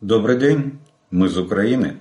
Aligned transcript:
Добрый 0.00 0.38
день, 0.38 0.80
мы 1.10 1.26
из 1.26 1.36
Украины. 1.36 1.98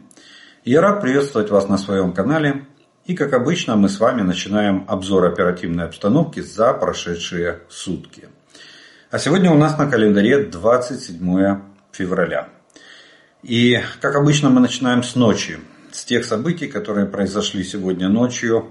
Я 0.64 0.80
рад 0.80 1.02
приветствовать 1.02 1.50
вас 1.50 1.68
на 1.68 1.78
своем 1.78 2.14
канале. 2.14 2.66
И 3.04 3.14
как 3.14 3.34
обычно 3.34 3.76
мы 3.76 3.90
с 3.90 4.00
вами 4.00 4.22
начинаем 4.22 4.86
обзор 4.88 5.26
оперативной 5.26 5.84
обстановки 5.84 6.40
за 6.40 6.74
прошедшие 6.74 7.60
сутки. 7.68 8.30
А 9.12 9.20
сегодня 9.20 9.52
у 9.52 9.58
нас 9.58 9.78
на 9.78 9.86
календаре 9.92 10.46
27 10.46 11.60
февраля. 11.92 12.48
И 13.44 13.82
как 14.00 14.16
обычно 14.16 14.50
мы 14.50 14.62
начинаем 14.62 15.04
с 15.04 15.16
ночи. 15.16 15.60
С 15.92 16.06
тех 16.06 16.24
событий, 16.24 16.68
которые 16.68 17.06
произошли 17.06 17.66
сегодня 17.66 18.08
ночью. 18.08 18.70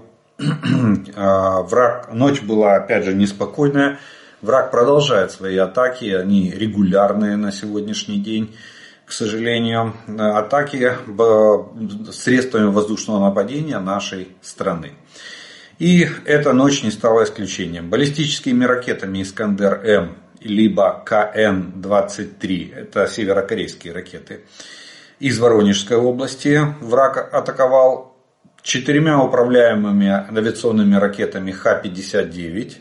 А, 1.15 1.61
враг, 1.61 2.11
ночь 2.13 2.41
была 2.41 2.77
опять 2.77 3.05
же 3.05 3.13
неспокойная. 3.13 3.99
Враг 4.41 4.71
продолжает 4.71 5.29
свои 5.29 5.57
атаки, 5.57 6.05
они 6.05 6.49
регулярные 6.49 7.35
на 7.35 7.51
сегодняшний 7.51 8.17
день 8.17 8.55
к 9.09 9.11
сожалению, 9.11 9.95
атаки 10.19 10.93
средствами 12.11 12.71
воздушного 12.71 13.19
нападения 13.25 13.79
нашей 13.79 14.27
страны. 14.39 14.91
И 15.79 16.07
эта 16.25 16.53
ночь 16.53 16.83
не 16.83 16.91
стала 16.91 17.23
исключением. 17.23 17.89
Баллистическими 17.89 18.65
ракетами 18.65 19.23
«Искандер-М» 19.23 20.15
либо 20.41 21.03
КН-23, 21.07 22.75
это 22.75 23.07
северокорейские 23.07 23.93
ракеты, 23.93 24.41
из 25.19 25.39
Воронежской 25.39 25.97
области 25.97 26.61
враг 26.79 27.33
атаковал 27.33 28.15
четырьмя 28.61 29.23
управляемыми 29.23 30.07
авиационными 30.07 30.93
ракетами 30.97 31.51
Х-59 31.51 32.75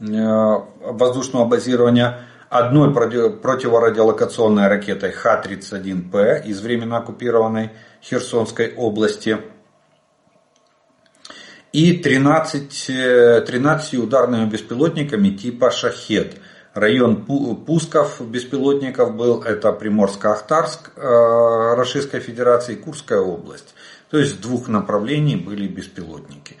э, 0.00 0.92
воздушного 0.92 1.44
базирования, 1.44 2.24
одной 2.50 2.92
противорадиолокационной 2.92 4.68
ракетой 4.68 5.12
Х-31П 5.12 6.44
из 6.44 6.60
временно 6.60 6.98
оккупированной 6.98 7.70
Херсонской 8.02 8.74
области 8.74 9.38
и 11.72 11.96
13, 11.96 13.46
13 13.46 13.94
ударными 13.94 14.50
беспилотниками 14.50 15.30
типа 15.30 15.70
«Шахет». 15.70 16.36
Район 16.74 17.24
пусков 17.24 18.20
беспилотников 18.20 19.16
был 19.16 19.42
это 19.42 19.70
Приморско-Ахтарск 19.70 20.92
э, 20.94 21.74
Российской 21.74 22.20
Федерации 22.20 22.76
Курская 22.76 23.18
область. 23.18 23.74
То 24.08 24.18
есть 24.18 24.36
с 24.36 24.38
двух 24.38 24.68
направлений 24.68 25.34
были 25.34 25.66
беспилотники. 25.66 26.56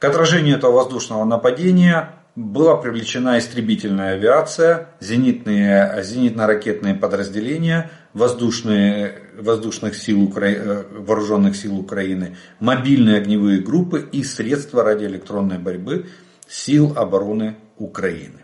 К 0.00 0.04
отражению 0.04 0.56
этого 0.56 0.72
воздушного 0.72 1.24
нападения 1.24 2.21
была 2.34 2.76
привлечена 2.76 3.38
истребительная 3.38 4.14
авиация, 4.14 4.88
зенитные, 5.00 6.02
зенитно-ракетные 6.02 6.94
подразделения 6.94 7.90
воздушные, 8.14 9.22
воздушных 9.36 9.96
сил 9.96 10.22
Укра... 10.22 10.46
Э, 10.46 10.84
вооруженных 10.90 11.56
сил 11.56 11.78
Украины, 11.78 12.36
мобильные 12.58 13.18
огневые 13.18 13.60
группы 13.60 14.08
и 14.12 14.22
средства 14.24 14.82
радиоэлектронной 14.82 15.58
борьбы 15.58 16.06
сил 16.48 16.94
обороны 16.96 17.56
Украины. 17.76 18.40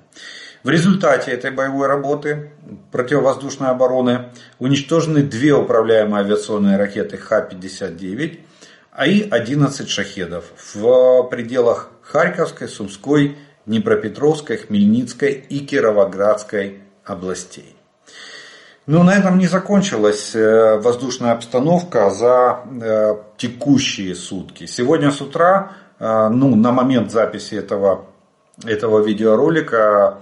В 0.64 0.70
результате 0.70 1.30
этой 1.30 1.50
боевой 1.50 1.86
работы 1.86 2.50
противовоздушной 2.92 3.68
обороны 3.68 4.30
уничтожены 4.58 5.22
две 5.22 5.54
управляемые 5.54 6.24
авиационные 6.24 6.76
ракеты 6.76 7.16
Х-59, 7.16 8.40
а 8.90 9.06
и 9.06 9.28
11 9.28 9.88
шахедов 9.88 10.44
в 10.74 11.22
пределах 11.30 11.90
Харьковской, 12.02 12.68
Сумской 12.68 13.36
Днепропетровской, 13.68 14.56
Хмельницкой 14.56 15.32
и 15.48 15.60
Кировоградской 15.60 16.80
областей. 17.04 17.76
Но 18.86 19.02
на 19.02 19.14
этом 19.14 19.38
не 19.38 19.46
закончилась 19.46 20.34
э, 20.34 20.78
воздушная 20.78 21.32
обстановка 21.32 22.08
за 22.08 22.62
э, 22.64 23.16
текущие 23.36 24.14
сутки. 24.14 24.64
Сегодня 24.64 25.10
с 25.10 25.20
утра, 25.20 25.72
э, 25.98 26.28
ну, 26.28 26.56
на 26.56 26.72
момент 26.72 27.12
записи 27.12 27.54
этого, 27.54 28.06
этого 28.64 29.04
видеоролика, 29.04 30.18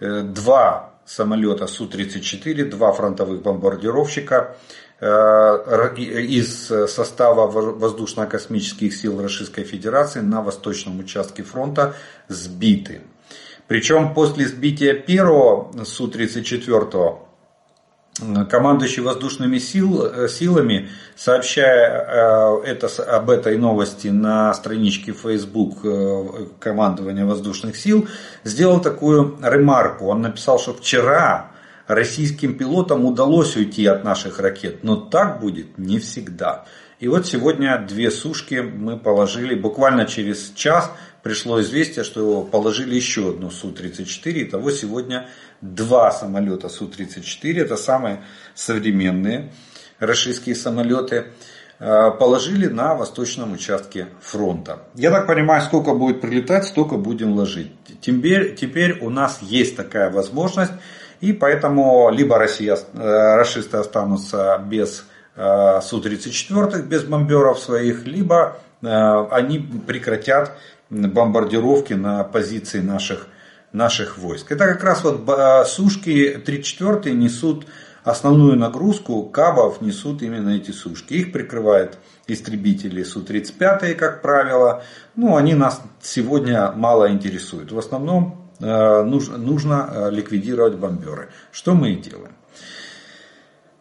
два 0.00 0.94
самолета 1.04 1.66
Су-34, 1.66 2.64
два 2.70 2.92
фронтовых 2.92 3.42
бомбардировщика 3.42 4.56
из 5.00 6.72
состава 6.90 7.46
воздушно-космических 7.46 8.94
сил 8.94 9.20
Российской 9.20 9.64
Федерации 9.64 10.20
на 10.20 10.40
восточном 10.40 11.00
участке 11.00 11.42
фронта 11.42 11.94
сбиты. 12.28 13.02
Причем 13.68 14.14
после 14.14 14.46
сбития 14.46 14.94
первого 14.94 15.70
Су-34 15.84 17.18
командующий 18.48 19.02
воздушными 19.02 19.58
сил, 19.58 20.28
силами, 20.28 20.88
сообщая 21.16 22.58
это, 22.64 22.88
об 23.02 23.28
этой 23.30 23.58
новости 23.58 24.08
на 24.08 24.54
страничке 24.54 25.12
Facebook 25.12 25.84
э, 25.84 26.46
командования 26.58 27.26
воздушных 27.26 27.76
сил, 27.76 28.08
сделал 28.42 28.80
такую 28.80 29.36
ремарку. 29.42 30.06
Он 30.06 30.22
написал, 30.22 30.58
что 30.58 30.72
вчера 30.72 31.50
российским 31.86 32.56
пилотам 32.56 33.04
удалось 33.04 33.56
уйти 33.56 33.86
от 33.86 34.04
наших 34.04 34.38
ракет, 34.40 34.82
но 34.82 34.96
так 34.96 35.40
будет 35.40 35.78
не 35.78 35.98
всегда. 35.98 36.64
И 36.98 37.08
вот 37.08 37.26
сегодня 37.26 37.78
две 37.78 38.10
сушки 38.10 38.54
мы 38.54 38.98
положили, 38.98 39.54
буквально 39.54 40.06
через 40.06 40.52
час 40.54 40.90
пришло 41.22 41.60
известие, 41.60 42.04
что 42.04 42.42
положили 42.42 42.94
еще 42.94 43.30
одну 43.30 43.50
Су-34. 43.50 44.44
Итого 44.44 44.70
сегодня 44.70 45.28
два 45.60 46.10
самолета 46.10 46.68
Су-34, 46.68 47.60
это 47.60 47.76
самые 47.76 48.22
современные 48.54 49.52
российские 49.98 50.54
самолеты, 50.54 51.26
э, 51.78 52.10
положили 52.18 52.66
на 52.66 52.94
восточном 52.94 53.52
участке 53.52 54.08
фронта. 54.20 54.84
Я 54.94 55.10
так 55.10 55.26
понимаю, 55.26 55.62
сколько 55.62 55.94
будет 55.94 56.20
прилетать, 56.20 56.64
столько 56.64 56.96
будем 56.96 57.34
ложить. 57.34 57.72
Теперь, 58.00 58.54
теперь 58.54 58.98
у 59.00 59.10
нас 59.10 59.40
есть 59.42 59.76
такая 59.76 60.10
возможность. 60.10 60.72
И 61.20 61.32
поэтому 61.32 62.10
либо 62.10 62.38
Россия, 62.38 62.76
э, 62.76 63.36
расисты 63.36 63.78
останутся 63.78 64.62
без 64.66 65.04
э, 65.34 65.80
Су-34, 65.82 66.82
без 66.82 67.04
бомберов 67.04 67.58
своих, 67.58 68.06
либо 68.06 68.58
э, 68.82 69.26
они 69.30 69.58
прекратят 69.86 70.52
бомбардировки 70.90 71.94
на 71.94 72.22
позиции 72.24 72.80
наших, 72.80 73.28
наших 73.72 74.18
войск. 74.18 74.52
Это 74.52 74.66
как 74.66 74.84
раз 74.84 75.02
вот 75.02 75.66
сушки 75.66 76.40
34 76.44 77.12
несут 77.14 77.66
основную 78.04 78.56
нагрузку, 78.56 79.24
кабов 79.24 79.80
несут 79.80 80.22
именно 80.22 80.50
эти 80.50 80.70
сушки. 80.70 81.14
Их 81.14 81.32
прикрывают 81.32 81.98
истребители 82.28 83.02
Су-35, 83.02 83.94
как 83.94 84.22
правило. 84.22 84.84
Ну, 85.16 85.36
они 85.36 85.54
нас 85.54 85.82
сегодня 86.00 86.70
мало 86.70 87.10
интересуют. 87.10 87.72
В 87.72 87.78
основном 87.78 88.45
нужно, 88.60 89.38
нужно 89.38 89.90
э, 89.90 90.10
ликвидировать 90.10 90.74
бомберы. 90.74 91.30
Что 91.52 91.74
мы 91.74 91.92
и 91.92 91.96
делаем. 91.96 92.34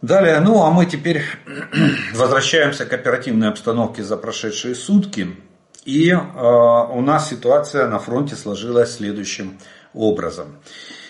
Далее, 0.02 0.40
ну 0.40 0.64
а 0.64 0.72
мы 0.72 0.86
теперь 0.86 1.24
возвращаемся 2.14 2.86
к 2.86 2.94
оперативной 2.94 3.50
обстановке 3.50 4.04
за 4.04 4.18
прошедшие 4.18 4.76
сутки. 4.76 5.36
И 5.86 6.10
э, 6.10 6.18
у 6.18 7.02
нас 7.02 7.30
ситуация 7.30 7.88
на 7.88 8.00
фронте 8.00 8.36
сложилась 8.36 8.96
следующим 8.96 9.58
образом. 9.94 10.58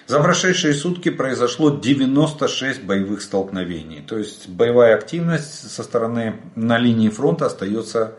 За 0.08 0.20
прошедшие 0.20 0.76
сутки 0.76 1.10
произошло 1.10 1.72
96 1.72 2.84
боевых 2.84 3.22
столкновений. 3.22 4.02
То 4.08 4.18
есть 4.20 4.48
боевая 4.48 4.96
активность 4.96 5.72
со 5.72 5.82
стороны 5.82 6.42
на 6.56 6.78
линии 6.78 7.10
фронта 7.10 7.48
остается, 7.48 8.14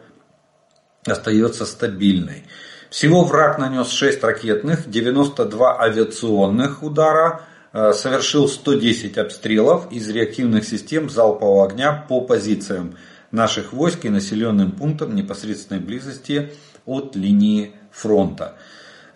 остается 1.06 1.64
стабильной. 1.64 2.44
Всего 2.91 3.24
враг 3.24 3.58
нанес 3.58 3.88
6 3.88 4.22
ракетных, 4.22 4.88
92 4.88 5.80
авиационных 5.80 6.82
удара, 6.82 7.42
э, 7.72 7.92
совершил 7.92 8.48
110 8.48 9.19
обстрелов 9.19 9.91
из 9.91 10.08
реактивных 10.08 10.64
систем 10.64 11.10
залпового 11.10 11.66
огня 11.66 12.05
по 12.08 12.20
позициям 12.20 12.96
наших 13.32 13.72
войск 13.72 14.05
и 14.05 14.08
населенным 14.08 14.72
пунктам 14.72 15.14
непосредственной 15.14 15.81
близости 15.81 16.52
от 16.84 17.16
линии 17.16 17.75
фронта. 17.90 18.55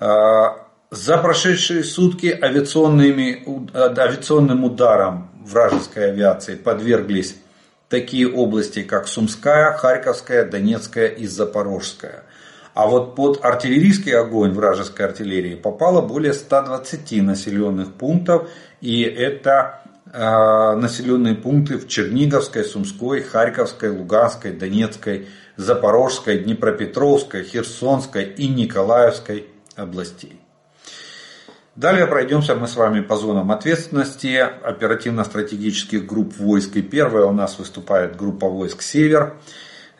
Э, 0.01 0.47
за 0.91 1.19
прошедшие 1.19 1.85
сутки 1.85 2.27
авиационными, 2.27 3.45
авиационным 3.73 4.65
ударом 4.65 5.31
вражеской 5.45 6.11
авиации 6.11 6.57
подверглись 6.57 7.37
такие 7.89 8.29
области, 8.29 8.83
как 8.83 9.07
Сумская, 9.07 9.77
Харьковская, 9.77 10.45
Донецкая 10.45 11.07
и 11.07 11.27
Запорожская. 11.27 12.25
А 12.75 12.87
вот 12.87 13.17
под 13.17 13.45
артиллерийский 13.45 14.15
огонь 14.15 14.53
вражеской 14.53 15.07
артиллерии 15.07 15.57
попало 15.57 16.01
более 16.01 16.33
120 16.33 17.23
населенных 17.23 17.93
пунктов. 17.95 18.49
И 18.81 19.03
это 19.03 19.83
э, 20.13 20.77
населенные 20.77 21.35
пункты 21.35 21.79
в 21.79 21.89
Черниговской, 21.89 22.65
Сумской, 22.65 23.23
Харьковской, 23.23 23.91
Луганской, 23.91 24.53
Донецкой, 24.53 25.29
Запорожской, 25.57 26.39
Днепропетровской, 26.39 27.43
Херсонской 27.43 28.25
и 28.25 28.49
Николаевской 28.49 29.47
областей. 29.75 30.41
Далее 31.77 32.07
пройдемся 32.07 32.55
мы 32.57 32.69
с 32.69 32.77
вами 32.77 33.01
по 33.01 33.17
зонам 33.17 33.51
ответственности 33.51 34.37
оперативно-стратегических 34.37 36.05
групп 36.05 36.37
войск. 36.37 36.77
И 36.77 36.83
первая 36.83 37.25
у 37.27 37.33
нас 37.33 37.59
выступает 37.59 38.17
группа 38.17 38.49
войск 38.49 38.83
«Север». 38.83 39.37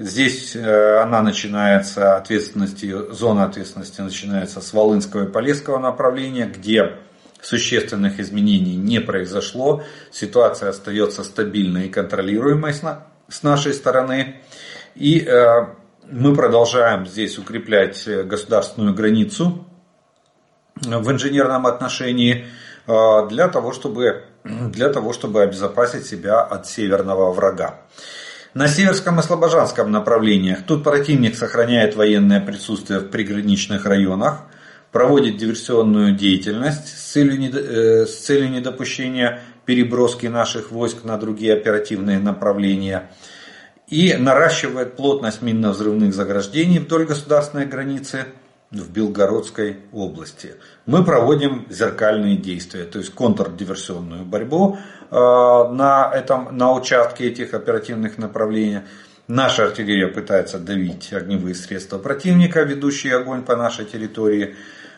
Здесь 0.03 0.57
э, 0.57 0.97
она 1.03 1.21
начинается, 1.21 2.17
ответственности, 2.17 3.13
зона 3.13 3.45
ответственности 3.45 4.01
начинается 4.01 4.63
с 4.63 4.73
Волынского 4.73 5.25
и 5.25 5.31
Полесского 5.31 5.79
направления, 5.79 6.47
где 6.47 6.97
существенных 7.43 8.19
изменений 8.19 8.77
не 8.77 8.99
произошло. 9.01 9.83
Ситуация 10.11 10.71
остается 10.71 11.23
стабильной 11.23 11.89
и 11.89 11.91
контролируемой 11.91 12.73
с 12.73 13.43
нашей 13.43 13.75
стороны. 13.75 14.41
И 14.95 15.21
э, 15.21 15.67
мы 16.11 16.35
продолжаем 16.35 17.07
здесь 17.07 17.39
укреплять 17.39 18.09
государственную 18.27 18.95
границу 18.95 19.67
в 20.77 21.11
инженерном 21.11 21.67
отношении 21.67 22.47
э, 22.87 23.29
для 23.29 23.49
того, 23.49 23.73
чтобы, 23.73 24.25
для 24.45 24.89
того, 24.89 25.13
чтобы 25.13 25.43
обезопасить 25.43 26.07
себя 26.07 26.41
от 26.41 26.67
северного 26.67 27.33
врага. 27.33 27.81
На 28.53 28.67
Северском 28.67 29.21
и 29.21 29.23
Слобожанском 29.23 29.93
направлениях 29.93 30.65
тут 30.67 30.83
противник 30.83 31.37
сохраняет 31.37 31.95
военное 31.95 32.41
присутствие 32.41 32.99
в 32.99 33.09
приграничных 33.09 33.87
районах, 33.87 34.41
проводит 34.91 35.37
диверсионную 35.37 36.17
деятельность 36.17 36.89
с 36.89 37.13
целью, 37.13 37.49
э, 37.55 38.07
с 38.07 38.17
целью 38.17 38.51
недопущения 38.51 39.41
переброски 39.67 40.27
наших 40.27 40.73
войск 40.73 41.05
на 41.05 41.17
другие 41.17 41.53
оперативные 41.53 42.19
направления 42.19 43.13
и 43.87 44.15
наращивает 44.15 44.97
плотность 44.97 45.43
минно-взрывных 45.43 46.13
заграждений 46.13 46.81
вдоль 46.81 47.07
государственной 47.07 47.67
границы 47.67 48.27
в 48.73 48.91
Белгородской 48.91 49.79
области. 49.93 50.55
Мы 50.87 51.05
проводим 51.05 51.67
зеркальные 51.71 52.37
действия, 52.37 52.83
то 52.83 52.99
есть 52.99 53.15
контрдиверсионную 53.15 54.25
борьбу 54.25 54.79
на, 55.11 56.11
этом, 56.15 56.57
на 56.57 56.73
участке 56.73 57.29
этих 57.29 57.55
оперативных 57.55 58.19
направлений. 58.19 58.81
Наша 59.27 59.65
артиллерия 59.65 60.09
пытается 60.09 60.59
давить 60.59 61.13
огневые 61.13 61.55
средства 61.55 61.99
противника, 61.99 62.63
ведущие 62.63 63.17
огонь 63.17 63.43
по 63.43 63.57
нашей 63.57 63.85
территории. 63.85 64.57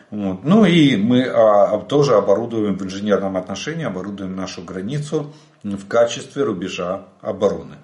Вот. 0.09 0.43
Ну 0.43 0.65
и 0.65 0.95
мы 0.95 1.23
а, 1.23 1.79
тоже 1.79 2.15
оборудуем 2.15 2.77
в 2.77 2.83
инженерном 2.83 3.37
отношении, 3.37 3.85
оборудуем 3.85 4.35
нашу 4.35 4.63
границу 4.63 5.33
в 5.63 5.87
качестве 5.87 6.43
рубежа 6.43 7.05
обороны. 7.21 7.75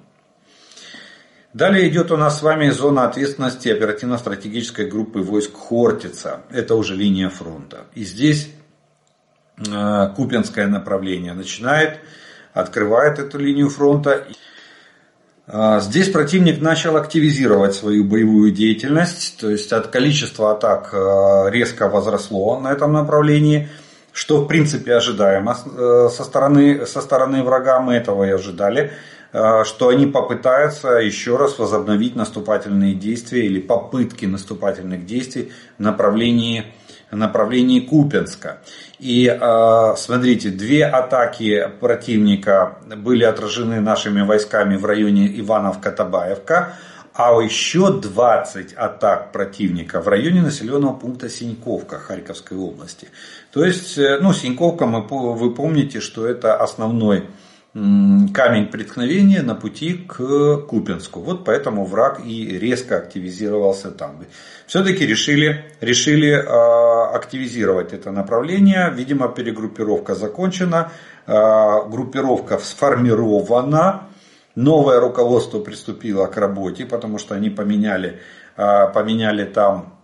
Далее 1.54 1.90
идет 1.90 2.12
у 2.12 2.18
нас 2.18 2.40
с 2.40 2.42
вами 2.44 2.70
зона 2.70 3.06
ответственности 3.06 3.70
оперативно-стратегической 3.70 4.88
группы 4.88 5.22
войск 5.22 5.56
Хортица. 5.56 6.42
Это 6.52 6.76
уже 6.76 6.96
линия 6.96 7.30
фронта. 7.30 7.86
И 7.96 8.04
здесь 8.04 8.46
э, 8.46 8.59
Купинское 10.16 10.68
направление 10.68 11.34
начинает, 11.34 12.00
открывает 12.54 13.20
эту 13.20 13.38
линию 13.38 13.70
фронта. 13.70 14.26
Э, 15.48 15.80
здесь 15.82 16.10
противник 16.10 16.62
начал 16.62 16.96
активизировать 16.96 17.76
свою 17.76 18.04
боевую 18.04 18.52
деятельность, 18.52 19.38
то 19.40 19.50
есть 19.50 19.74
от 19.74 19.88
количества 19.88 20.52
атак 20.52 20.94
э, 20.94 21.50
резко 21.52 21.90
возросло 21.90 22.60
на 22.60 22.72
этом 22.72 22.94
направлении, 22.94 23.70
что 24.14 24.44
в 24.44 24.48
принципе 24.48 24.96
ожидаемо 24.96 25.56
со 25.56 26.24
стороны, 26.24 26.86
со 26.86 27.02
стороны 27.02 27.44
врага, 27.44 27.80
мы 27.80 27.96
этого 27.96 28.24
и 28.26 28.32
ожидали. 28.32 28.92
Э, 29.32 29.64
что 29.64 29.90
они 29.90 30.08
попытаются 30.08 30.94
еще 30.94 31.38
раз 31.38 31.60
возобновить 31.60 32.16
наступательные 32.16 32.96
действия 32.96 33.46
или 33.46 33.60
попытки 33.60 34.26
наступательных 34.26 35.06
действий 35.06 35.52
в 35.78 35.82
направлении, 35.82 36.66
направлении 37.12 37.80
Купенска. 37.80 38.60
И 39.00 39.28
э, 39.28 39.96
смотрите, 39.98 40.50
две 40.50 40.86
атаки 40.86 41.70
противника 41.80 42.78
были 42.98 43.24
отражены 43.24 43.80
нашими 43.80 44.22
войсками 44.22 44.76
в 44.76 44.86
районе 44.86 45.28
Иванов-Катабаевка, 45.40 46.74
а 47.14 47.42
еще 47.42 48.00
20 48.00 48.74
атак 48.74 49.32
противника 49.32 50.02
в 50.02 50.08
районе 50.08 50.42
населенного 50.42 50.94
пункта 50.94 51.30
Синьковка 51.30 51.98
Харьковской 52.00 52.58
области. 52.58 53.10
То 53.52 53.66
есть, 53.66 53.98
э, 53.98 54.20
ну, 54.22 54.34
Синьковка, 54.34 54.86
мы, 54.86 55.02
вы 55.02 55.54
помните, 55.54 56.00
что 56.00 56.28
это 56.28 56.56
основной 56.56 57.26
камень 58.34 58.68
преткновения 58.68 59.42
на 59.42 59.56
пути 59.56 59.94
к 59.94 60.58
Купинску. 60.68 61.22
Вот 61.22 61.46
поэтому 61.46 61.86
враг 61.86 62.22
и 62.26 62.58
резко 62.60 62.98
активизировался 62.98 63.92
там. 63.92 64.26
Все-таки 64.68 65.06
решили, 65.06 65.66
решили 65.81 66.31
а, 66.31 67.10
активизировать 67.16 67.94
это 67.94 68.12
направление. 68.12 68.92
Видимо, 68.94 69.30
перегруппировка 69.30 70.16
закончена, 70.16 70.92
а, 71.28 71.84
группировка 71.86 72.58
сформирована. 72.58 74.08
Новое 74.56 75.00
руководство 75.00 75.60
приступило 75.60 76.26
к 76.28 76.38
работе, 76.38 76.86
потому 76.86 77.18
что 77.18 77.36
они 77.36 77.50
поменяли, 77.50 78.20
а, 78.58 78.88
поменяли 78.88 79.46
там 79.46 79.96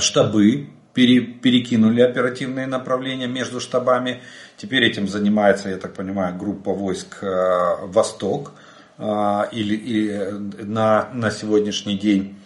штабы 0.00 0.68
пере, 0.92 1.20
перекинули 1.20 2.00
оперативные 2.00 2.66
направления 2.66 3.26
между 3.26 3.60
штабами. 3.60 4.20
Теперь 4.56 4.84
этим 4.84 5.08
занимается, 5.08 5.68
я 5.68 5.76
так 5.76 5.94
понимаю, 5.94 6.36
группа 6.36 6.72
войск 6.72 7.22
э, 7.22 7.86
«Восток» 7.86 8.52
э, 8.98 9.04
или, 9.52 9.74
или 9.74 10.30
на, 10.62 11.08
на 11.12 11.30
сегодняшний 11.30 11.98
день 11.98 12.36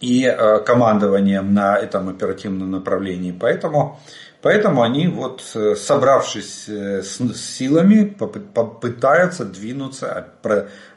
и 0.00 0.24
э, 0.24 0.60
командованием 0.60 1.52
на 1.54 1.76
этом 1.76 2.08
оперативном 2.08 2.70
направлении. 2.70 3.32
Поэтому, 3.32 3.98
поэтому 4.42 4.82
они, 4.82 5.08
вот, 5.08 5.42
собравшись 5.76 6.68
с 6.68 7.18
силами, 7.34 8.04
попытаются 8.04 9.44
двинуться, 9.44 10.28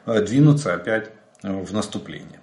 двинуться 0.06 0.74
опять 0.74 1.10
в 1.42 1.72
наступление. 1.74 2.41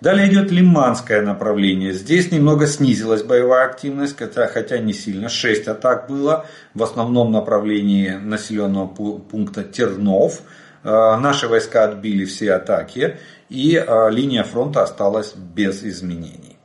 Далее 0.00 0.30
идет 0.30 0.50
лиманское 0.50 1.20
направление. 1.20 1.92
Здесь 1.92 2.32
немного 2.32 2.66
снизилась 2.66 3.22
боевая 3.22 3.66
активность, 3.66 4.16
хотя, 4.16 4.46
хотя 4.46 4.78
не 4.78 4.94
сильно. 4.94 5.28
6 5.28 5.68
атак 5.68 6.08
было 6.08 6.46
в 6.72 6.82
основном 6.82 7.32
направлении 7.32 8.12
населенного 8.12 8.86
пункта 8.86 9.62
Тернов. 9.62 10.40
Э, 10.82 11.16
наши 11.16 11.48
войска 11.48 11.84
отбили 11.84 12.24
все 12.24 12.54
атаки 12.54 13.18
и 13.50 13.76
э, 13.76 14.10
линия 14.10 14.42
фронта 14.42 14.82
осталась 14.82 15.34
без 15.34 15.82
изменений. 15.84 16.56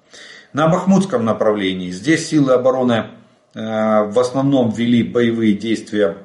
На 0.53 0.69
Бахмутском 0.69 1.25
направлении 1.25 1.91
здесь 1.91 2.29
силы 2.29 2.53
обороны 2.53 3.07
э, 3.53 4.03
в 4.03 4.17
основном 4.17 4.71
вели 4.71 5.03
боевые 5.03 5.55
действия 5.55 6.17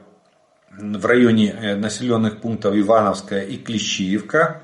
в 0.70 1.04
районе 1.04 1.74
населенных 1.76 2.40
пунктов 2.40 2.76
Ивановская 2.76 3.42
и 3.42 3.56
Клещиевка. 3.56 4.62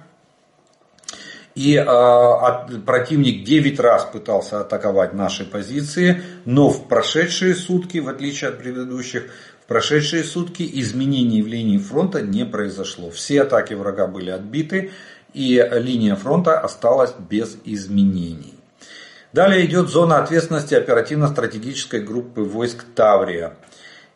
И 1.57 1.75
э, 1.75 2.79
противник 2.85 3.43
9 3.43 3.81
раз 3.81 4.05
пытался 4.05 4.61
атаковать 4.61 5.15
наши 5.15 5.47
позиции, 5.47 6.23
но 6.45 6.69
в 6.69 6.87
прошедшие 6.87 7.55
сутки, 7.55 7.97
в 7.97 8.11
отличие 8.11 8.51
от 8.51 8.59
предыдущих, 8.59 9.31
в 9.65 9.67
прошедшие 9.67 10.23
сутки 10.23 10.69
изменений 10.81 11.41
в 11.41 11.47
линии 11.47 11.79
фронта 11.79 12.21
не 12.21 12.45
произошло. 12.45 13.11
Все 13.11 13.41
атаки 13.41 13.73
врага 13.73 14.07
были 14.07 14.29
отбиты, 14.29 14.91
и 15.33 15.67
линия 15.73 16.15
фронта 16.15 16.61
осталась 16.61 17.15
без 17.19 17.57
изменений. 17.65 18.55
Далее 19.33 19.65
идет 19.65 19.89
зона 19.89 20.19
ответственности 20.19 20.75
оперативно-стратегической 20.75 22.01
группы 22.01 22.43
войск 22.43 22.85
Таврия. 22.95 23.57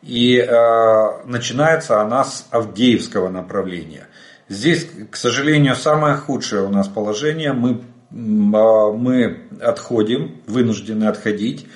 И 0.03 0.37
э, 0.37 1.25
начинается 1.25 2.01
она 2.01 2.23
с 2.23 2.47
Авдеевского 2.51 3.29
направления. 3.29 4.07
Здесь, 4.51 4.85
к 5.09 5.15
сожалению, 5.15 5.75
самое 5.75 6.15
худшее 6.15 6.63
у 6.63 6.69
нас 6.69 6.89
положение. 6.89 7.53
Мы, 7.53 7.83
а, 8.11 8.91
мы 8.91 9.43
отходим, 9.61 10.41
вынуждены 10.45 11.05
отходить 11.05 11.67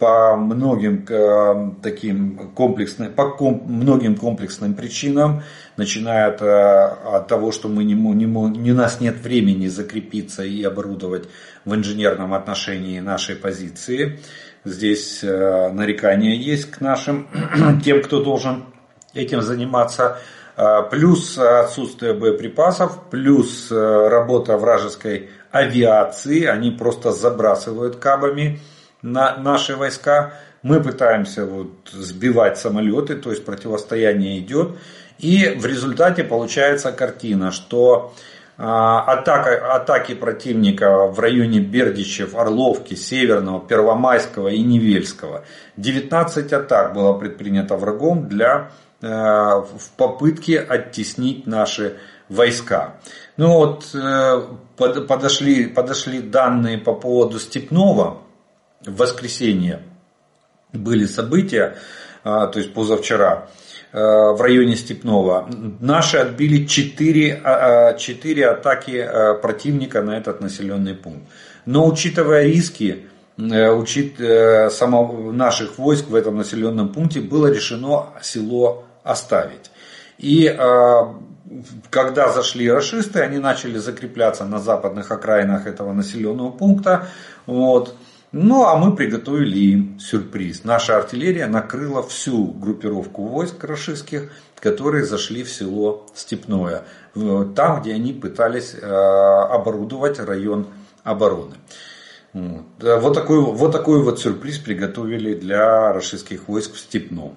по 0.00 0.34
многим 0.34 1.06
таким 1.80 2.50
комплексным, 2.56 3.12
по 3.12 3.30
ком, 3.30 3.62
многим 3.68 4.16
комплексным 4.16 4.74
причинам, 4.74 5.44
начиная 5.76 6.26
от, 6.26 6.42
а, 6.42 7.18
от 7.18 7.28
того, 7.28 7.52
что 7.52 7.68
мы 7.68 7.84
не, 7.84 7.94
не, 7.94 8.24
не, 8.24 8.72
у 8.72 8.74
нас 8.74 9.00
нет 9.00 9.20
времени 9.22 9.68
закрепиться 9.68 10.42
и 10.42 10.60
оборудовать 10.64 11.28
в 11.64 11.72
инженерном 11.72 12.34
отношении 12.34 12.98
нашей 12.98 13.36
позиции. 13.36 14.18
Здесь 14.64 15.22
а, 15.22 15.70
нарекания 15.72 16.34
есть 16.34 16.68
к 16.68 16.80
нашим, 16.80 17.28
тем, 17.84 18.02
кто 18.02 18.24
должен 18.24 18.64
этим 19.14 19.40
заниматься. 19.40 20.18
А, 20.56 20.82
плюс 20.82 21.36
отсутствие 21.38 22.14
боеприпасов, 22.14 23.10
плюс 23.10 23.70
э, 23.72 24.08
работа 24.08 24.56
вражеской 24.56 25.30
авиации, 25.50 26.44
они 26.44 26.70
просто 26.70 27.12
забрасывают 27.12 27.96
кабами 27.96 28.60
на 29.02 29.36
наши 29.36 29.76
войска. 29.76 30.34
Мы 30.62 30.80
пытаемся 30.80 31.44
вот 31.44 31.70
сбивать 31.92 32.58
самолеты, 32.58 33.16
то 33.16 33.30
есть 33.30 33.44
противостояние 33.44 34.38
идет. 34.38 34.76
И 35.18 35.56
в 35.58 35.66
результате 35.66 36.24
получается 36.24 36.92
картина, 36.92 37.50
что 37.50 38.14
атака, 38.56 39.74
атаки 39.74 40.14
противника 40.14 41.06
в 41.06 41.18
районе 41.18 41.60
Бердичев, 41.60 42.34
Орловки, 42.34 42.94
Северного, 42.94 43.60
Первомайского 43.66 44.48
и 44.48 44.60
Невельского. 44.60 45.44
19 45.76 46.52
атак 46.52 46.94
было 46.94 47.14
предпринято 47.14 47.76
врагом 47.76 48.28
для, 48.28 48.70
в 49.08 49.90
попытке 49.96 50.60
оттеснить 50.60 51.46
наши 51.46 51.98
войска. 52.28 52.96
Ну 53.36 53.48
вот 53.54 53.94
э, 53.94 54.42
подошли, 54.76 55.66
подошли 55.66 56.20
данные 56.20 56.78
по 56.78 56.94
поводу 56.94 57.38
Степного. 57.38 58.22
В 58.84 58.96
воскресенье 58.96 59.82
были 60.72 61.06
события, 61.06 61.76
то 62.22 62.52
есть 62.54 62.74
позавчера. 62.74 63.48
Э, 63.94 64.32
в 64.32 64.40
районе 64.40 64.74
Степного. 64.74 65.48
Наши 65.78 66.16
отбили 66.16 66.66
4, 66.66 67.94
4 67.96 68.46
атаки 68.48 68.90
э, 68.90 69.34
противника 69.34 70.02
на 70.02 70.18
этот 70.18 70.40
населенный 70.40 70.94
пункт. 70.94 71.30
Но 71.64 71.86
учитывая 71.86 72.42
риски 72.42 73.06
э, 73.38 73.70
учит, 73.70 74.16
само, 74.72 75.30
наших 75.30 75.78
войск 75.78 76.08
в 76.08 76.14
этом 76.16 76.38
населенном 76.38 76.88
пункте, 76.88 77.20
было 77.20 77.46
решено 77.46 78.06
село 78.20 78.84
оставить. 79.04 79.70
И 80.18 80.48
когда 81.90 82.32
зашли 82.32 82.70
расисты, 82.70 83.20
они 83.20 83.38
начали 83.38 83.78
закрепляться 83.78 84.44
на 84.44 84.58
западных 84.58 85.12
окраинах 85.12 85.66
этого 85.66 85.92
населенного 85.92 86.50
пункта. 86.50 87.06
Вот. 87.46 87.94
Ну, 88.32 88.64
а 88.64 88.76
мы 88.76 88.96
приготовили 88.96 89.58
им 89.58 90.00
сюрприз. 90.00 90.64
Наша 90.64 90.96
артиллерия 90.96 91.46
накрыла 91.46 92.02
всю 92.02 92.46
группировку 92.46 93.26
войск 93.26 93.62
рашистских, 93.62 94.32
которые 94.58 95.04
зашли 95.04 95.44
в 95.44 95.50
село 95.50 96.06
Степное, 96.16 96.82
там, 97.14 97.80
где 97.80 97.94
они 97.94 98.12
пытались 98.12 98.74
э, 98.74 98.84
оборудовать 98.84 100.18
район 100.18 100.66
обороны. 101.04 101.54
Вот 102.32 103.14
такой, 103.14 103.40
вот 103.40 103.70
такой 103.70 104.02
вот 104.02 104.18
сюрприз 104.18 104.58
приготовили 104.58 105.34
для 105.34 105.92
рашистских 105.92 106.48
войск 106.48 106.74
в 106.74 106.80
Степном. 106.80 107.36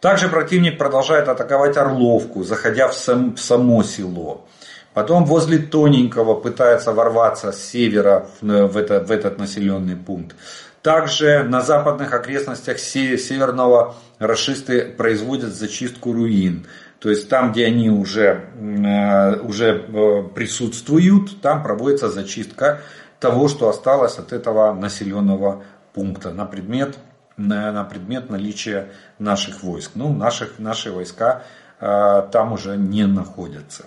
Также 0.00 0.28
противник 0.28 0.78
продолжает 0.78 1.28
атаковать 1.28 1.76
Орловку, 1.76 2.42
заходя 2.42 2.88
в, 2.88 2.94
сам, 2.94 3.34
в 3.34 3.40
само 3.40 3.82
село. 3.82 4.46
Потом 4.94 5.24
возле 5.24 5.58
Тоненького 5.58 6.34
пытается 6.34 6.92
ворваться 6.92 7.52
с 7.52 7.62
севера 7.62 8.26
в, 8.40 8.76
это, 8.76 9.00
в 9.00 9.10
этот 9.10 9.38
населенный 9.38 9.96
пункт. 9.96 10.34
Также 10.82 11.42
на 11.44 11.60
западных 11.60 12.14
окрестностях 12.14 12.78
северного 12.78 13.94
расисты 14.18 14.86
производят 14.86 15.52
зачистку 15.54 16.12
руин. 16.12 16.66
То 16.98 17.10
есть 17.10 17.28
там, 17.28 17.52
где 17.52 17.66
они 17.66 17.90
уже, 17.90 18.46
э, 18.58 19.36
уже 19.40 19.84
э, 19.86 20.22
присутствуют, 20.34 21.40
там 21.42 21.62
проводится 21.62 22.08
зачистка 22.08 22.80
того, 23.20 23.48
что 23.48 23.68
осталось 23.68 24.18
от 24.18 24.32
этого 24.32 24.72
населенного 24.72 25.62
пункта 25.92 26.30
на 26.30 26.46
предмет, 26.46 26.96
на, 27.40 27.72
на 27.72 27.84
предмет 27.84 28.30
наличия 28.30 28.88
наших 29.18 29.62
войск. 29.62 29.92
Ну, 29.94 30.12
наших, 30.12 30.58
наши 30.58 30.92
войска 30.92 31.42
э, 31.80 32.28
там 32.32 32.52
уже 32.52 32.76
не 32.76 33.06
находятся. 33.06 33.86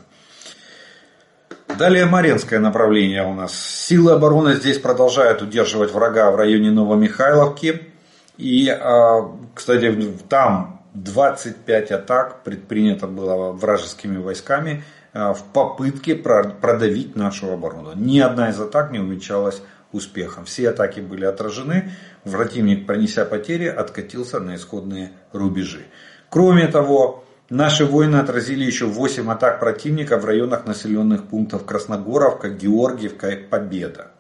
Далее 1.78 2.06
Маренское 2.06 2.60
направление 2.60 3.26
у 3.26 3.34
нас. 3.34 3.54
Силы 3.54 4.12
обороны 4.12 4.54
здесь 4.54 4.78
продолжают 4.78 5.42
удерживать 5.42 5.92
врага 5.92 6.30
в 6.32 6.36
районе 6.36 6.72
Новомихайловки. 6.72 7.90
И, 8.38 8.70
а, 8.70 9.32
кстати, 9.56 10.14
там 10.30 10.82
25 10.94 11.92
атак 11.92 12.44
предпринято 12.44 13.08
было 13.08 13.52
вражескими 13.52 14.18
войсками 14.18 14.84
а, 15.14 15.34
в 15.34 15.44
попытке 15.46 16.16
продавить 16.16 17.16
нашу 17.16 17.52
оборону. 17.52 17.94
Ни 17.96 18.20
одна 18.20 18.50
из 18.50 18.60
атак 18.60 18.92
не 18.92 19.00
увенчалась 19.00 19.62
успехом. 19.94 20.46
Все 20.46 20.70
атаки 20.70 21.00
были 21.00 21.26
отражены. 21.26 21.92
Противник, 22.24 22.86
пронеся 22.86 23.26
потери, 23.26 23.68
откатился 23.68 24.40
на 24.40 24.56
исходные 24.56 25.12
рубежи. 25.32 25.86
Кроме 26.30 26.68
того, 26.68 27.24
Наши 27.50 27.86
воины 27.86 28.16
отразили 28.16 28.64
еще 28.64 28.86
8 28.86 29.30
атак 29.32 29.60
противника 29.60 30.18
в 30.18 30.26
районах 30.26 30.66
населенных 30.66 31.26
пунктов 31.26 31.66
Красногоровка, 31.66 32.50
Георгиевка 32.50 33.30
и 33.30 33.36
Победа. 33.36 34.12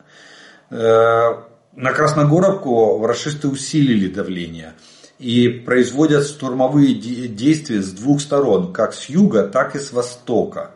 Э, 0.70 1.30
на 1.76 1.94
Красногоровку 1.94 3.04
расисты 3.08 3.48
усилили 3.48 4.08
давление 4.08 4.74
и 5.18 5.48
производят 5.48 6.28
штурмовые 6.28 6.94
действия 6.94 7.82
с 7.82 7.92
двух 7.92 8.22
сторон, 8.22 8.72
как 8.74 8.94
с 8.94 9.06
юга, 9.06 9.48
так 9.48 9.76
и 9.76 9.80
с 9.80 9.94
востока. 9.94 10.73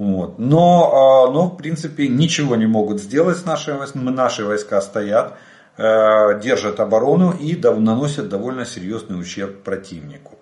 Вот. 0.00 0.38
Но, 0.38 1.26
а, 1.28 1.30
но 1.30 1.50
в 1.50 1.58
принципе 1.58 2.08
ничего 2.08 2.56
не 2.56 2.64
могут 2.64 3.02
сделать 3.02 3.44
наши, 3.44 3.78
наши 3.92 4.46
войска 4.46 4.80
стоят, 4.80 5.34
э, 5.76 6.40
держат 6.42 6.80
оборону 6.80 7.32
и 7.38 7.54
наносят 7.54 8.30
довольно 8.30 8.64
серьезный 8.64 9.20
ущерб 9.20 9.62
противнику. 9.62 10.38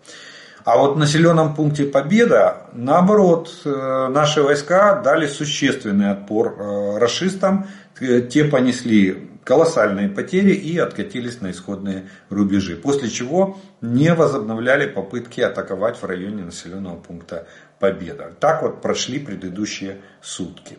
А 0.65 0.79
вот 0.79 0.95
в 0.95 0.99
населенном 0.99 1.57
пункте 1.57 1.87
Победа, 1.87 2.69
наоборот, 2.73 3.51
э, 3.65 4.09
наши 4.13 4.45
войска 4.45 5.03
дали 5.03 5.27
существенный 5.27 6.13
отпор 6.13 6.55
э, 6.57 6.99
расистам. 6.99 7.67
Те 7.99 8.45
понесли 8.45 9.29
колоссальные 9.43 10.09
потери 10.09 10.53
и 10.53 10.79
откатились 10.79 11.41
на 11.41 11.51
исходные 11.51 12.11
рубежи. 12.29 12.77
После 12.77 13.09
чего 13.09 13.59
не 13.81 14.15
возобновляли 14.15 14.87
попытки 14.87 15.41
атаковать 15.41 15.97
в 15.97 16.05
районе 16.05 16.45
населенного 16.45 16.97
пункта 16.97 17.49
Победа. 17.79 18.33
Так 18.41 18.63
вот 18.63 18.81
прошли 18.81 19.19
предыдущие 19.19 19.99
сутки. 20.21 20.79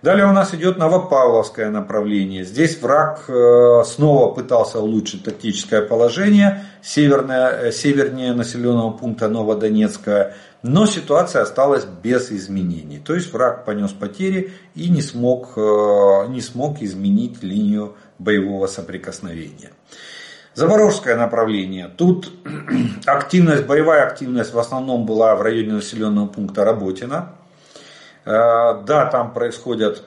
Далее 0.00 0.26
у 0.26 0.32
нас 0.32 0.54
идет 0.54 0.78
Новопавловское 0.78 1.70
направление. 1.70 2.44
Здесь 2.44 2.80
враг 2.80 3.24
э, 3.28 3.82
снова 3.84 4.32
пытался 4.32 4.78
улучшить 4.78 5.24
тактическое 5.24 5.82
положение 5.82 6.66
северное, 6.82 7.50
э, 7.50 7.72
севернее 7.72 8.32
населенного 8.32 8.90
пункта 8.90 9.28
Новодонецка, 9.28 10.34
но 10.62 10.86
ситуация 10.86 11.42
осталась 11.42 11.84
без 11.84 12.30
изменений. 12.30 12.98
То 12.98 13.14
есть 13.14 13.32
враг 13.32 13.64
понес 13.64 13.90
потери 13.92 14.52
и 14.76 14.88
не 14.88 15.02
смог, 15.02 15.54
э, 15.56 16.26
не 16.28 16.40
смог 16.40 16.80
изменить 16.80 17.42
линию 17.42 17.96
боевого 18.18 18.68
соприкосновения. 18.68 19.70
Запорожское 20.58 21.16
направление. 21.16 21.86
Тут 21.86 22.32
активность, 23.06 23.64
боевая 23.66 24.04
активность 24.04 24.52
в 24.52 24.58
основном 24.58 25.06
была 25.06 25.36
в 25.36 25.42
районе 25.42 25.74
населенного 25.74 26.26
пункта 26.26 26.64
Работина. 26.64 27.28
Э, 28.24 28.82
да, 28.84 29.06
там 29.06 29.32
происходят 29.32 30.02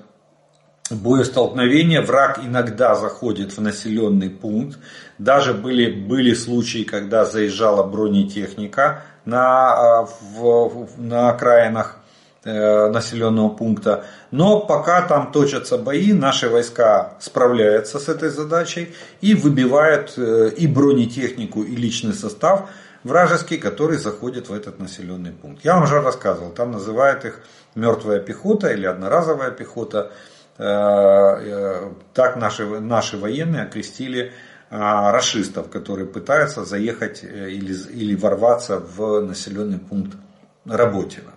боестолкновения, 0.89 2.01
враг 2.01 2.39
иногда 2.43 2.95
заходит 2.95 3.55
в 3.55 3.61
населенный 3.61 4.29
пункт. 4.29 4.77
Даже 5.17 5.53
были, 5.53 5.89
были 5.89 6.33
случаи, 6.33 6.83
когда 6.83 7.23
заезжала 7.23 7.83
бронетехника 7.83 9.03
на, 9.23 10.03
э, 10.03 10.37
в, 10.37 10.89
на 10.97 11.29
окраинах 11.29 12.00
населенного 12.43 13.49
пункта. 13.49 14.05
Но 14.31 14.61
пока 14.61 15.03
там 15.03 15.31
точатся 15.31 15.77
бои, 15.77 16.11
наши 16.11 16.49
войска 16.49 17.13
справляются 17.19 17.99
с 17.99 18.09
этой 18.09 18.29
задачей 18.29 18.95
и 19.21 19.35
выбивают 19.35 20.17
и 20.17 20.65
бронетехнику, 20.65 21.61
и 21.61 21.75
личный 21.75 22.13
состав 22.13 22.69
вражеский, 23.03 23.57
который 23.57 23.97
заходит 23.97 24.49
в 24.49 24.53
этот 24.53 24.79
населенный 24.79 25.31
пункт. 25.31 25.63
Я 25.63 25.75
вам 25.75 25.83
уже 25.83 26.01
рассказывал, 26.01 26.51
там 26.51 26.71
называют 26.71 27.25
их 27.25 27.41
мертвая 27.75 28.19
пехота 28.19 28.69
или 28.69 28.85
одноразовая 28.85 29.51
пехота. 29.51 30.11
Э, 30.57 30.63
э, 30.63 31.91
так 32.13 32.35
наши, 32.35 32.65
наши 32.65 33.17
военные 33.17 33.63
окрестили 33.63 34.31
э, 34.69 35.11
расистов, 35.11 35.69
которые 35.69 36.07
пытаются 36.07 36.65
заехать 36.65 37.23
или, 37.23 37.73
или 37.91 38.15
ворваться 38.15 38.79
в 38.79 39.21
населенный 39.21 39.79
пункт 39.79 40.17
Работина. 40.65 41.31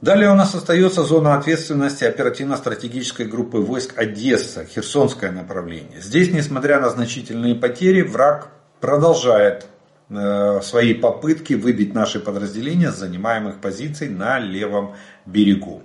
Далее 0.00 0.30
у 0.30 0.34
нас 0.34 0.54
остается 0.54 1.02
зона 1.02 1.34
ответственности 1.34 2.04
оперативно-стратегической 2.04 3.26
группы 3.26 3.58
войск 3.58 3.98
Одесса, 3.98 4.64
Херсонское 4.64 5.30
направление. 5.30 6.00
Здесь, 6.00 6.30
несмотря 6.32 6.80
на 6.80 6.88
значительные 6.88 7.54
потери, 7.54 8.00
враг 8.02 8.48
продолжает 8.80 9.66
Э, 10.12 10.60
свои 10.60 10.92
попытки 10.92 11.54
выбить 11.54 11.94
наши 11.94 12.18
подразделения 12.18 12.90
с 12.90 12.98
занимаемых 12.98 13.60
позиций 13.60 14.08
на 14.08 14.40
левом 14.40 14.96
берегу. 15.24 15.82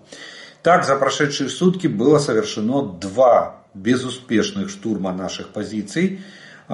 Так, 0.63 0.83
за 0.83 0.95
прошедшие 0.95 1.47
сутки 1.47 1.85
было 1.85 2.17
совершено 2.17 2.81
два 2.81 3.61
безуспешных 3.75 4.71
штурма 4.71 5.13
наших 5.13 5.49
позиций. 5.49 6.21
Э, 6.67 6.73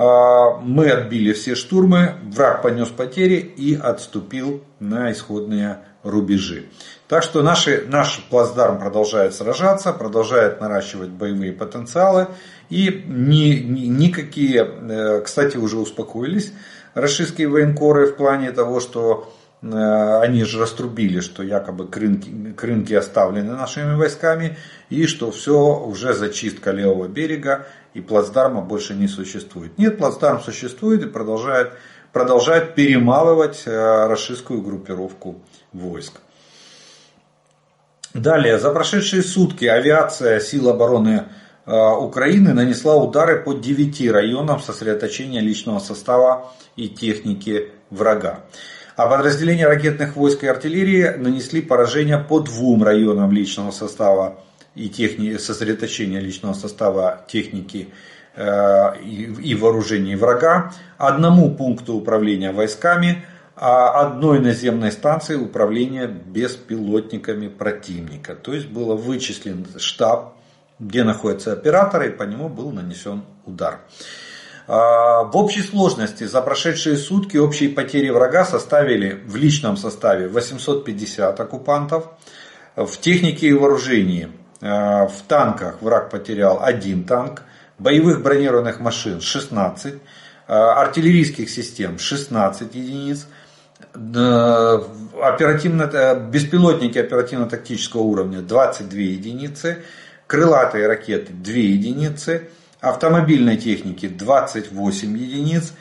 мы 0.62 0.92
отбили 0.92 1.34
все 1.34 1.56
штурмы, 1.56 2.16
враг 2.24 2.62
понес 2.62 2.88
потери 2.88 3.36
и 3.36 3.76
отступил 3.76 4.64
на 4.80 5.12
исходные 5.12 5.80
рубежи. 6.04 6.70
Так 7.12 7.24
что 7.24 7.44
наши, 7.44 7.84
наш 7.90 8.24
плацдарм 8.30 8.80
продолжает 8.80 9.34
сражаться, 9.34 9.92
продолжает 9.92 10.62
наращивать 10.62 11.10
боевые 11.10 11.52
потенциалы. 11.52 12.28
И 12.70 13.04
ни, 13.06 13.56
ни, 13.56 13.88
никакие, 13.88 14.64
э, 14.64 15.20
кстати, 15.20 15.58
уже 15.58 15.78
успокоились, 15.78 16.54
российские 16.94 17.50
военкоры 17.50 18.08
в 18.08 18.16
плане 18.16 18.54
того, 18.54 18.80
что 18.80 19.34
они 19.62 20.46
же 20.46 20.60
раструбили, 20.62 21.20
что 21.20 21.44
якобы 21.44 21.86
крынки, 21.86 22.54
крынки 22.54 22.94
оставлены 22.94 23.58
нашими 23.58 23.94
войсками 23.96 24.58
и 24.90 25.06
что 25.06 25.32
все 25.32 25.82
уже 25.86 26.14
зачистка 26.14 26.72
левого 26.72 27.10
берега 27.10 27.68
и 27.94 28.00
плацдарма 28.00 28.62
больше 28.62 28.94
не 28.94 29.10
существует. 29.10 29.78
Нет, 29.78 29.98
плацдарм 29.98 30.40
существует 30.40 31.04
и 31.04 31.08
продолжает, 31.08 31.74
продолжает 32.14 32.74
перемалывать 32.74 33.64
расистскую 33.66 34.62
группировку 34.62 35.42
войск. 35.74 36.22
Далее, 38.14 38.60
за 38.60 38.72
прошедшие 38.72 39.24
сутки 39.24 39.66
авиация 39.66 40.40
сил 40.40 40.70
обороны 40.70 41.26
Украины 41.66 42.54
нанесла 42.54 42.96
удары 42.96 43.42
по 43.42 43.54
9 43.54 44.12
районам 44.12 44.60
сосредоточения 44.60 45.40
личного 45.40 45.80
состава 45.80 46.52
и 46.76 46.90
техники 46.90 47.70
врага. 47.90 48.42
А 48.96 49.08
подразделения 49.08 49.68
ракетных 49.68 50.16
войск 50.16 50.44
и 50.44 50.48
артиллерии 50.48 51.16
нанесли 51.18 51.62
поражение 51.62 52.18
по 52.18 52.40
двум 52.40 52.84
районам 52.84 53.32
личного 53.32 53.72
состава 53.72 54.40
и 54.76 54.90
техники, 54.90 55.38
сосредоточения 55.38 56.20
личного 56.20 56.54
состава 56.54 57.26
техники 57.28 57.90
э, 58.36 59.00
и 59.04 59.56
вооружений 59.56 60.16
врага, 60.16 60.74
одному 60.98 61.56
пункту 61.56 61.94
управления 61.94 62.52
войсками, 62.52 63.24
одной 63.62 64.40
наземной 64.40 64.92
станции 64.92 65.36
управления 65.36 66.08
беспилотниками 66.08 67.48
противника. 67.48 68.36
То 68.36 68.54
есть 68.54 68.68
было 68.68 68.96
вычислен 68.96 69.68
штаб, 69.78 70.36
где 70.80 71.04
находятся 71.04 71.54
операторы, 71.54 72.08
и 72.08 72.12
по 72.12 72.24
нему 72.24 72.50
был 72.50 72.72
нанесен 72.72 73.24
удар. 73.46 73.82
А, 74.68 75.24
в 75.24 75.38
общей 75.38 75.62
сложности 75.62 76.24
за 76.24 76.42
прошедшие 76.42 76.98
сутки 76.98 77.38
общие 77.38 77.70
потери 77.70 78.10
врага 78.10 78.46
составили 78.46 79.22
в 79.26 79.36
личном 79.36 79.78
составе 79.78 80.28
850 80.28 81.40
оккупантов, 81.40 82.10
в 82.76 82.98
технике 82.98 83.48
и 83.48 83.54
вооружении 83.54 84.30
а, 84.62 85.08
в 85.08 85.22
танках 85.28 85.82
враг 85.82 86.10
потерял 86.10 86.64
один 86.64 87.04
танк, 87.04 87.44
боевых 87.78 88.24
бронированных 88.24 88.80
машин 88.80 89.22
16, 89.22 89.96
а, 90.48 90.82
артиллерийских 90.82 91.50
систем 91.50 92.00
16 92.00 92.74
единиц, 92.74 93.28
оперативно, 93.94 95.84
э, 95.84 96.20
беспилотники 96.30 96.98
оперативно-тактического 96.98 98.02
уровня 98.02 98.42
22 98.42 99.00
единицы, 99.00 99.84
крылатые 100.28 100.88
ракеты 100.88 101.34
2 101.34 101.54
единицы, 101.54 102.50
автомобильной 102.80 103.58
техники 103.58 104.08
28 104.08 105.18
единиц 105.18 105.74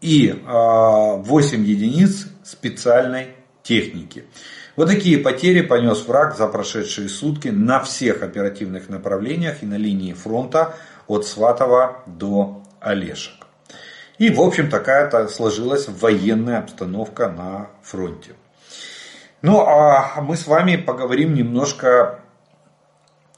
и 0.00 0.30
8 0.30 0.46
а, 0.46 1.22
единиц 1.26 2.28
специальной 2.44 3.34
техники. 3.62 4.24
Вот 4.76 4.88
такие 4.88 5.18
потери 5.18 5.60
понес 5.60 6.06
враг 6.06 6.36
за 6.36 6.46
прошедшие 6.46 7.08
сутки 7.08 7.48
на 7.48 7.80
всех 7.80 8.22
оперативных 8.22 8.88
направлениях 8.88 9.62
и 9.62 9.66
на 9.66 9.76
линии 9.76 10.14
фронта 10.14 10.76
от 11.08 11.26
Сватова 11.26 12.04
до 12.06 12.62
Олешек. 12.80 13.37
И, 14.18 14.30
в 14.30 14.40
общем, 14.40 14.68
такая-то 14.68 15.28
сложилась 15.28 15.88
военная 15.88 16.58
обстановка 16.58 17.28
на 17.28 17.68
фронте. 17.82 18.32
Ну, 19.42 19.60
а 19.60 20.20
мы 20.20 20.36
с 20.36 20.46
вами 20.48 20.76
поговорим 20.76 21.34
немножко 21.34 22.18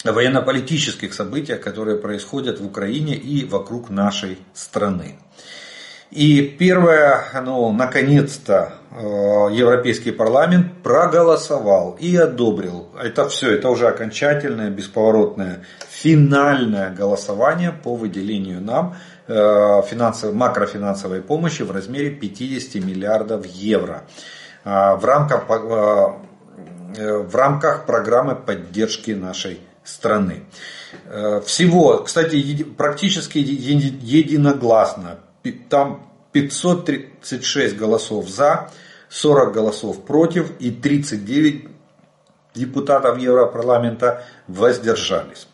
военно-политических 0.04 1.12
событиях, 1.12 1.60
которые 1.60 1.98
происходят 1.98 2.60
в 2.60 2.64
Украине 2.64 3.14
и 3.14 3.44
вокруг 3.44 3.90
нашей 3.90 4.38
страны. 4.54 5.18
И 6.10 6.42
первое, 6.42 7.24
ну, 7.44 7.70
наконец-то 7.72 8.72
э, 8.90 8.96
Европейский 9.52 10.10
парламент 10.10 10.82
проголосовал 10.82 11.96
и 12.00 12.16
одобрил. 12.16 12.88
Это 13.00 13.28
все, 13.28 13.54
это 13.54 13.68
уже 13.68 13.86
окончательное, 13.86 14.70
бесповоротное, 14.70 15.64
финальное 15.88 16.90
голосование 16.90 17.70
по 17.70 17.94
выделению 17.94 18.60
нам 18.60 18.96
финансовой, 19.34 20.34
макрофинансовой 20.34 21.22
помощи 21.22 21.62
в 21.62 21.70
размере 21.70 22.10
50 22.10 22.82
миллиардов 22.84 23.46
евро 23.46 24.04
э, 24.64 24.94
в 24.94 25.04
рамках, 25.04 25.48
в 25.48 27.36
рамках 27.36 27.86
программы 27.86 28.34
поддержки 28.34 29.12
нашей 29.12 29.60
страны. 29.84 30.44
Э, 31.06 31.40
всего, 31.44 32.02
кстати, 32.02 32.64
практически 32.64 33.38
единогласно. 33.38 35.20
Там 35.68 36.10
536 36.32 37.76
голосов 37.76 38.28
за, 38.28 38.70
40 39.08 39.52
голосов 39.52 40.04
против 40.04 40.52
и 40.60 40.70
39 40.70 41.68
депутатов 42.54 43.18
Европарламента 43.18 44.24
воздержались. 44.46 45.48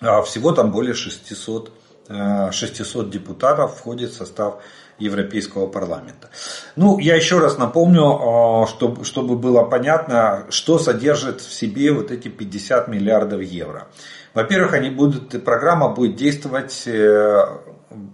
А 0.00 0.22
всего 0.22 0.52
там 0.52 0.70
более 0.70 0.94
600, 0.94 1.72
600 2.08 3.06
э, 3.06 3.10
депутатов 3.10 3.78
входит 3.78 4.10
в 4.10 4.14
состав 4.14 4.62
Европейского 4.98 5.66
парламента. 5.66 6.30
Ну, 6.76 6.98
я 6.98 7.16
еще 7.16 7.38
раз 7.38 7.58
напомню, 7.58 8.66
чтобы, 8.68 9.04
чтобы 9.04 9.36
было 9.36 9.64
понятно, 9.64 10.46
что 10.50 10.78
содержит 10.78 11.40
в 11.40 11.52
себе 11.52 11.92
вот 11.92 12.10
эти 12.10 12.28
50 12.28 12.88
миллиардов 12.88 13.42
евро. 13.42 13.88
Во-первых, 14.34 14.74
они 14.74 14.90
будут, 14.90 15.44
программа 15.44 15.88
будет 15.88 16.16
действовать, 16.16 16.84
э, 16.86 17.44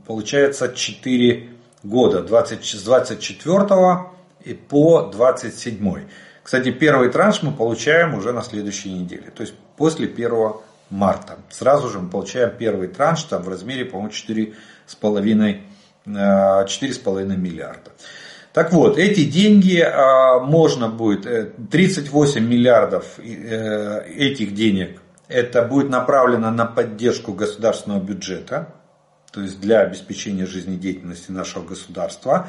получается, 0.07 0.72
4 0.74 1.50
года, 1.83 2.22
20, 2.22 2.64
с 2.64 2.83
24 2.83 4.11
и 4.44 4.55
по 4.55 5.03
27. 5.03 6.07
Кстати, 6.42 6.70
первый 6.70 7.11
транш 7.11 7.42
мы 7.42 7.53
получаем 7.53 8.14
уже 8.14 8.33
на 8.33 8.42
следующей 8.42 8.92
неделе, 8.92 9.31
то 9.35 9.42
есть 9.42 9.55
после 9.76 10.07
1 10.07 10.53
марта. 10.90 11.38
Сразу 11.50 11.88
же 11.88 12.00
мы 12.00 12.11
получаем 12.11 12.50
первый 12.57 12.88
транш 12.88 13.22
там, 13.24 13.42
в 13.42 13.48
размере, 13.48 13.85
по-моему, 13.85 14.11
4,5 14.12 15.61
4,5 16.07 17.37
миллиарда. 17.37 17.90
Так 18.53 18.72
вот, 18.72 18.98
эти 18.98 19.24
деньги 19.24 19.79
а, 19.79 20.40
можно 20.40 20.88
будет, 20.88 21.70
38 21.70 22.37
э, 22.37 22.44
миллиардов 22.44 23.18
э, 23.18 24.09
этих 24.09 24.55
денег, 24.55 25.00
это 25.29 25.62
будет 25.62 25.88
направлено 25.88 26.50
на 26.50 26.66
поддержку 26.66 27.33
государственного 27.33 28.00
бюджета, 28.00 28.74
то 29.31 29.40
есть 29.40 29.61
для 29.61 29.83
обеспечения 29.83 30.46
жизнедеятельности 30.46 31.31
нашего 31.31 31.64
государства. 31.64 32.48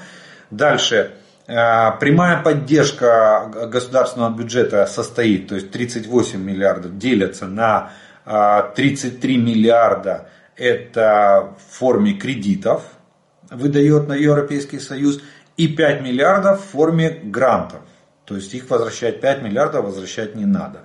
Дальше, 0.50 1.12
э, 1.46 1.54
прямая 2.00 2.42
поддержка 2.42 3.52
государственного 3.72 4.36
бюджета 4.36 4.88
состоит, 4.88 5.50
то 5.50 5.56
есть 5.56 5.70
38 5.70 6.42
миллиардов 6.42 6.98
делятся 6.98 7.46
на 7.46 7.92
33 8.26 9.38
миллиарда, 9.38 10.30
это 10.56 11.54
в 11.58 11.78
форме 11.78 12.14
кредитов, 12.14 12.84
выдает 13.50 14.08
на 14.08 14.14
Европейский 14.14 14.80
Союз, 14.80 15.22
и 15.58 15.68
5 15.68 16.02
миллиардов 16.02 16.62
в 16.62 16.72
форме 16.72 17.10
грантов. 17.24 17.82
То 18.26 18.36
есть 18.36 18.54
их 18.54 18.70
возвращать 18.70 19.22
5 19.22 19.42
миллиардов 19.44 19.86
возвращать 19.86 20.36
не 20.36 20.46
надо. 20.46 20.82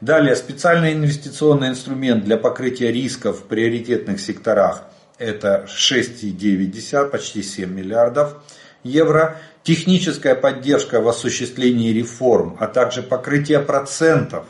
Далее 0.00 0.36
специальный 0.36 0.92
инвестиционный 0.92 1.68
инструмент 1.68 2.24
для 2.24 2.36
покрытия 2.36 2.92
рисков 2.92 3.40
в 3.40 3.42
приоритетных 3.44 4.20
секторах. 4.20 4.84
Это 5.18 5.66
6,9, 5.68 7.10
почти 7.10 7.42
7 7.42 7.70
миллиардов 7.72 8.36
евро. 8.82 9.38
Техническая 9.62 10.34
поддержка 10.34 11.00
в 11.00 11.08
осуществлении 11.08 11.92
реформ, 11.92 12.56
а 12.60 12.66
также 12.66 13.02
покрытие 13.02 13.60
процентов 13.60 14.46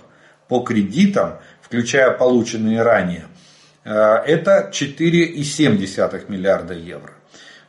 по 0.49 0.61
кредитам, 0.61 1.39
включая 1.75 2.13
полученные 2.13 2.83
ранее. 2.83 3.25
Э, 3.85 4.23
это 4.27 4.71
4,7 4.73 6.25
миллиарда 6.29 6.75
евро. 6.75 7.13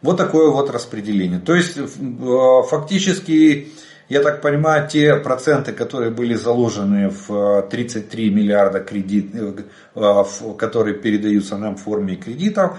Вот 0.02 0.18
такое 0.18 0.52
вот 0.52 0.70
распределение. 0.70 1.40
То 1.40 1.56
есть 1.56 1.78
э, 1.78 2.62
фактически, 2.70 3.70
я 4.08 4.22
так 4.22 4.42
понимаю, 4.42 4.88
те 4.88 5.16
проценты, 5.16 5.72
которые 5.72 6.12
были 6.12 6.36
заложены 6.36 7.10
в 7.10 7.64
33 7.72 8.28
э, 8.28 8.32
миллиарда 8.32 8.80
кредит, 8.82 9.32
которые 10.60 10.96
передаются 10.96 11.58
нам 11.58 11.76
в 11.76 11.82
форме 11.82 12.16
кредитов, 12.16 12.78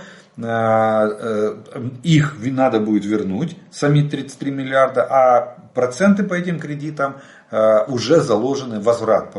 их 2.02 2.36
надо 2.42 2.78
будет 2.78 3.06
вернуть, 3.06 3.56
сами 3.70 4.06
33 4.06 4.50
миллиарда, 4.50 5.06
а 5.08 5.56
проценты 5.72 6.24
по 6.24 6.34
этим 6.34 6.60
кредитам 6.60 7.16
уже 7.50 8.20
заложены, 8.20 8.80
возврат 8.80 9.32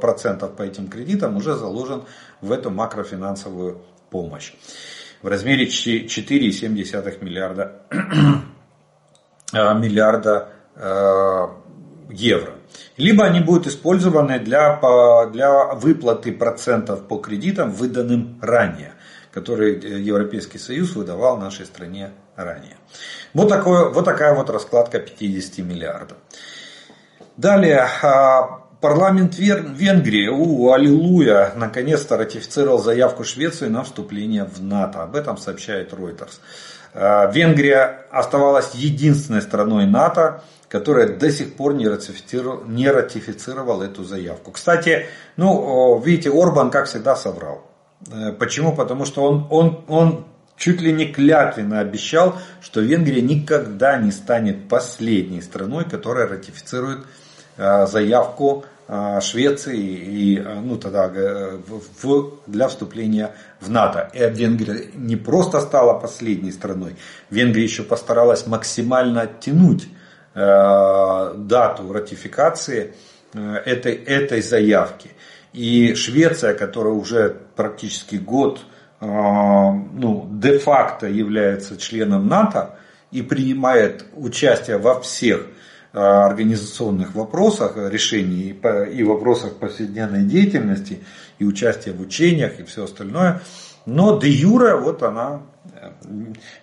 процентов 0.00 0.56
по 0.56 0.62
этим 0.62 0.88
кредитам 0.88 1.36
уже 1.36 1.54
заложен 1.54 2.04
в 2.40 2.50
эту 2.50 2.70
макрофинансовую 2.70 3.82
помощь 4.10 4.52
в 5.22 5.28
размере 5.28 5.66
4,7 5.66 7.24
миллиарда, 7.24 7.72
э, 9.52 9.74
миллиарда 9.74 10.48
э, 10.74 11.46
евро. 12.10 12.52
Либо 12.96 13.24
они 13.24 13.40
будут 13.40 13.66
использованы 13.66 14.38
для, 14.38 14.80
для 15.32 15.74
выплаты 15.74 16.32
процентов 16.32 17.08
по 17.08 17.18
кредитам, 17.18 17.72
выданным 17.72 18.38
ранее. 18.42 18.92
который 19.32 19.78
Европейский 20.02 20.58
Союз 20.58 20.94
выдавал 20.94 21.36
нашей 21.36 21.66
стране 21.66 22.12
ранее. 22.36 22.76
Вот, 23.34 23.48
такое, 23.50 23.90
вот 23.90 24.04
такая 24.04 24.34
вот 24.34 24.48
раскладка 24.48 24.98
50 24.98 25.58
миллиардов. 25.58 26.16
Далее, 27.36 27.86
а, 28.02 28.62
парламент 28.80 29.36
Венгрии, 29.36 30.28
у, 30.28 30.72
аллилуйя, 30.72 31.52
наконец-то 31.54 32.16
ратифицировал 32.16 32.78
заявку 32.78 33.24
Швеции 33.24 33.68
на 33.68 33.82
вступление 33.84 34.44
в 34.44 34.62
НАТО. 34.62 35.02
Об 35.02 35.16
этом 35.16 35.36
сообщает 35.36 35.92
Reuters. 35.92 36.40
А, 36.94 37.30
Венгрия 37.30 38.06
оставалась 38.10 38.74
единственной 38.74 39.42
страной 39.42 39.84
НАТО, 39.84 40.42
которая 40.68 41.08
до 41.08 41.30
сих 41.30 41.56
пор 41.56 41.74
не 41.74 41.86
ратифицировала, 41.86 42.64
не 42.64 42.90
ратифицировала 42.90 43.84
эту 43.84 44.02
заявку. 44.02 44.52
Кстати, 44.52 45.06
ну, 45.36 46.00
видите, 46.00 46.30
Орбан, 46.30 46.70
как 46.70 46.86
всегда, 46.86 47.16
соврал. 47.16 47.70
Э, 48.10 48.32
почему? 48.32 48.74
Потому 48.74 49.04
что 49.04 49.22
он, 49.22 49.46
он, 49.50 49.84
он 49.88 50.24
чуть 50.56 50.80
ли 50.80 50.92
не 50.92 51.06
клятвенно 51.06 51.80
обещал, 51.80 52.36
что 52.60 52.80
Венгрия 52.80 53.22
никогда 53.22 53.98
не 53.98 54.10
станет 54.10 54.68
последней 54.68 55.42
страной, 55.42 55.84
которая 55.84 56.26
ратифицирует 56.26 57.00
заявку 57.56 58.64
э, 58.88 59.20
Швеции 59.20 59.78
и 59.78 60.38
ну, 60.38 60.76
тогда, 60.76 61.08
в, 61.08 62.32
для 62.46 62.68
вступления 62.68 63.34
в 63.60 63.70
НАТО. 63.70 64.10
И 64.14 64.18
Венгрия 64.18 64.90
не 64.94 65.16
просто 65.16 65.60
стала 65.60 65.98
последней 65.98 66.52
страной, 66.52 66.96
Венгрия 67.30 67.64
еще 67.64 67.82
постаралась 67.82 68.46
максимально 68.46 69.22
оттянуть 69.22 69.88
дату 70.34 71.92
ратификации 71.94 72.92
этой, 73.32 73.94
этой 73.94 74.42
заявки. 74.42 75.12
И 75.54 75.94
Швеция, 75.94 76.52
которая 76.52 76.92
уже 76.92 77.34
практически 77.56 78.16
год 78.16 78.60
ну, 79.00 80.28
де-факто 80.30 81.06
является 81.06 81.78
членом 81.78 82.28
НАТО 82.28 82.76
и 83.10 83.22
принимает 83.22 84.04
участие 84.14 84.76
во 84.76 85.00
всех 85.00 85.46
организационных 85.96 87.14
вопросах, 87.14 87.76
решений 87.76 88.54
и 88.92 89.02
вопросах 89.02 89.56
повседневной 89.56 90.24
деятельности, 90.24 91.00
и 91.38 91.44
участие 91.44 91.94
в 91.94 92.00
учениях 92.00 92.60
и 92.60 92.64
все 92.64 92.84
остальное. 92.84 93.40
Но 93.86 94.18
де 94.18 94.28
юре 94.28 94.74
вот 94.74 95.02
она, 95.02 95.42
э, 95.72 95.90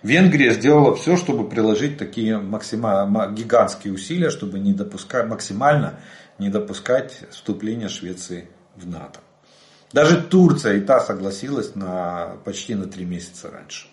Венгрия 0.02 0.52
сделала 0.52 0.94
все, 0.94 1.16
чтобы 1.16 1.48
приложить 1.48 1.96
такие 1.96 2.38
максимально 2.38 3.32
гигантские 3.32 3.94
усилия, 3.94 4.30
чтобы 4.30 4.58
не 4.58 4.74
допускать, 4.74 5.26
максимально 5.26 5.98
не 6.38 6.50
допускать 6.50 7.22
вступления 7.30 7.88
Швеции 7.88 8.48
в 8.76 8.86
НАТО. 8.86 9.20
Даже 9.92 10.20
Турция 10.20 10.74
и 10.74 10.80
та 10.80 11.00
согласилась 11.00 11.74
на, 11.74 12.36
почти 12.44 12.74
на 12.74 12.86
три 12.86 13.04
месяца 13.04 13.50
раньше. 13.50 13.86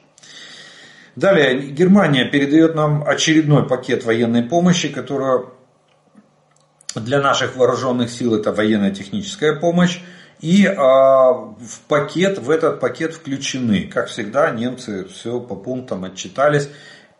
Далее, 1.15 1.71
Германия 1.71 2.26
передает 2.26 2.76
нам 2.76 3.04
очередной 3.06 3.67
пакет 3.67 4.06
военной 4.06 4.43
помощи, 4.43 4.88
которую 4.88 5.54
для 6.95 7.21
наших 7.21 7.56
вооруженных 7.56 8.10
сил 8.10 8.36
это 8.36 8.52
военно-техническая 8.52 9.56
помощь. 9.56 10.00
И 10.39 10.65
а, 10.65 11.34
в 11.34 11.82
пакет, 11.88 12.39
в 12.39 12.50
этот 12.50 12.80
пакет 12.80 13.13
включены, 13.13 13.88
как 13.88 14.08
всегда, 14.08 14.50
немцы 14.50 15.06
все 15.06 15.39
по 15.39 15.56
пунктам 15.56 16.04
отчитались. 16.04 16.69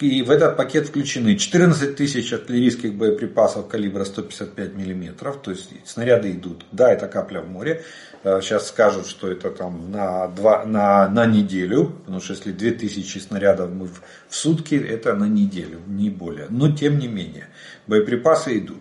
И 0.02 0.24
в 0.24 0.32
этот 0.32 0.58
пакет 0.58 0.88
включены 0.88 1.38
14 1.38 1.96
тысяч 1.96 2.34
артиллерийских 2.34 2.96
боеприпасов 2.96 3.68
калибра 3.68 4.04
155 4.04 4.74
миллиметров, 4.74 5.38
то 5.44 5.52
есть 5.52 5.70
снаряды 5.86 6.32
идут. 6.32 6.66
Да, 6.72 6.92
это 6.92 7.08
капля 7.08 7.42
в 7.42 7.48
море. 7.48 7.84
Сейчас 8.24 8.64
э, 8.64 8.68
скажут, 8.68 9.08
что 9.08 9.32
это 9.32 9.52
там 9.52 9.92
на, 9.92 10.28
два, 10.28 10.66
на, 10.66 11.08
на 11.08 11.28
неделю, 11.28 11.94
потому 12.04 12.20
что 12.20 12.34
если 12.34 12.52
2000 12.52 13.20
снарядов 13.20 13.70
мы 13.70 13.86
в, 13.86 14.02
в 14.28 14.36
сутки, 14.36 14.74
это 14.74 15.14
на 15.14 15.26
неделю, 15.26 15.80
не 15.86 16.10
более. 16.10 16.48
Но 16.50 16.76
тем 16.76 16.98
не 16.98 17.08
менее, 17.08 17.50
боеприпасы 17.86 18.58
идут. 18.58 18.80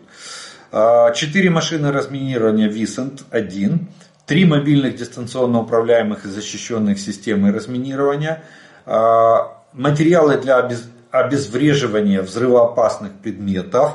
А, 0.72 1.12
четыре 1.12 1.50
машины 1.50 1.92
разминирования 1.92 2.68
Висент-1, 2.68 3.78
три 4.24 4.46
мобильных 4.46 4.96
дистанционно 4.96 5.60
управляемых 5.60 6.24
и 6.24 6.28
защищенных 6.28 6.98
системы 6.98 7.52
разминирования, 7.52 8.42
а, 8.86 9.62
материалы 9.74 10.38
для 10.38 10.58
обезвреживания 11.10 12.22
взрывоопасных 12.22 13.12
предметов, 13.20 13.94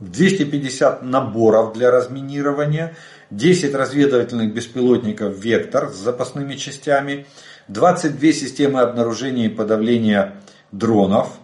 250 0.00 1.02
наборов 1.02 1.72
для 1.72 1.90
разминирования, 1.90 2.96
10 3.30 3.74
разведывательных 3.74 4.54
беспилотников 4.54 5.36
«Вектор» 5.36 5.90
с 5.90 5.96
запасными 5.96 6.54
частями, 6.54 7.26
22 7.68 8.32
системы 8.32 8.80
обнаружения 8.80 9.46
и 9.46 9.48
подавления 9.48 10.34
дронов, 10.72 11.38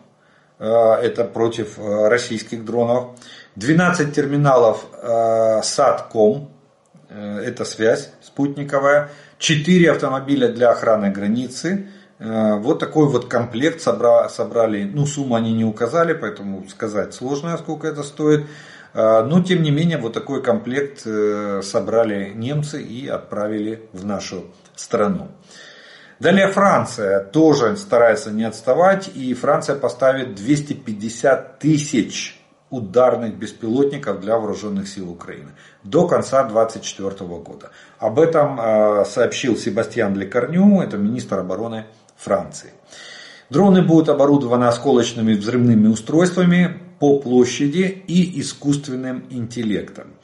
э, 0.59 0.67
это 0.67 1.25
против 1.25 1.79
э, 1.79 2.09
российских 2.09 2.65
дронов, 2.65 3.19
12 3.57 4.15
терминалов 4.15 4.87
э, 4.93 5.61
это 7.11 7.65
связь 7.65 8.11
спутниковая, 8.23 9.11
4 9.39 9.91
автомобиля 9.91 10.49
для 10.49 10.71
охраны 10.71 11.11
границы, 11.11 11.89
вот 12.25 12.79
такой 12.79 13.07
вот 13.07 13.27
комплект 13.27 13.81
собрали. 13.81 14.85
Ну, 14.85 15.07
сумму 15.07 15.35
они 15.35 15.53
не 15.53 15.65
указали, 15.65 16.15
поэтому 16.15 16.67
сказать 16.69 17.15
сложно, 17.15 17.59
сколько 17.59 17.87
это 17.87 18.03
стоит. 18.03 18.47
Э, 18.95 19.23
но, 19.25 19.43
тем 19.43 19.63
не 19.63 19.71
менее, 19.71 19.99
вот 19.99 20.15
такой 20.15 20.43
комплект 20.43 21.03
э, 21.05 21.61
собрали 21.63 22.33
немцы 22.35 22.83
и 22.83 23.09
отправили 23.09 23.89
в 23.93 24.07
нашу 24.07 24.45
страну. 24.77 25.29
Далее 26.21 26.47
Франция 26.47 27.21
тоже 27.21 27.77
старается 27.77 28.31
не 28.31 28.45
отставать. 28.45 29.11
И 29.15 29.35
Франция 29.35 29.77
поставит 29.77 30.37
250 30.37 31.59
тысяч 31.59 32.41
ударных 32.71 33.37
беспилотников 33.37 34.21
для 34.21 34.39
вооруженных 34.39 34.89
сил 34.89 35.11
Украины 35.11 35.51
до 35.83 36.09
конца 36.09 36.43
2024 36.45 37.29
года. 37.41 37.71
Об 37.99 38.19
этом 38.19 38.59
сообщил 39.05 39.57
Себастьян 39.57 40.17
Лекарню, 40.17 40.81
это 40.81 40.97
министр 40.97 41.41
обороны. 41.41 41.85
Дроны 43.51 43.83
будут 43.83 44.09
оборудованы 44.09 44.65
осколочными 44.65 45.35
взрывными 45.35 45.89
устройствами 45.89 46.81
по 46.99 47.19
площади 47.21 48.03
и 48.07 48.41
искусственным 48.41 49.27
интеллектом. 49.31 50.15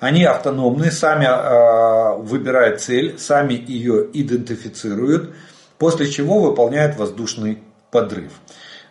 Они 0.00 0.24
автономны, 0.24 0.90
сами 0.90 1.26
э, 1.26 2.16
выбирают 2.22 2.80
цель, 2.80 3.18
сами 3.18 3.52
ее 3.52 4.08
идентифицируют, 4.14 5.34
после 5.78 6.10
чего 6.10 6.40
выполняют 6.40 6.96
воздушный 6.96 7.62
подрыв. 7.90 8.32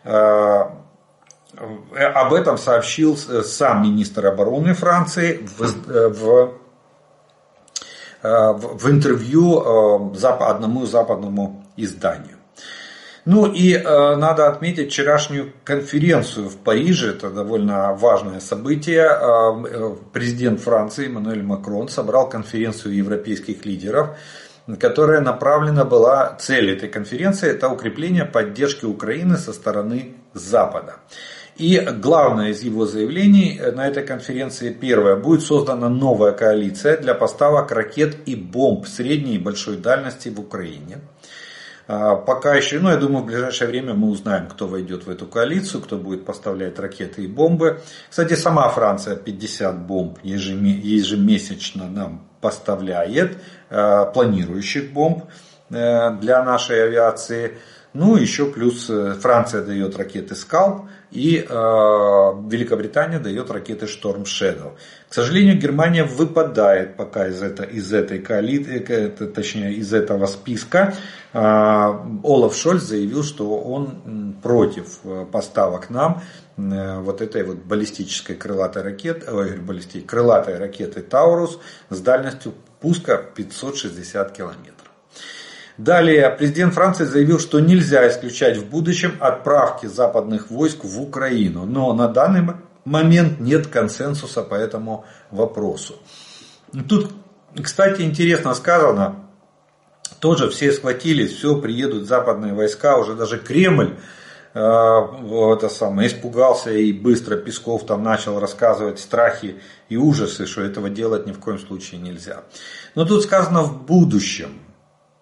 Э, 0.04 0.66
об 2.14 2.34
этом 2.34 2.58
сообщил 2.58 3.18
сам 3.18 3.84
министр 3.84 4.28
обороны 4.28 4.74
Франции 4.76 5.46
в, 5.58 5.64
в, 6.14 6.54
в 8.22 8.90
интервью 8.90 10.14
одному 10.22 10.86
западному 10.86 11.66
изданию. 11.76 12.39
Ну 13.32 13.46
и 13.46 13.76
э, 13.76 14.16
надо 14.16 14.48
отметить 14.48 14.90
вчерашнюю 14.92 15.54
конференцию 15.64 16.50
в 16.50 16.58
Париже. 16.58 17.12
Это 17.12 17.30
довольно 17.30 17.94
важное 17.94 18.40
событие. 18.40 19.06
Э, 19.06 19.66
э, 19.70 19.96
президент 20.12 20.62
Франции 20.62 21.06
Эммануэль 21.06 21.44
Макрон 21.44 21.90
собрал 21.90 22.28
конференцию 22.28 22.96
европейских 22.96 23.66
лидеров, 23.66 24.18
которая 24.80 25.22
направлена 25.22 25.86
была, 25.86 26.38
цель 26.40 26.72
этой 26.72 26.90
конференции 26.90 27.52
это 27.52 27.70
укрепление 27.70 28.26
поддержки 28.26 28.86
Украины 28.86 29.38
со 29.38 29.54
стороны 29.54 30.16
Запада. 30.34 30.96
И 31.56 31.78
главное 32.02 32.50
из 32.50 32.64
его 32.64 32.88
заявлений 32.88 33.62
на 33.76 33.88
этой 33.88 34.02
конференции, 34.02 34.74
первое, 34.74 35.16
будет 35.16 35.44
создана 35.44 35.88
новая 35.88 36.32
коалиция 36.32 36.98
для 36.98 37.14
поставок 37.14 37.72
ракет 37.72 38.16
и 38.26 38.36
бомб 38.36 38.88
средней 38.88 39.36
и 39.36 39.44
большой 39.44 39.78
дальности 39.78 40.30
в 40.30 40.40
Украине. 40.40 40.98
А, 41.92 42.16
пока 42.16 42.54
еще, 42.54 42.80
ну 42.80 42.92
я 42.92 42.98
думаю, 42.98 43.24
в 43.24 43.26
ближайшее 43.26 43.68
время 43.68 43.96
мы 43.96 44.12
узнаем, 44.12 44.48
кто 44.48 44.68
войдет 44.68 45.08
в 45.08 45.10
эту 45.10 45.26
коалицию, 45.26 45.82
кто 45.82 45.98
будет 45.98 46.24
поставлять 46.24 46.78
ракеты 46.78 47.24
и 47.24 47.28
бомбы. 47.28 47.82
Кстати, 48.12 48.36
сама 48.36 48.70
Франция 48.70 49.16
50 49.16 49.88
бомб 49.88 50.20
ежемесячно 50.22 51.88
нам 51.88 52.28
поставляет, 52.42 53.40
а, 53.72 54.06
планирующих 54.06 54.94
бомб 54.94 55.24
э, 55.72 56.12
для 56.22 56.44
нашей 56.44 56.84
авиации. 56.84 57.58
Ну, 57.94 58.16
еще 58.18 58.46
плюс 58.46 58.88
э, 58.90 59.16
Франция 59.20 59.64
дает 59.64 59.98
ракеты 59.98 60.36
«Скалп», 60.36 60.88
и 61.12 61.38
э, 61.38 61.52
Великобритания 61.52 63.18
дает 63.18 63.50
ракеты 63.50 63.88
«Шторм 63.88 64.24
Shadow». 64.24 64.74
К 65.10 65.14
сожалению, 65.14 65.58
Германия 65.58 66.04
выпадает 66.04 66.98
пока 66.98 67.28
из, 67.28 67.42
это, 67.42 67.64
из 67.64 67.92
этой 67.92 68.20
коалиции, 68.20 69.08
точнее 69.08 69.74
из 69.74 69.92
этого 69.92 70.28
списка. 70.28 70.94
Э, 71.34 71.40
Олаф 72.24 72.56
Шольц 72.56 72.84
заявил, 72.84 73.24
что 73.24 73.60
он 73.60 74.36
против 74.44 75.00
э, 75.04 75.26
поставок 75.32 75.90
нам 75.90 76.22
э, 76.58 77.00
вот 77.00 77.22
этой 77.22 77.44
вот 77.44 77.58
баллистической 77.58 78.36
крылатой 78.36 78.84
ракеты, 78.84 79.32
ой, 79.32 79.58
баллисти, 79.58 80.02
крылатой 80.02 80.60
ракеты 80.60 81.02
Таурус 81.02 81.60
с 81.90 82.00
дальностью 82.02 82.54
пуска 82.80 83.18
560 83.18 84.32
километров. 84.32 84.79
Далее, 85.80 86.30
президент 86.38 86.74
Франции 86.74 87.06
заявил, 87.06 87.40
что 87.40 87.62
нельзя 87.62 88.06
исключать 88.10 88.58
в 88.58 88.66
будущем 88.66 89.14
отправки 89.22 89.86
западных 89.86 90.52
войск 90.52 90.84
в 90.84 91.02
Украину. 91.02 91.66
Но 91.66 91.94
на 91.94 92.10
данный 92.10 92.54
момент 92.84 93.40
нет 93.40 93.68
консенсуса 93.68 94.44
по 94.44 94.56
этому 94.56 95.06
вопросу. 95.32 95.96
Тут, 96.90 97.12
кстати, 97.64 98.02
интересно 98.02 98.54
сказано, 98.56 99.24
тоже 100.20 100.50
все 100.50 100.74
схватились, 100.74 101.32
все, 101.32 101.56
приедут 101.56 102.10
западные 102.10 102.54
войска, 102.54 102.98
уже 102.98 103.14
даже 103.16 103.38
Кремль 103.38 103.96
э, 104.54 104.60
это 104.60 105.70
самое, 105.70 106.10
испугался 106.10 106.72
и 106.72 106.92
быстро 106.92 107.38
Песков 107.38 107.86
там 107.86 108.04
начал 108.04 108.38
рассказывать 108.42 109.00
страхи 109.00 109.62
и 109.88 109.96
ужасы, 109.96 110.46
что 110.46 110.62
этого 110.62 110.90
делать 110.90 111.26
ни 111.26 111.32
в 111.32 111.40
коем 111.40 111.58
случае 111.58 112.02
нельзя. 112.02 112.44
Но 112.96 113.06
тут 113.06 113.24
сказано 113.24 113.62
в 113.62 113.86
будущем. 113.86 114.50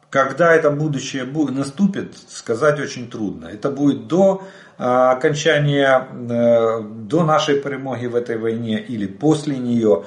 Когда 0.09 0.53
это 0.53 0.71
будущее 0.71 1.25
наступит, 1.25 2.15
сказать 2.29 2.79
очень 2.79 3.09
трудно. 3.09 3.47
Это 3.47 3.69
будет 3.69 4.07
до 4.07 4.43
э, 4.77 4.83
окончания, 4.83 6.07
э, 6.11 6.81
до 6.81 7.23
нашей 7.23 7.59
перемоги 7.59 8.05
в 8.05 8.15
этой 8.15 8.37
войне 8.37 8.79
или 8.79 9.05
после 9.05 9.57
нее, 9.57 10.05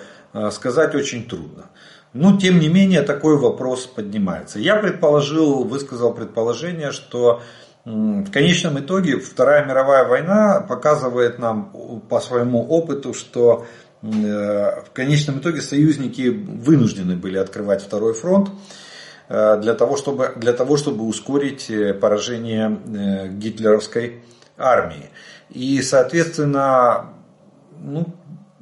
сказать 0.53 0.95
очень 0.95 1.25
трудно. 1.25 1.71
Но, 2.13 2.37
тем 2.39 2.59
не 2.59 2.69
менее, 2.69 3.03
такой 3.03 3.37
вопрос 3.37 3.87
поднимается. 3.87 4.59
Я 4.59 4.77
предположил, 4.77 5.65
высказал 5.65 6.13
предположение, 6.13 6.91
что 6.93 7.43
в 7.85 8.31
конечном 8.31 8.79
итоге 8.79 9.19
Вторая 9.19 9.65
мировая 9.65 10.07
война 10.07 10.61
показывает 10.61 11.39
нам 11.39 11.73
по 12.09 12.21
своему 12.21 12.67
опыту, 12.67 13.15
что 13.15 13.65
э, 14.03 14.07
в 14.07 14.91
конечном 14.93 15.39
итоге 15.39 15.63
союзники 15.63 16.29
вынуждены 16.29 17.17
были 17.17 17.39
открывать 17.39 17.83
второй 17.83 18.13
фронт 18.13 18.51
э, 18.51 18.53
для 19.31 19.75
того, 19.75 19.97
чтобы, 19.97 20.33
для 20.37 20.53
того, 20.53 20.77
чтобы 20.77 21.05
ускорить 21.05 21.71
э, 21.71 21.95
поражение 21.95 23.31
гитлеровской 23.31 24.23
армии. 24.59 25.11
И, 25.51 25.81
соответственно, 25.83 27.15
ну, 27.81 28.07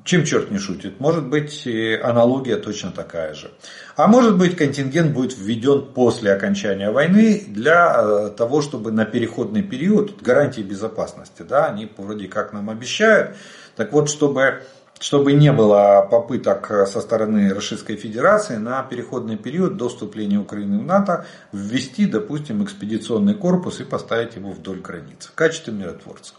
чем 0.09 0.25
черт 0.25 0.51
не 0.51 0.59
шутит? 0.59 1.01
Может 1.01 1.27
быть 1.27 1.69
аналогия 2.03 2.57
точно 2.57 2.93
такая 2.93 3.35
же. 3.35 3.51
А 3.97 4.07
может 4.07 4.39
быть 4.39 4.57
контингент 4.57 5.13
будет 5.13 5.37
введен 5.37 5.93
после 5.93 6.33
окончания 6.33 6.91
войны 6.91 7.45
для 7.47 7.95
э, 7.97 8.31
того, 8.31 8.63
чтобы 8.63 8.91
на 8.91 9.05
переходный 9.05 9.63
период, 9.63 10.23
гарантии 10.23 10.63
безопасности, 10.63 11.43
да, 11.43 11.67
они 11.67 11.93
вроде 11.97 12.27
как 12.29 12.53
нам 12.53 12.71
обещают. 12.71 13.37
Так 13.77 13.93
вот, 13.93 14.09
чтобы 14.09 14.63
чтобы 14.99 15.33
не 15.33 15.53
было 15.53 16.07
попыток 16.11 16.89
со 16.89 17.01
стороны 17.01 17.55
Российской 17.55 17.97
Федерации 17.97 18.57
на 18.57 18.83
переходный 18.83 19.37
период 19.37 19.77
до 19.77 19.89
вступления 19.89 20.39
Украины 20.39 20.79
в 20.79 20.85
НАТО 20.85 21.27
ввести, 21.53 22.07
допустим, 22.07 22.65
экспедиционный 22.65 23.35
корпус 23.35 23.81
и 23.81 23.85
поставить 23.85 24.37
его 24.37 24.51
вдоль 24.51 24.81
границы 24.81 25.29
в 25.29 25.35
качестве 25.35 25.73
миротворца. 25.73 26.35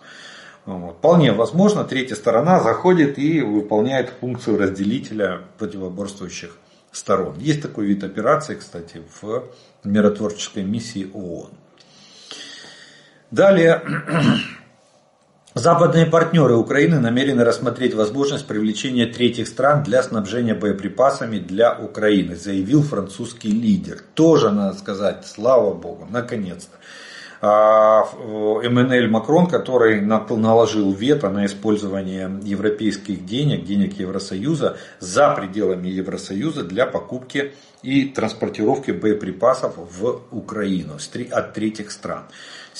Вполне 0.65 1.31
возможно, 1.31 1.83
третья 1.83 2.15
сторона 2.15 2.59
заходит 2.59 3.17
и 3.17 3.41
выполняет 3.41 4.11
функцию 4.19 4.59
разделителя 4.59 5.41
противоборствующих 5.57 6.55
сторон. 6.91 7.37
Есть 7.39 7.61
такой 7.61 7.85
вид 7.85 8.03
операции, 8.03 8.55
кстати, 8.55 9.01
в 9.21 9.45
миротворческой 9.83 10.63
миссии 10.63 11.09
ООН. 11.13 11.51
Далее, 13.31 13.81
западные 15.59 16.05
партнеры 16.05 16.55
Украины 16.55 16.99
намерены 16.99 17.43
рассмотреть 17.43 17.93
возможность 17.93 18.47
привлечения 18.47 19.05
третьих 19.05 19.47
стран 19.47 19.83
для 19.83 20.01
снабжения 20.01 20.55
боеприпасами 20.55 21.37
для 21.37 21.77
Украины, 21.77 22.35
заявил 22.35 22.81
французский 22.81 23.51
лидер. 23.51 24.01
Тоже, 24.13 24.51
надо 24.51 24.77
сказать, 24.77 25.27
слава 25.27 25.73
богу, 25.73 26.07
наконец-то. 26.09 26.77
А, 27.41 28.05
Эммануэль 28.63 29.09
Макрон, 29.09 29.47
который 29.47 30.01
наложил 30.01 30.91
вето 30.93 31.29
на 31.29 31.45
использование 31.45 32.39
европейских 32.43 33.25
денег, 33.25 33.65
денег 33.65 33.99
Евросоюза 33.99 34.77
за 34.99 35.31
пределами 35.31 35.89
Евросоюза 35.89 36.63
для 36.63 36.85
покупки 36.85 37.53
и 37.81 38.05
транспортировки 38.05 38.91
боеприпасов 38.91 39.75
в 39.77 40.21
Украину 40.31 40.97
от 41.31 41.53
третьих 41.53 41.91
стран. 41.91 42.23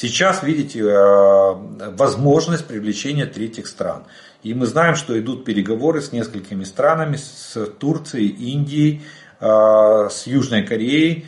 Сейчас, 0.02 0.44
видите, 0.44 0.80
э, 0.80 1.54
возможность 1.98 2.66
привлечения 2.66 3.26
третьих 3.26 3.68
стран. 3.68 4.06
И 4.44 4.54
мы 4.54 4.66
знаем, 4.66 4.96
что 4.96 5.20
идут 5.20 5.44
переговоры 5.44 6.02
с 6.02 6.14
несколькими 6.14 6.64
странами, 6.64 7.18
с 7.18 7.66
Турцией, 7.80 8.30
Индией, 8.30 9.02
э, 9.42 10.08
с 10.10 10.26
Южной 10.26 10.64
Кореей, 10.64 11.26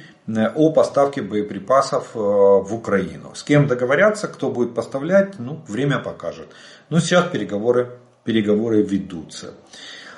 о 0.56 0.72
поставке 0.72 1.22
боеприпасов 1.22 2.12
э, 2.16 2.20
в 2.20 2.74
Украину. 2.74 3.36
С 3.36 3.44
кем 3.44 3.68
договорятся, 3.68 4.30
кто 4.30 4.50
будет 4.50 4.74
поставлять, 4.74 5.38
ну, 5.38 5.62
время 5.68 6.00
покажет. 6.00 6.48
Но 6.90 7.02
сейчас 7.02 7.30
переговоры, 7.30 8.00
переговоры 8.24 8.84
ведутся. 8.84 9.54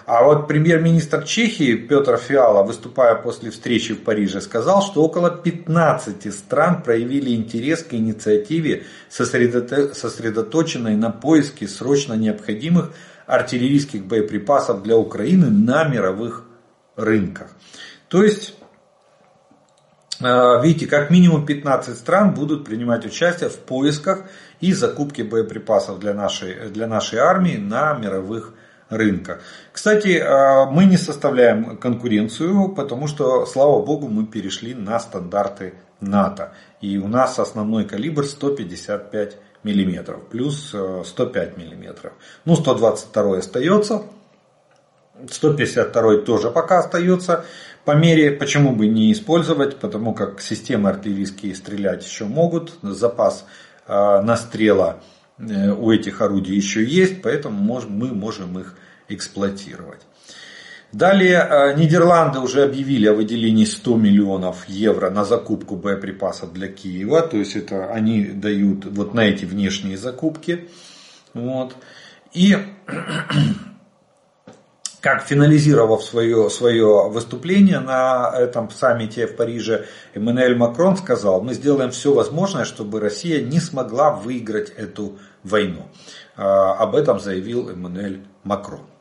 А 0.05 0.23
вот 0.23 0.47
премьер-министр 0.47 1.23
Чехии 1.23 1.75
Петр 1.75 2.17
Фиала, 2.17 2.63
выступая 2.63 3.15
после 3.15 3.51
встречи 3.51 3.93
в 3.93 4.03
Париже, 4.03 4.41
сказал, 4.41 4.81
что 4.81 5.03
около 5.03 5.29
15 5.29 6.33
стран 6.33 6.81
проявили 6.81 7.35
интерес 7.35 7.83
к 7.83 7.93
инициативе, 7.93 8.83
сосредоточенной 9.09 10.95
на 10.95 11.09
поиске 11.09 11.67
срочно 11.67 12.13
необходимых 12.13 12.91
артиллерийских 13.27 14.05
боеприпасов 14.05 14.83
для 14.83 14.97
Украины 14.97 15.49
на 15.49 15.85
мировых 15.85 16.43
рынках. 16.97 17.47
То 18.09 18.23
есть 18.23 18.55
Э, 20.23 20.61
видите, 20.61 20.87
как 20.87 21.09
минимум 21.09 21.45
15 21.45 21.97
стран 21.97 22.33
будут 22.33 22.65
принимать 22.65 23.05
участие 23.05 23.49
в 23.49 23.57
поисках 23.57 24.23
и 24.61 24.71
закупке 24.73 25.23
боеприпасов 25.23 25.99
для 25.99 26.13
нашей, 26.13 26.69
для 26.69 26.87
нашей 26.87 27.19
армии 27.19 27.57
на 27.57 27.93
мировых 27.93 28.45
рынках. 28.45 28.62
Кстати, 29.71 30.17
э, 30.17 30.65
мы 30.71 30.85
не 30.85 30.97
составляем 30.97 31.77
конкуренцию, 31.77 32.69
потому 32.69 33.07
что, 33.07 33.45
слава 33.45 33.83
богу, 33.83 34.07
мы 34.07 34.25
перешли 34.25 34.73
на 34.73 34.99
стандарты 34.99 35.73
НАТО. 35.99 36.53
И 36.81 36.97
у 36.97 37.07
нас 37.07 37.39
основной 37.39 37.85
калибр 37.85 38.25
155 38.25 39.37
мм, 39.63 40.19
плюс 40.29 40.75
105 41.05 41.57
мм. 41.57 42.11
Ну, 42.45 42.55
122 42.55 43.37
остается, 43.37 44.03
152 45.29 46.17
тоже 46.17 46.51
пока 46.51 46.79
остается. 46.79 47.45
По 47.85 47.91
мере, 47.91 48.31
почему 48.31 48.73
бы 48.73 48.87
не 48.87 49.11
использовать, 49.11 49.77
потому 49.77 50.13
как 50.13 50.41
системы 50.41 50.89
артиллерийские 50.89 51.55
стрелять 51.55 52.05
еще 52.05 52.25
могут, 52.25 52.73
запас 52.81 53.45
э, 53.87 54.21
настрела 54.21 55.01
э, 55.37 55.71
у 55.71 55.91
этих 55.91 56.21
орудий 56.21 56.55
еще 56.55 56.83
есть, 56.83 57.21
поэтому 57.21 57.81
мы 57.89 58.07
можем 58.13 58.57
их 58.57 58.75
эксплуатировать. 59.13 60.01
Далее 60.93 61.47
э, 61.49 61.73
Нидерланды 61.75 62.39
уже 62.39 62.63
объявили 62.63 63.07
о 63.07 63.15
выделении 63.15 63.65
100 63.65 63.97
миллионов 63.97 64.69
евро 64.69 65.09
на 65.09 65.25
закупку 65.25 65.75
боеприпасов 65.75 66.53
для 66.53 66.67
Киева. 66.67 67.23
То 67.23 67.37
есть 67.37 67.55
это 67.55 67.87
они 67.91 68.25
дают 68.25 68.85
вот 68.85 69.15
на 69.15 69.21
эти 69.21 69.43
внешние 69.43 69.97
закупки. 69.97 70.69
Вот. 71.33 71.75
И 72.31 72.55
как 75.03 75.23
финализировав 75.23 76.03
свое, 76.03 76.49
свое 76.51 77.09
выступление 77.09 77.79
на 77.79 78.31
этом 78.37 78.69
саммите 78.69 79.25
в 79.25 79.35
Париже, 79.35 79.87
Эммануэль 80.13 80.55
Макрон 80.55 80.95
сказал, 80.95 81.41
мы 81.41 81.55
сделаем 81.55 81.89
все 81.89 82.13
возможное, 82.13 82.65
чтобы 82.65 82.99
Россия 82.99 83.43
не 83.43 83.59
смогла 83.59 84.11
выиграть 84.11 84.69
эту 84.69 85.17
войну. 85.43 85.89
А, 86.37 86.75
об 86.75 86.95
этом 86.95 87.19
заявил 87.19 87.69
Эммануэль 87.69 88.23
Макрон. 88.43 88.92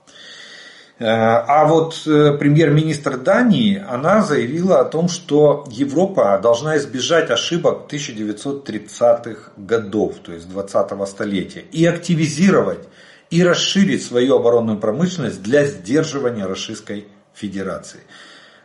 А 0.98 1.64
вот 1.64 2.02
э, 2.06 2.36
премьер-министр 2.38 3.16
Дании, 3.16 3.82
она 3.88 4.22
заявила 4.22 4.80
о 4.80 4.84
том, 4.84 5.08
что 5.08 5.64
Европа 5.68 6.38
должна 6.40 6.76
избежать 6.76 7.30
ошибок 7.30 7.88
1930-х 7.90 9.52
годов, 9.56 10.16
то 10.22 10.32
есть 10.32 10.46
20-го 10.48 11.06
столетия, 11.06 11.64
и 11.72 11.84
активизировать 11.86 12.86
и 13.30 13.42
расширить 13.42 14.04
свою 14.04 14.36
оборонную 14.36 14.78
промышленность 14.78 15.42
для 15.42 15.64
сдерживания 15.64 16.46
Российской 16.46 17.06
Федерации. 17.34 18.00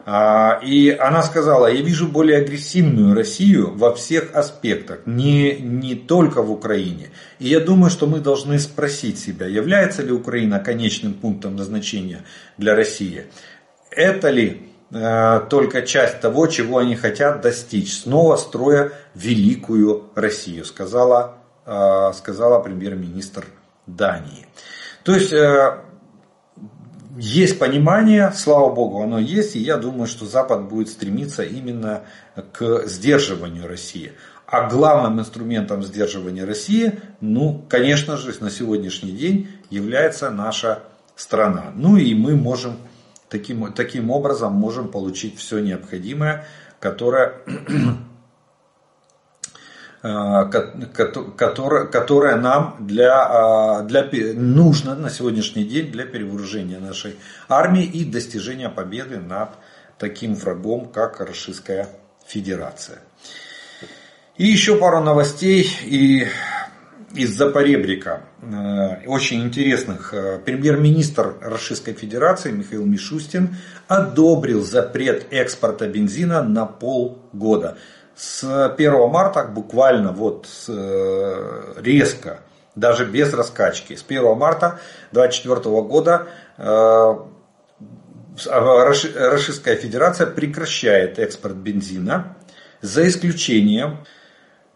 А, 0.10 0.62
и 0.64 0.90
она 0.90 1.22
сказала, 1.22 1.68
я 1.68 1.82
вижу 1.82 2.08
более 2.08 2.38
агрессивную 2.38 3.14
Россию 3.14 3.76
во 3.76 3.94
всех 3.94 4.34
аспектах, 4.34 5.00
не, 5.06 5.58
не 5.58 5.96
только 5.96 6.42
в 6.42 6.50
Украине. 6.50 7.10
И 7.40 7.50
я 7.50 7.60
думаю, 7.60 7.90
что 7.90 8.08
мы 8.08 8.22
должны 8.22 8.58
спросить 8.58 9.20
себя, 9.20 9.48
является 9.48 10.04
ли 10.04 10.14
Украина 10.14 10.60
конечным 10.62 11.14
пунктом 11.14 11.58
назначения 11.58 12.24
для 12.58 12.74
России. 12.74 13.26
Это 13.92 14.30
ли 14.30 14.72
э, 14.92 15.42
только 15.50 15.82
часть 15.82 16.22
того, 16.22 16.48
чего 16.48 16.78
они 16.78 16.96
хотят 16.96 17.42
достичь, 17.42 17.94
снова 17.94 18.38
строя 18.38 18.94
великую 19.14 20.06
Россию, 20.16 20.64
сказала, 20.64 21.36
э, 21.66 22.14
сказала 22.16 22.62
премьер-министр 22.62 23.44
Дании. 23.88 24.48
То 25.04 25.14
есть, 25.14 25.34
э, 25.34 25.80
есть 27.18 27.60
понимание, 27.60 28.32
слава 28.36 28.74
богу, 28.74 29.02
оно 29.02 29.20
есть, 29.20 29.56
и 29.56 29.60
я 29.60 29.78
думаю, 29.78 30.08
что 30.08 30.26
Запад 30.26 30.70
будет 30.70 30.90
стремиться 30.90 31.44
именно 31.44 32.04
к 32.54 32.88
сдерживанию 32.88 33.68
России. 33.68 34.14
А 34.46 34.70
главным 34.70 35.20
инструментом 35.20 35.84
сдерживания 35.84 36.46
России, 36.46 37.00
ну, 37.20 37.66
конечно 37.68 38.16
же, 38.16 38.34
на 38.40 38.50
сегодняшний 38.50 39.12
день 39.12 39.50
является 39.70 40.30
наша 40.30 40.84
страна. 41.16 41.72
Ну 41.76 41.98
и 41.98 42.14
мы 42.16 42.36
можем 42.36 42.78
таким, 43.30 43.74
таким 43.74 44.10
образом 44.10 44.54
можем 44.54 44.88
получить 44.88 45.38
все 45.38 45.60
необходимое, 45.60 46.46
которое 46.80 47.42
которая, 50.50 51.86
которая 51.86 52.38
нам 52.38 52.76
для, 52.80 53.82
э, 53.82 53.88
для, 53.88 54.10
нужно 54.34 54.96
на 54.96 55.10
сегодняшний 55.10 55.64
день 55.64 55.92
для 55.92 56.06
перевооружения 56.06 56.80
нашей 56.80 57.16
армии 57.50 57.84
и 57.84 58.06
достижения 58.06 58.70
победы 58.70 59.20
над 59.20 59.50
таким 59.98 60.36
врагом, 60.36 60.90
как 60.90 61.20
Российская 61.20 61.90
Федерация. 62.26 63.00
И 64.38 64.46
еще 64.46 64.78
пару 64.78 65.02
новостей 65.02 65.68
и 65.84 66.28
из 67.16 67.36
Запоребрика, 67.36 68.22
э, 68.42 69.08
очень 69.08 69.42
интересных. 69.44 70.14
Премьер-министр 70.46 71.36
Российской 71.42 71.94
Федерации 71.94 72.52
Михаил 72.52 72.86
Мишустин 72.86 73.56
одобрил 73.88 74.64
запрет 74.64 75.26
экспорта 75.32 75.88
бензина 75.88 76.44
на 76.44 76.66
полгода 76.66 77.78
с 78.18 78.44
1 78.76 79.10
марта 79.10 79.44
буквально 79.44 80.12
вот 80.12 80.48
э, 80.68 81.74
резко, 81.78 82.40
даже 82.76 83.06
без 83.06 83.32
раскачки, 83.34 83.96
с 83.96 84.04
1 84.08 84.36
марта 84.36 84.80
2024 85.12 85.82
года 85.84 86.28
э, 86.58 87.16
Российская 88.46 89.76
Федерация 89.76 90.28
прекращает 90.28 91.20
экспорт 91.20 91.56
бензина, 91.56 92.36
за 92.82 93.08
исключением 93.08 94.00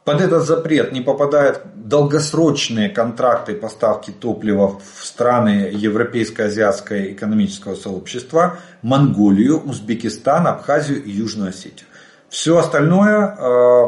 под 0.03 0.21
этот 0.21 0.45
запрет 0.45 0.91
не 0.91 1.01
попадают 1.01 1.61
долгосрочные 1.75 2.89
контракты 2.89 3.53
поставки 3.53 4.09
топлива 4.09 4.79
в 4.79 5.05
страны 5.05 5.69
Европейско-Азиатского 5.71 7.11
экономического 7.11 7.75
сообщества, 7.75 8.57
Монголию, 8.81 9.61
Узбекистан, 9.63 10.47
Абхазию 10.47 11.03
и 11.03 11.11
Южную 11.11 11.49
Осетию. 11.49 11.87
Все 12.31 12.57
остальное, 12.57 13.35
э, 13.37 13.87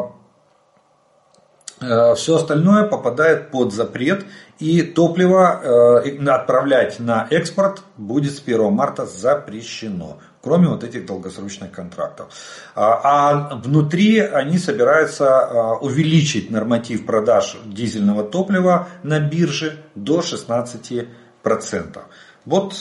э, 1.80 2.16
все 2.16 2.36
остальное 2.36 2.84
попадает 2.84 3.52
под 3.52 3.72
запрет 3.72 4.26
и 4.60 4.82
топливо 4.82 5.62
э, 6.04 6.28
отправлять 6.28 7.00
на 7.00 7.26
экспорт 7.30 7.84
будет 7.96 8.34
с 8.36 8.42
1 8.46 8.70
марта 8.74 9.06
запрещено. 9.06 10.20
Кроме 10.42 10.68
вот 10.68 10.84
этих 10.84 11.06
долгосрочных 11.06 11.72
контрактов. 11.72 12.34
А, 12.76 13.54
а 13.54 13.56
внутри 13.56 14.20
они 14.20 14.58
собираются 14.58 15.78
увеличить 15.80 16.52
норматив 16.52 17.06
продаж 17.06 17.56
дизельного 17.64 18.26
топлива 18.26 18.90
на 19.04 19.22
бирже 19.22 19.78
до 19.96 20.20
16%. 20.20 21.08
Вот, 22.44 22.74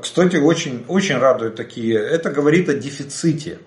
кстати, 0.00 0.36
очень, 0.36 0.86
очень 0.88 1.18
радуют 1.18 1.56
такие. 1.56 1.98
Это 1.98 2.30
говорит 2.30 2.70
о 2.70 2.74
дефиците 2.74 3.58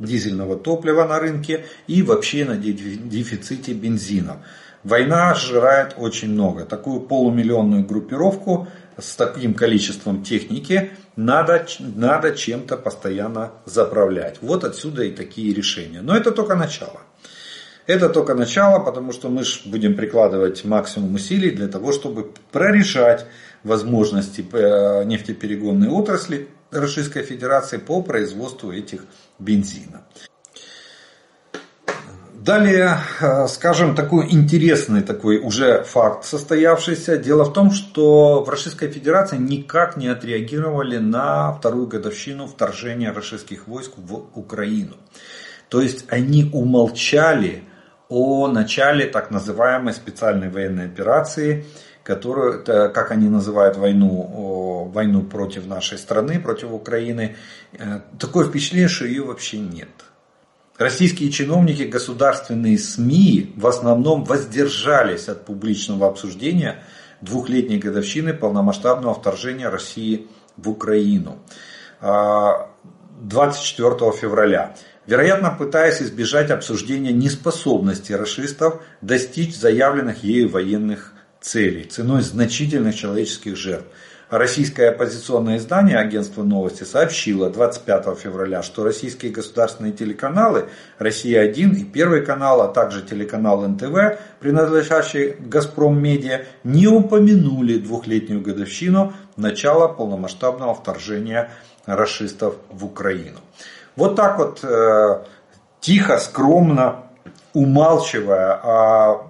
дизельного 0.00 0.56
топлива 0.56 1.04
на 1.04 1.20
рынке 1.20 1.64
и 1.86 2.02
вообще 2.02 2.44
на 2.44 2.56
дефиците 2.56 3.72
бензина. 3.72 4.38
Война 4.82 5.34
сжирает 5.34 5.94
очень 5.98 6.30
много. 6.30 6.64
Такую 6.64 7.00
полумиллионную 7.00 7.84
группировку 7.84 8.68
с 8.98 9.14
таким 9.14 9.54
количеством 9.54 10.22
техники 10.22 10.90
надо, 11.16 11.66
надо 11.78 12.34
чем-то 12.34 12.76
постоянно 12.78 13.52
заправлять. 13.66 14.38
Вот 14.40 14.64
отсюда 14.64 15.04
и 15.04 15.10
такие 15.10 15.52
решения. 15.54 16.00
Но 16.00 16.16
это 16.16 16.30
только 16.30 16.56
начало. 16.56 17.00
Это 17.86 18.08
только 18.08 18.34
начало, 18.34 18.78
потому 18.78 19.12
что 19.12 19.28
мы 19.28 19.42
будем 19.66 19.96
прикладывать 19.96 20.64
максимум 20.64 21.14
усилий 21.14 21.50
для 21.50 21.68
того, 21.68 21.92
чтобы 21.92 22.32
прорешать 22.52 23.26
возможности 23.64 24.46
э, 24.52 25.04
нефтеперегонной 25.04 25.88
отрасли 25.88 26.48
Российской 26.70 27.22
Федерации 27.22 27.78
по 27.78 28.00
производству 28.00 28.72
этих 28.72 29.04
бензина. 29.40 30.02
Далее, 32.34 32.96
э, 33.20 33.46
скажем, 33.48 33.94
такой 33.94 34.32
интересный 34.32 35.02
такой 35.02 35.38
уже 35.38 35.82
факт 35.82 36.24
состоявшийся. 36.24 37.18
Дело 37.18 37.44
в 37.44 37.52
том, 37.52 37.70
что 37.70 38.42
в 38.42 38.48
Российской 38.48 38.88
Федерации 38.88 39.36
никак 39.36 39.98
не 39.98 40.08
отреагировали 40.08 40.96
на 40.96 41.52
вторую 41.52 41.86
годовщину 41.86 42.46
вторжения 42.46 43.12
российских 43.12 43.68
войск 43.68 43.92
в 43.96 44.14
Украину. 44.34 44.96
То 45.68 45.82
есть 45.82 46.06
они 46.08 46.48
умолчали 46.52 47.64
о 48.08 48.48
начале 48.48 49.04
так 49.04 49.30
называемой 49.30 49.92
специальной 49.92 50.48
военной 50.48 50.86
операции– 50.86 51.66
которую, 52.10 52.64
как 52.64 53.12
они 53.12 53.28
называют 53.28 53.76
войну, 53.76 54.90
войну 54.92 55.22
против 55.22 55.66
нашей 55.66 55.96
страны, 55.96 56.40
против 56.40 56.72
Украины, 56.72 57.36
э, 57.72 58.00
такое 58.18 58.48
впечатление, 58.48 58.88
что 58.88 59.04
ее 59.04 59.22
вообще 59.22 59.58
нет. 59.60 59.88
Российские 60.76 61.30
чиновники, 61.30 61.82
государственные 61.82 62.78
СМИ 62.78 63.52
в 63.56 63.64
основном 63.64 64.24
воздержались 64.24 65.28
от 65.28 65.44
публичного 65.44 66.08
обсуждения 66.08 66.82
двухлетней 67.20 67.78
годовщины 67.78 68.34
полномасштабного 68.34 69.14
вторжения 69.14 69.68
России 69.68 70.26
в 70.56 70.68
Украину 70.68 71.38
24 72.00 73.90
а, 73.90 74.12
февраля. 74.12 74.74
Вероятно, 75.06 75.54
пытаясь 75.56 76.02
избежать 76.02 76.50
обсуждения 76.50 77.12
неспособности 77.12 78.12
расистов 78.14 78.82
достичь 79.00 79.56
заявленных 79.56 80.24
ею 80.24 80.48
военных 80.48 81.14
целей 81.40 81.84
ценой 81.84 82.22
значительных 82.22 82.94
человеческих 82.94 83.56
жертв. 83.56 83.86
Российское 84.30 84.90
оппозиционное 84.90 85.56
издание 85.56 85.98
агентство 85.98 86.44
новости 86.44 86.84
сообщило 86.84 87.50
25 87.50 88.16
февраля, 88.16 88.62
что 88.62 88.84
российские 88.84 89.32
государственные 89.32 89.92
телеканалы 89.92 90.68
«Россия-1» 90.98 91.74
и 91.74 91.84
Первый 91.84 92.24
канал, 92.24 92.60
а 92.60 92.68
также 92.68 93.02
телеканал 93.02 93.66
НТВ, 93.66 94.20
принадлежащий 94.38 95.34
«Газпром 95.40 96.00
Медиа», 96.00 96.42
не 96.62 96.86
упомянули 96.86 97.78
двухлетнюю 97.78 98.40
годовщину 98.40 99.14
начала 99.36 99.88
полномасштабного 99.88 100.76
вторжения 100.76 101.50
расистов 101.86 102.54
в 102.70 102.84
Украину. 102.84 103.40
Вот 103.96 104.14
так 104.14 104.38
вот 104.38 104.60
э, 104.62 105.24
тихо, 105.80 106.18
скромно, 106.18 107.06
умалчивая 107.52 108.52
о 108.62 109.29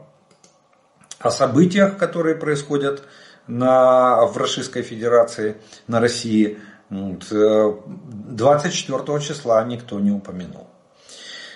о 1.20 1.30
событиях, 1.30 1.98
которые 1.98 2.35
происходят 2.35 3.04
на, 3.46 4.26
в 4.26 4.37
Российской 4.37 4.83
Федерации, 4.83 5.56
на 5.87 6.00
России. 6.00 6.59
24 6.88 9.02
э, 9.06 9.20
числа 9.20 9.62
никто 9.64 10.00
не 10.00 10.11
упомянул. 10.11 10.66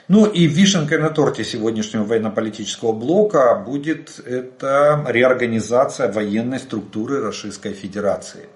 Ну 0.06 0.26
и 0.26 0.46
вишенкой 0.46 0.98
на 0.98 1.08
торте 1.08 1.44
сегодняшнего 1.44 2.04
военно-политического 2.04 2.92
блока 2.92 3.62
будет 3.66 4.20
это 4.24 5.02
реорганизация 5.08 6.12
военной 6.12 6.58
структуры 6.58 7.22
Российской 7.22 7.72
Федерации. 7.72 8.46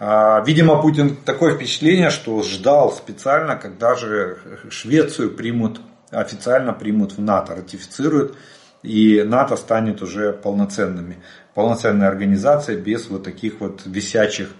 А, 0.00 0.42
видимо, 0.44 0.82
Путин 0.82 1.16
такое 1.16 1.54
впечатление, 1.54 2.10
что 2.10 2.42
ждал 2.42 2.92
специально, 2.92 3.54
когда 3.54 3.94
же 3.94 4.38
Швецию 4.68 5.30
примут, 5.30 5.80
официально 6.10 6.72
примут 6.72 7.12
в 7.12 7.20
НАТО, 7.20 7.54
ратифицируют 7.54 8.36
и 8.84 9.22
НАТО 9.22 9.56
станет 9.56 10.02
уже 10.02 10.32
полноценными, 10.32 11.16
полноценной 11.54 12.06
организацией 12.06 12.78
без 12.78 13.08
вот 13.08 13.24
таких 13.24 13.60
вот 13.60 13.82
висячих 13.86 14.50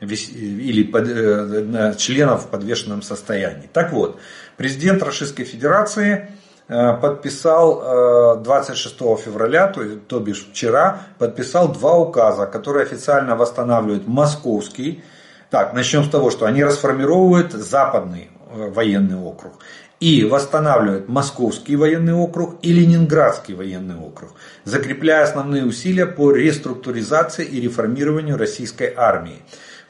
или 0.00 0.82
под, 0.82 1.08
э, 1.08 1.94
членов 1.96 2.44
в 2.44 2.48
подвешенном 2.48 3.02
состоянии. 3.02 3.68
Так 3.72 3.92
вот, 3.92 4.18
президент 4.56 5.02
Российской 5.02 5.44
Федерации 5.44 6.30
э, 6.68 6.94
подписал 6.94 8.36
э, 8.38 8.42
26 8.42 8.96
февраля, 8.96 9.66
то, 9.68 9.84
то 9.96 10.20
бишь 10.20 10.46
вчера, 10.50 11.02
подписал 11.18 11.72
два 11.72 11.98
указа, 11.98 12.46
которые 12.46 12.84
официально 12.84 13.36
восстанавливают 13.36 14.06
московский. 14.06 15.02
Так, 15.50 15.74
начнем 15.74 16.04
с 16.04 16.08
того, 16.08 16.30
что 16.30 16.46
они 16.46 16.64
расформировывают 16.64 17.52
западный 17.52 18.30
э, 18.50 18.70
военный 18.70 19.18
округ 19.18 19.54
и 20.00 20.24
восстанавливает 20.24 21.08
Московский 21.08 21.76
военный 21.76 22.14
округ 22.14 22.56
и 22.62 22.72
Ленинградский 22.72 23.54
военный 23.54 23.96
округ, 23.96 24.30
закрепляя 24.64 25.24
основные 25.24 25.64
усилия 25.64 26.06
по 26.06 26.32
реструктуризации 26.32 27.44
и 27.44 27.60
реформированию 27.60 28.38
российской 28.38 28.92
армии. 28.96 29.42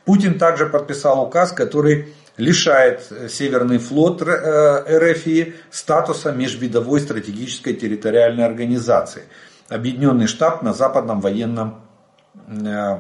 Путин 0.05 0.39
также 0.39 0.67
подписал 0.67 1.23
указ, 1.23 1.53
который 1.53 2.13
лишает 2.37 3.07
э, 3.11 3.29
Северный 3.29 3.79
флот 3.79 4.23
э, 4.23 5.13
РФИ 5.13 5.55
статуса 5.71 6.33
межвидовой 6.33 7.01
стратегической 7.01 7.75
территориальной 7.75 8.45
организации. 8.45 9.23
Объединенный 9.69 10.27
штаб 10.27 10.63
на 10.63 10.73
Западном 10.73 11.21
военном 11.21 11.83
э, 12.49 12.99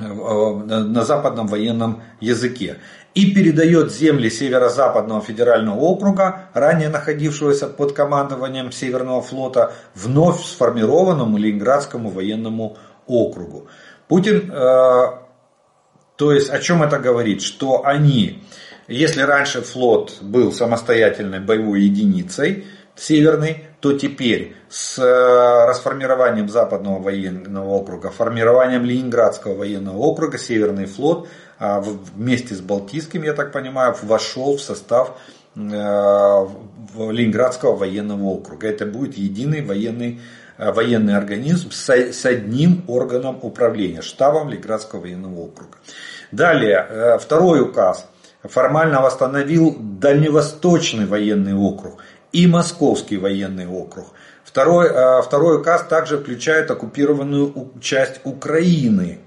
на 0.00 1.04
западном 1.04 1.46
военном 1.46 2.02
языке 2.20 2.78
и 3.14 3.32
передает 3.32 3.92
земли 3.92 4.30
Северо-Западного 4.30 5.20
федерального 5.20 5.78
округа, 5.78 6.42
ранее 6.54 6.88
находившегося 6.88 7.66
под 7.66 7.92
командованием 7.92 8.70
Северного 8.70 9.20
флота, 9.20 9.72
вновь 9.94 10.44
сформированному 10.44 11.36
Ленинградскому 11.36 12.10
военному 12.10 12.76
округу. 13.06 13.66
Путин, 14.08 14.50
э, 14.52 15.04
то 16.16 16.32
есть 16.32 16.50
о 16.50 16.58
чем 16.60 16.82
это 16.82 16.98
говорит? 16.98 17.42
Что 17.42 17.84
они, 17.84 18.44
если 18.86 19.22
раньше 19.22 19.62
флот 19.62 20.18
был 20.20 20.52
самостоятельной 20.52 21.40
боевой 21.40 21.82
единицей, 21.82 22.66
северный, 22.94 23.64
то 23.80 23.94
теперь 23.98 24.54
с 24.68 24.98
э, 24.98 25.66
расформированием 25.66 26.48
Западного 26.48 27.00
военного 27.00 27.70
округа, 27.70 28.10
формированием 28.10 28.84
Ленинградского 28.84 29.54
военного 29.54 29.96
округа, 29.96 30.38
Северный 30.38 30.86
флот 30.86 31.26
вместе 31.60 32.54
с 32.54 32.60
Балтийским, 32.60 33.22
я 33.22 33.34
так 33.34 33.52
понимаю, 33.52 33.94
вошел 34.02 34.56
в 34.56 34.62
состав 34.62 35.18
э, 35.54 35.60
Ленинградского 35.60 37.76
военного 37.76 38.24
округа. 38.24 38.68
Это 38.68 38.86
будет 38.86 39.16
единый 39.16 39.62
военный, 39.62 40.20
э, 40.56 40.72
военный 40.72 41.16
организм 41.16 41.70
с, 41.70 42.24
одним 42.24 42.82
органом 42.88 43.38
управления, 43.42 44.00
штабом 44.00 44.48
Ленинградского 44.48 45.00
военного 45.00 45.40
округа. 45.40 45.76
Далее, 46.32 47.18
второй 47.20 47.60
указ 47.60 48.06
формально 48.42 49.02
восстановил 49.02 49.76
Дальневосточный 49.78 51.06
военный 51.06 51.54
округ 51.54 52.02
и 52.32 52.46
Московский 52.46 53.16
военный 53.16 53.66
округ. 53.66 54.06
Второй, 54.44 54.88
э, 54.88 55.22
второй 55.22 55.58
указ 55.58 55.84
также 55.84 56.18
включает 56.18 56.70
оккупированную 56.70 57.72
часть 57.80 58.20
Украины 58.24 59.18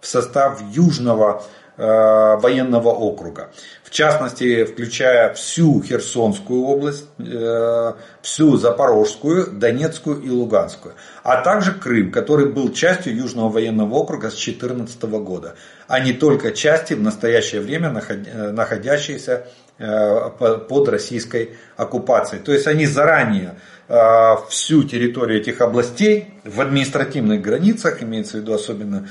в 0.00 0.06
состав 0.06 0.62
Южного 0.72 1.42
э, 1.42 1.59
военного 1.76 2.90
округа. 2.90 3.50
В 3.82 3.90
частности, 3.90 4.64
включая 4.64 5.32
всю 5.34 5.82
Херсонскую 5.82 6.62
область, 6.62 7.06
э, 7.18 7.92
всю 8.22 8.56
Запорожскую, 8.56 9.46
Донецкую 9.46 10.20
и 10.22 10.30
Луганскую, 10.30 10.94
а 11.22 11.42
также 11.42 11.72
Крым, 11.72 12.12
который 12.12 12.46
был 12.46 12.72
частью 12.72 13.16
Южного 13.16 13.48
военного 13.48 13.94
округа 13.94 14.30
с 14.30 14.34
2014 14.34 15.18
года, 15.20 15.54
а 15.88 16.00
не 16.00 16.12
только 16.12 16.52
части 16.52 16.94
в 16.94 17.02
настоящее 17.02 17.60
время 17.62 17.90
находящиеся 17.90 19.46
Э, 19.82 20.28
под 20.36 20.88
российской 20.90 21.56
оккупацией. 21.78 22.42
То 22.42 22.52
есть 22.52 22.66
они 22.66 22.84
заранее 22.84 23.54
э, 23.88 24.34
всю 24.50 24.84
территорию 24.84 25.40
этих 25.40 25.62
областей 25.62 26.34
в 26.44 26.60
административных 26.60 27.40
границах, 27.40 28.02
имеется 28.02 28.36
в 28.36 28.40
виду 28.40 28.52
особенно, 28.52 29.08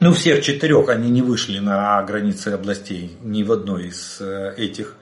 ну 0.00 0.12
всех 0.12 0.42
четырех 0.42 0.88
они 0.88 1.10
не 1.10 1.22
вышли 1.22 1.58
на 1.58 2.02
границы 2.02 2.48
областей 2.48 3.16
ни 3.22 3.42
в 3.42 3.52
одной 3.52 3.88
из 3.88 4.18
э, 4.20 4.54
этих 4.56 4.96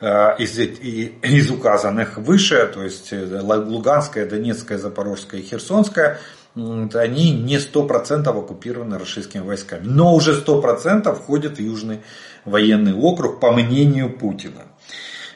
из, 0.00 0.58
из 0.58 1.50
указанных 1.50 2.18
выше, 2.18 2.70
то 2.74 2.82
есть 2.82 3.10
Луганская, 3.12 4.28
Донецкая, 4.28 4.76
Запорожская 4.76 5.40
и 5.40 5.44
Херсонская, 5.44 6.18
они 6.54 7.32
не 7.32 7.56
100% 7.56 8.28
оккупированы 8.28 8.98
российскими 8.98 9.42
войсками, 9.42 9.84
но 9.84 10.14
уже 10.14 10.38
100% 10.38 11.14
входят 11.14 11.56
в 11.56 11.60
Южный 11.60 12.00
военный 12.44 12.94
округ, 12.94 13.40
по 13.40 13.52
мнению 13.52 14.10
Путина. 14.10 14.62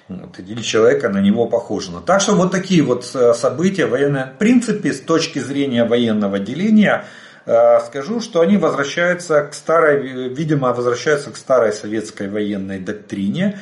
Вот, 0.08 0.38
или 0.38 0.62
человека 0.62 1.10
на 1.10 1.20
него 1.20 1.46
похожего. 1.46 2.00
Так 2.00 2.22
что 2.22 2.34
вот 2.34 2.50
такие 2.50 2.82
вот 2.82 3.10
э, 3.14 3.34
события 3.34 3.84
военные. 3.84 4.32
В 4.34 4.38
принципе, 4.38 4.94
с 4.94 5.00
точки 5.00 5.38
зрения 5.38 5.84
военного 5.84 6.38
деления, 6.38 7.04
э, 7.04 7.27
скажу, 7.86 8.20
что 8.20 8.40
они 8.40 8.58
возвращаются 8.58 9.42
к 9.42 9.54
старой, 9.54 10.28
видимо, 10.28 10.72
возвращаются 10.74 11.30
к 11.30 11.36
старой 11.36 11.72
советской 11.72 12.28
военной 12.28 12.78
доктрине 12.78 13.58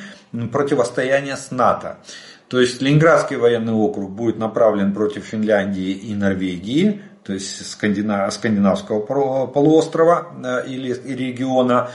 противостояния 0.51 1.37
с 1.37 1.51
НАТО. 1.51 1.97
То 2.49 2.59
есть 2.59 2.81
Ленинградский 2.81 3.37
военный 3.37 3.73
округ 3.73 4.11
будет 4.11 4.37
направлен 4.37 4.93
против 4.93 5.23
Финляндии 5.25 5.91
и 5.91 6.13
Норвегии, 6.15 7.01
то 7.23 7.33
есть 7.33 7.65
скандинавского 7.69 8.99
полуострова 9.47 10.27
э, 10.43 10.67
или 10.67 10.93
региона. 10.93 11.89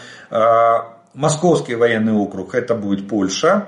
Московский 1.14 1.74
военный 1.74 2.14
округ 2.14 2.54
это 2.54 2.74
будет 2.74 3.06
Польша. 3.06 3.66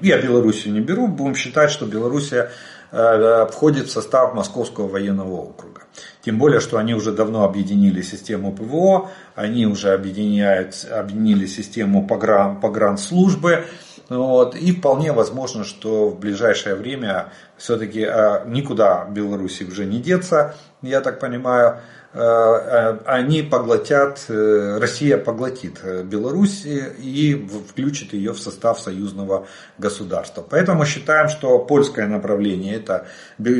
Я 0.00 0.20
Белоруссию 0.20 0.74
не 0.74 0.80
беру, 0.80 1.08
будем 1.08 1.34
считать, 1.34 1.70
что 1.70 1.86
Белоруссия 1.86 2.42
э, 2.42 2.50
входит 2.92 3.86
в 3.86 3.90
состав 3.90 4.34
Московского 4.34 4.86
военного 4.86 5.32
округа. 5.32 5.82
Тем 6.22 6.38
более, 6.38 6.60
что 6.60 6.78
они 6.78 6.94
уже 6.94 7.12
давно 7.12 7.44
объединили 7.44 8.02
систему 8.02 8.52
ПВО, 8.52 9.10
они 9.34 9.66
уже 9.66 9.92
объединяют, 9.92 10.86
объединили 10.90 11.46
систему 11.46 12.06
погран, 12.06 12.60
погранслужбы. 12.60 13.64
Вот, 14.08 14.54
и 14.54 14.72
вполне 14.72 15.12
возможно, 15.12 15.64
что 15.64 16.10
в 16.10 16.18
ближайшее 16.18 16.74
время 16.74 17.32
все-таки 17.56 18.00
э, 18.00 18.46
никуда 18.46 19.06
Беларуси 19.06 19.64
уже 19.64 19.86
не 19.86 20.00
деться, 20.00 20.54
я 20.82 21.00
так 21.00 21.18
понимаю. 21.18 21.80
Э, 22.14 22.18
э, 22.20 22.98
они 23.06 23.42
поглотят, 23.42 24.26
э, 24.28 24.78
Россия 24.78 25.16
поглотит 25.16 25.80
Беларусь 26.04 26.64
и 26.66 27.48
включит 27.70 28.12
ее 28.12 28.32
в 28.32 28.38
состав 28.38 28.80
союзного 28.80 29.46
государства. 29.78 30.42
Поэтому 30.42 30.84
считаем, 30.84 31.28
что 31.28 31.58
польское 31.58 32.06
направление 32.06 32.76
это 32.76 33.06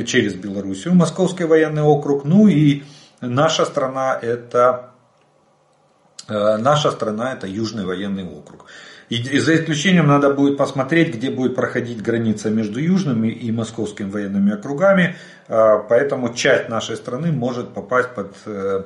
через 0.06 0.34
Белоруссию, 0.34 0.94
Московский 0.94 1.44
военный 1.44 1.82
округ, 1.82 2.24
ну 2.24 2.46
и 2.46 2.82
наша 3.22 3.64
страна 3.64 4.18
это 4.20 4.90
наша 6.28 6.90
страна 6.90 7.32
это 7.32 7.46
Южный 7.46 7.84
военный 7.84 8.24
округ. 8.24 8.66
И 9.08 9.38
за 9.38 9.56
исключением 9.56 10.06
надо 10.06 10.32
будет 10.32 10.56
посмотреть, 10.56 11.14
где 11.14 11.30
будет 11.30 11.54
проходить 11.54 12.02
граница 12.02 12.50
между 12.50 12.80
южными 12.80 13.28
и 13.28 13.52
московскими 13.52 14.10
военными 14.10 14.52
округами. 14.54 15.16
А, 15.48 15.78
поэтому 15.78 16.32
часть 16.32 16.68
нашей 16.68 16.96
страны 16.96 17.30
может 17.30 17.74
попасть 17.74 18.10
под, 18.14 18.34
э, 18.46 18.84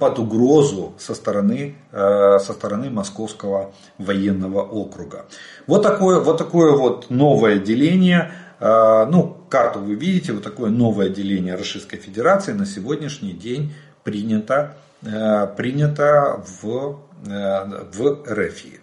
под 0.00 0.18
угрозу 0.18 0.94
со 0.98 1.14
стороны, 1.14 1.76
э, 1.92 2.38
со 2.40 2.52
стороны 2.52 2.90
Московского 2.90 3.72
военного 3.98 4.62
округа. 4.62 5.26
Вот 5.66 5.82
такое 5.82 6.18
вот, 6.18 6.38
такое 6.38 6.72
вот 6.72 7.10
новое 7.10 7.58
деление. 7.58 8.32
А, 8.58 9.06
ну, 9.06 9.36
карту 9.48 9.78
вы 9.78 9.94
видите, 9.94 10.32
вот 10.32 10.42
такое 10.42 10.70
новое 10.70 11.08
деление 11.08 11.54
Российской 11.54 11.98
Федерации 11.98 12.52
на 12.52 12.66
сегодняшний 12.66 13.32
день 13.32 13.72
принято, 14.02 14.76
э, 15.02 15.46
принято 15.56 16.42
в, 16.60 16.98
в 17.22 18.24
РФ. 18.28 18.81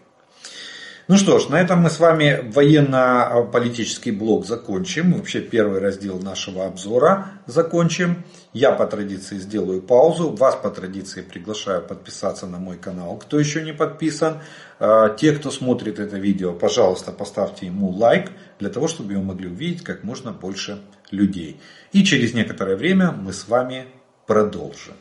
Ну 1.10 1.18
что 1.18 1.40
ж, 1.40 1.50
на 1.50 1.60
этом 1.60 1.80
мы 1.80 1.90
с 1.90 2.00
вами 2.00 2.40
военно-политический 2.54 4.12
блок 4.12 4.46
закончим. 4.46 5.14
Вообще 5.14 5.42
первый 5.42 5.80
раздел 5.80 6.20
нашего 6.20 6.68
обзора 6.68 7.32
закончим. 7.48 8.24
Я 8.54 8.74
по 8.74 8.86
традиции 8.86 9.40
сделаю 9.40 9.82
паузу. 9.82 10.30
Вас 10.30 10.56
по 10.56 10.70
традиции 10.70 11.24
приглашаю 11.24 11.82
подписаться 11.82 12.46
на 12.46 12.60
мой 12.60 12.78
канал, 12.78 13.18
кто 13.18 13.40
еще 13.40 13.64
не 13.64 13.74
подписан. 13.74 14.42
А, 14.80 15.10
те, 15.10 15.32
кто 15.32 15.50
смотрит 15.50 15.98
это 15.98 16.18
видео, 16.18 16.54
пожалуйста, 16.54 17.12
поставьте 17.12 17.66
ему 17.66 17.90
лайк, 17.90 18.30
для 18.60 18.70
того, 18.70 18.88
чтобы 18.88 19.14
его 19.14 19.24
могли 19.24 19.48
увидеть 19.48 19.84
как 19.84 20.04
можно 20.04 20.32
больше 20.32 20.80
людей. 21.10 21.60
И 21.92 22.04
через 22.04 22.36
некоторое 22.36 22.76
время 22.76 23.12
мы 23.12 23.34
с 23.34 23.48
вами 23.48 23.88
продолжим. 24.28 24.94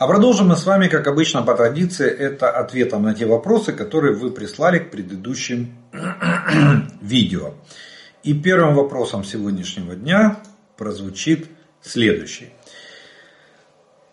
А 0.00 0.06
продолжим 0.06 0.48
мы 0.48 0.56
с 0.56 0.64
вами, 0.64 0.88
как 0.88 1.06
обычно 1.08 1.42
по 1.42 1.54
традиции, 1.54 2.08
это 2.08 2.48
ответом 2.48 3.02
на 3.02 3.14
те 3.14 3.26
вопросы, 3.26 3.74
которые 3.74 4.14
вы 4.14 4.30
прислали 4.30 4.78
к 4.78 4.90
предыдущим 4.90 5.74
видео. 7.02 7.52
И 8.22 8.32
первым 8.32 8.76
вопросом 8.76 9.24
сегодняшнего 9.24 9.94
дня 9.94 10.38
прозвучит 10.78 11.48
следующий. 11.82 12.48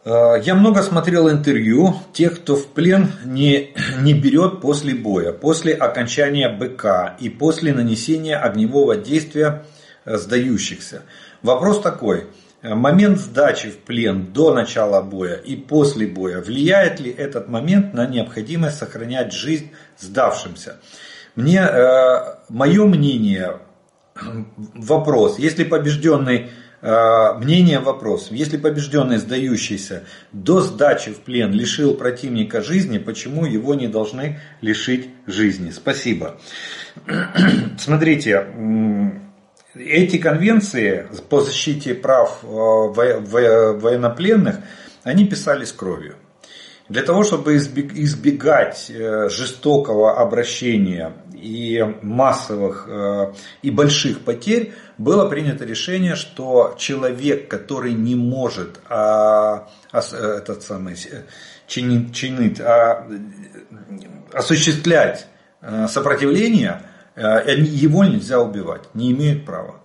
Э, 0.03 0.33
я 0.43 0.55
много 0.55 0.83
смотрел 0.83 1.31
интервью 1.31 1.95
тех, 2.11 2.41
кто 2.41 2.57
в 2.57 2.67
плен 2.67 3.13
не, 3.23 3.73
не 4.01 4.13
берет 4.13 4.59
после 4.59 4.93
боя, 4.93 5.31
после 5.31 5.73
окончания 5.73 6.49
БК 6.49 7.15
и 7.17 7.29
после 7.29 7.73
нанесения 7.73 8.37
огневого 8.37 8.97
действия 8.97 9.63
э, 10.03 10.17
сдающихся. 10.17 11.03
Вопрос 11.41 11.79
такой– 11.79 12.27
момент 12.75 13.19
сдачи 13.19 13.69
в 13.69 13.77
плен 13.79 14.31
до 14.33 14.53
начала 14.53 15.01
боя 15.01 15.35
и 15.35 15.55
после 15.55 16.07
боя, 16.07 16.41
влияет 16.41 16.99
ли 16.99 17.11
этот 17.11 17.47
момент 17.47 17.93
на 17.93 18.07
необходимость 18.07 18.77
сохранять 18.77 19.33
жизнь 19.33 19.71
сдавшимся? 19.97 20.77
Мне, 21.35 21.59
э, 21.59 22.35
мое 22.49 22.85
мнение, 22.85 23.59
вопрос, 24.75 25.39
если 25.39 25.63
побежденный 25.63 26.49
мнение 26.81 27.79
вопрос. 27.79 28.27
Если 28.29 28.57
побежденный, 28.57 29.17
сдающийся 29.17 30.03
до 30.31 30.61
сдачи 30.61 31.11
в 31.11 31.21
плен 31.21 31.51
лишил 31.51 31.95
противника 31.95 32.61
жизни, 32.61 32.99
почему 32.99 33.45
его 33.45 33.73
не 33.73 33.87
должны 33.87 34.39
лишить 34.61 35.09
жизни? 35.25 35.71
Спасибо. 35.71 36.39
Смотрите, 37.79 38.45
эти 39.79 40.17
конвенции 40.17 41.07
по 41.29 41.41
защите 41.41 41.93
прав 41.93 42.39
военнопленных, 42.43 44.57
они 45.03 45.25
писались 45.25 45.71
кровью. 45.71 46.15
Для 46.89 47.03
того, 47.03 47.23
чтобы 47.23 47.57
избегать 47.57 48.89
э, 48.89 49.29
жестокого 49.29 50.21
обращения 50.21 51.13
и 51.33 51.83
массовых 52.01 52.87
э, 52.87 53.33
и 53.61 53.71
больших 53.71 54.21
потерь, 54.21 54.73
было 54.97 55.27
принято 55.27 55.65
решение, 55.65 56.15
что 56.15 56.75
человек, 56.77 57.49
который 57.49 57.93
не 57.93 58.15
может 58.15 58.79
а, 58.87 59.67
а, 59.91 60.01
этот 60.37 60.63
самый, 60.63 60.95
чинить, 61.67 62.15
чинить, 62.15 62.61
а, 62.61 63.05
осуществлять 64.31 65.27
э, 65.61 65.87
сопротивление, 65.89 66.83
его 67.17 68.03
нельзя 68.03 68.39
убивать, 68.39 68.83
не 68.93 69.11
имеет 69.11 69.45
права. 69.45 69.75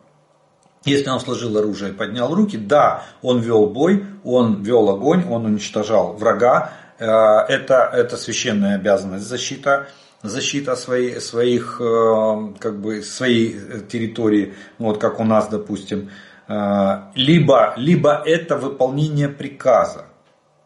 Если 0.85 1.09
он 1.09 1.21
сложил 1.21 1.57
оружие 1.57 1.93
и 1.93 1.95
поднял 1.95 2.35
руки, 2.35 2.57
да, 2.57 3.05
он 3.23 3.41
вел 3.41 3.67
бой, 3.69 4.05
он 4.25 4.63
вел 4.63 4.91
огонь, 4.91 5.25
он 5.29 5.47
уничтожал 5.47 6.15
врага, 6.15 6.73
Э, 7.03 7.41
это, 7.49 7.91
это 7.93 8.17
священная 8.17 8.77
обязанность 8.77 9.27
защита, 9.27 9.89
защита 10.23 10.77
своей, 10.77 11.21
своих, 11.21 11.81
э, 11.81 12.55
как 12.61 12.81
бы, 12.81 13.03
своей 13.03 13.57
территории, 13.89 14.55
вот 14.79 14.99
как 14.99 15.19
у 15.19 15.25
нас, 15.25 15.49
допустим. 15.49 16.11
Э, 16.47 17.11
либо, 17.17 17.75
либо 17.77 18.23
это 18.25 18.57
выполнение 18.57 19.29
приказа. 19.29 20.05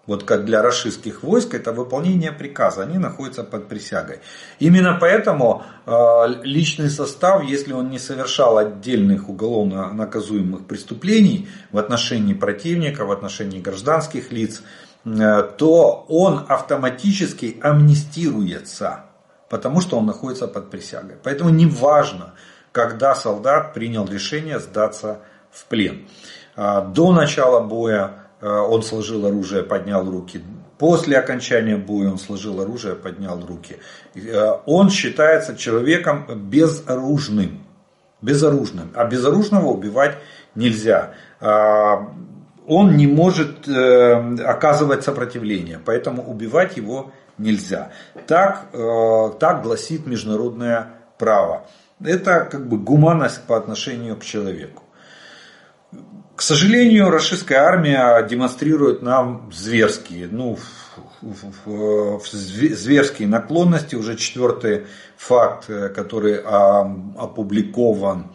Вот 0.06 0.22
как 0.24 0.44
для 0.44 0.62
рашистских 0.62 1.22
войск, 1.22 1.54
это 1.54 1.72
выполнение 1.72 2.32
приказа, 2.32 2.82
они 2.82 2.98
находятся 2.98 3.42
под 3.42 3.68
присягой. 3.68 4.20
Именно 4.60 4.98
поэтому 5.00 5.64
личный 6.44 6.90
состав, 6.90 7.42
если 7.42 7.72
он 7.72 7.90
не 7.90 7.98
совершал 7.98 8.56
отдельных 8.58 9.28
уголовно 9.28 9.92
наказуемых 9.92 10.66
преступлений 10.66 11.48
в 11.72 11.78
отношении 11.78 12.34
противника, 12.34 13.04
в 13.04 13.10
отношении 13.10 13.60
гражданских 13.60 14.30
лиц, 14.30 14.62
Э, 15.06 15.42
то 15.56 16.04
он 16.08 16.44
автоматически 16.48 17.58
амнистируется, 17.62 19.04
потому 19.48 19.80
что 19.80 19.98
он 19.98 20.06
находится 20.06 20.48
под 20.48 20.70
присягой. 20.70 21.16
Поэтому 21.22 21.50
не 21.50 21.66
важно, 21.66 22.34
когда 22.72 23.14
солдат 23.14 23.72
принял 23.72 24.06
решение 24.06 24.58
сдаться 24.58 25.20
в 25.52 25.66
плен. 25.66 26.08
Э, 26.56 26.82
до 26.84 27.12
начала 27.12 27.60
боя 27.60 28.04
э, 28.04 28.25
он 28.46 28.82
сложил 28.82 29.26
оружие, 29.26 29.62
поднял 29.62 30.08
руки. 30.10 30.42
После 30.78 31.18
окончания 31.18 31.76
боя 31.76 32.10
он 32.10 32.18
сложил 32.18 32.60
оружие, 32.60 32.94
поднял 32.94 33.40
руки. 33.46 33.78
Он 34.66 34.90
считается 34.90 35.56
человеком 35.56 36.26
безоружным. 36.50 37.64
Безоружным. 38.20 38.90
А 38.94 39.04
безоружного 39.06 39.68
убивать 39.68 40.16
нельзя 40.54 41.14
он 42.66 42.96
не 42.96 43.06
может 43.06 43.68
э, 43.68 44.12
оказывать 44.44 45.04
сопротивление, 45.04 45.80
поэтому 45.84 46.22
убивать 46.28 46.76
его 46.76 47.12
нельзя. 47.38 47.90
Так, 48.26 48.66
э, 48.72 49.30
так 49.38 49.62
гласит 49.62 50.06
международное 50.06 50.88
право. 51.16 51.66
Это 52.04 52.46
как 52.50 52.68
бы 52.68 52.76
гуманность 52.76 53.42
по 53.44 53.56
отношению 53.56 54.16
к 54.16 54.24
человеку. 54.24 54.82
К 56.36 56.42
сожалению, 56.42 57.10
российская 57.10 57.56
армия 57.56 58.22
демонстрирует 58.28 59.00
нам 59.00 59.50
зверские, 59.52 60.28
ну, 60.30 60.58
зверские 62.30 63.26
наклонности. 63.26 63.96
Уже 63.96 64.16
четвертый 64.16 64.86
факт, 65.16 65.64
э, 65.68 65.88
который 65.88 66.36
опубликован 66.36 68.32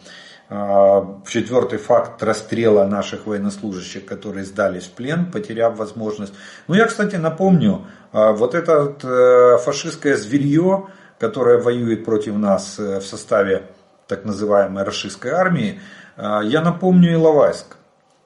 а, 0.54 1.22
четвертый 1.26 1.78
факт 1.78 2.22
расстрела 2.22 2.84
наших 2.84 3.26
военнослужащих, 3.26 4.04
которые 4.04 4.44
сдались 4.44 4.84
в 4.84 4.90
плен, 4.90 5.30
потеряв 5.32 5.78
возможность. 5.78 6.34
Ну, 6.68 6.74
я, 6.74 6.84
кстати, 6.84 7.16
напомню, 7.16 7.86
а, 8.12 8.32
вот 8.32 8.54
это 8.54 8.94
э, 9.02 9.58
фашистское 9.64 10.16
зверье, 10.18 10.88
которое 11.18 11.56
воюет 11.58 12.04
против 12.04 12.34
нас 12.36 12.78
э, 12.78 13.00
в 13.00 13.06
составе 13.06 13.62
так 14.08 14.26
называемой 14.26 14.82
российской 14.82 15.28
армии, 15.28 15.80
а, 16.18 16.42
я 16.42 16.60
напомню 16.60 17.14
Иловайск. 17.14 17.76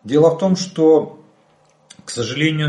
Дело 0.07 0.31
в 0.31 0.39
том, 0.39 0.55
что, 0.55 1.19
к 2.05 2.11
сожалению, 2.11 2.69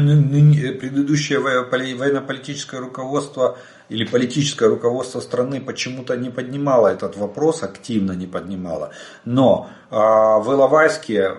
предыдущее 0.79 1.39
военно-политическое 1.39 2.79
руководство 2.79 3.59
или 3.89 4.05
политическое 4.05 4.67
руководство 4.67 5.19
страны 5.19 5.61
почему-то 5.61 6.17
не 6.17 6.31
поднимало 6.31 6.88
этот 6.88 7.15
вопрос, 7.15 7.61
активно 7.61 8.13
не 8.13 8.25
поднимало. 8.25 8.89
Но 9.23 9.69
э, 9.91 9.95
в 9.95 10.51
Иловайске 10.51 11.33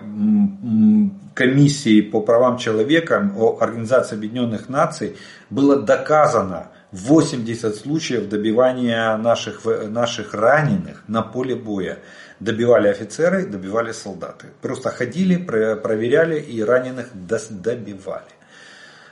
комиссии 1.33 1.99
по 1.99 2.21
правам 2.21 2.57
человека 2.57 3.29
Организации 3.59 4.15
Объединенных 4.15 4.69
Наций 4.69 5.17
было 5.49 5.75
доказано 5.75 6.67
80 6.91 7.75
случаев 7.75 8.29
добивания 8.29 9.15
наших, 9.17 9.65
наших 9.65 10.33
раненых 10.33 11.03
на 11.07 11.21
поле 11.21 11.55
боя. 11.55 11.99
Добивали 12.39 12.87
офицеры, 12.87 13.45
добивали 13.45 13.91
солдаты. 13.91 14.47
Просто 14.61 14.89
ходили, 14.89 15.37
проверяли 15.37 16.39
и 16.39 16.63
раненых 16.63 17.09
добивали. 17.13 18.23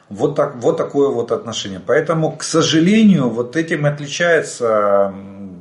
Вот, 0.09 0.35
так, 0.35 0.55
вот 0.55 0.77
такое 0.77 1.09
вот 1.09 1.31
отношение. 1.31 1.81
Поэтому, 1.85 2.35
к 2.37 2.43
сожалению, 2.43 3.29
вот 3.29 3.57
этим 3.57 3.85
отличается 3.85 5.13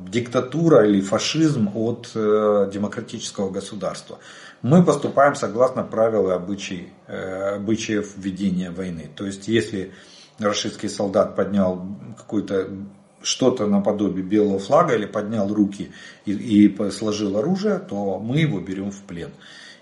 диктатура 0.07 0.87
или 0.87 1.01
фашизм 1.01 1.69
от 1.75 2.09
э, 2.15 2.69
демократического 2.73 3.49
государства. 3.49 4.19
Мы 4.61 4.83
поступаем 4.83 5.35
согласно 5.35 5.83
правил 5.83 6.29
и 6.29 6.33
обычаи, 6.33 6.93
э, 7.07 7.55
обычаев 7.57 8.13
ведения 8.15 8.71
войны. 8.71 9.09
То 9.15 9.25
есть, 9.25 9.49
если 9.49 9.91
российский 10.39 10.89
солдат 10.89 11.35
поднял 11.35 11.85
какой-то 12.17 12.69
что-то 13.21 13.65
наподобие 13.65 14.23
белого 14.23 14.59
флага 14.59 14.95
или 14.95 15.05
поднял 15.05 15.53
руки 15.53 15.91
и, 16.25 16.31
и 16.31 16.91
сложил 16.91 17.37
оружие, 17.37 17.79
то 17.79 18.19
мы 18.19 18.39
его 18.39 18.59
берем 18.59 18.91
в 18.91 19.01
плен. 19.01 19.31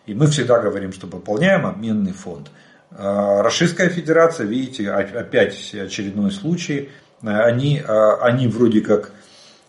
И 0.06 0.14
мы 0.14 0.28
всегда 0.28 0.60
говорим, 0.60 0.94
что 0.94 1.08
пополняем 1.08 1.66
обменный 1.66 2.14
фонд. 2.14 2.50
А, 2.92 3.42
Российская 3.42 3.90
Федерация, 3.90 4.46
видите, 4.46 4.90
опять 4.92 5.74
очередной 5.74 6.32
случай, 6.32 6.90
они, 7.22 7.82
а, 7.86 8.18
они 8.22 8.48
вроде 8.48 8.82
как 8.82 9.12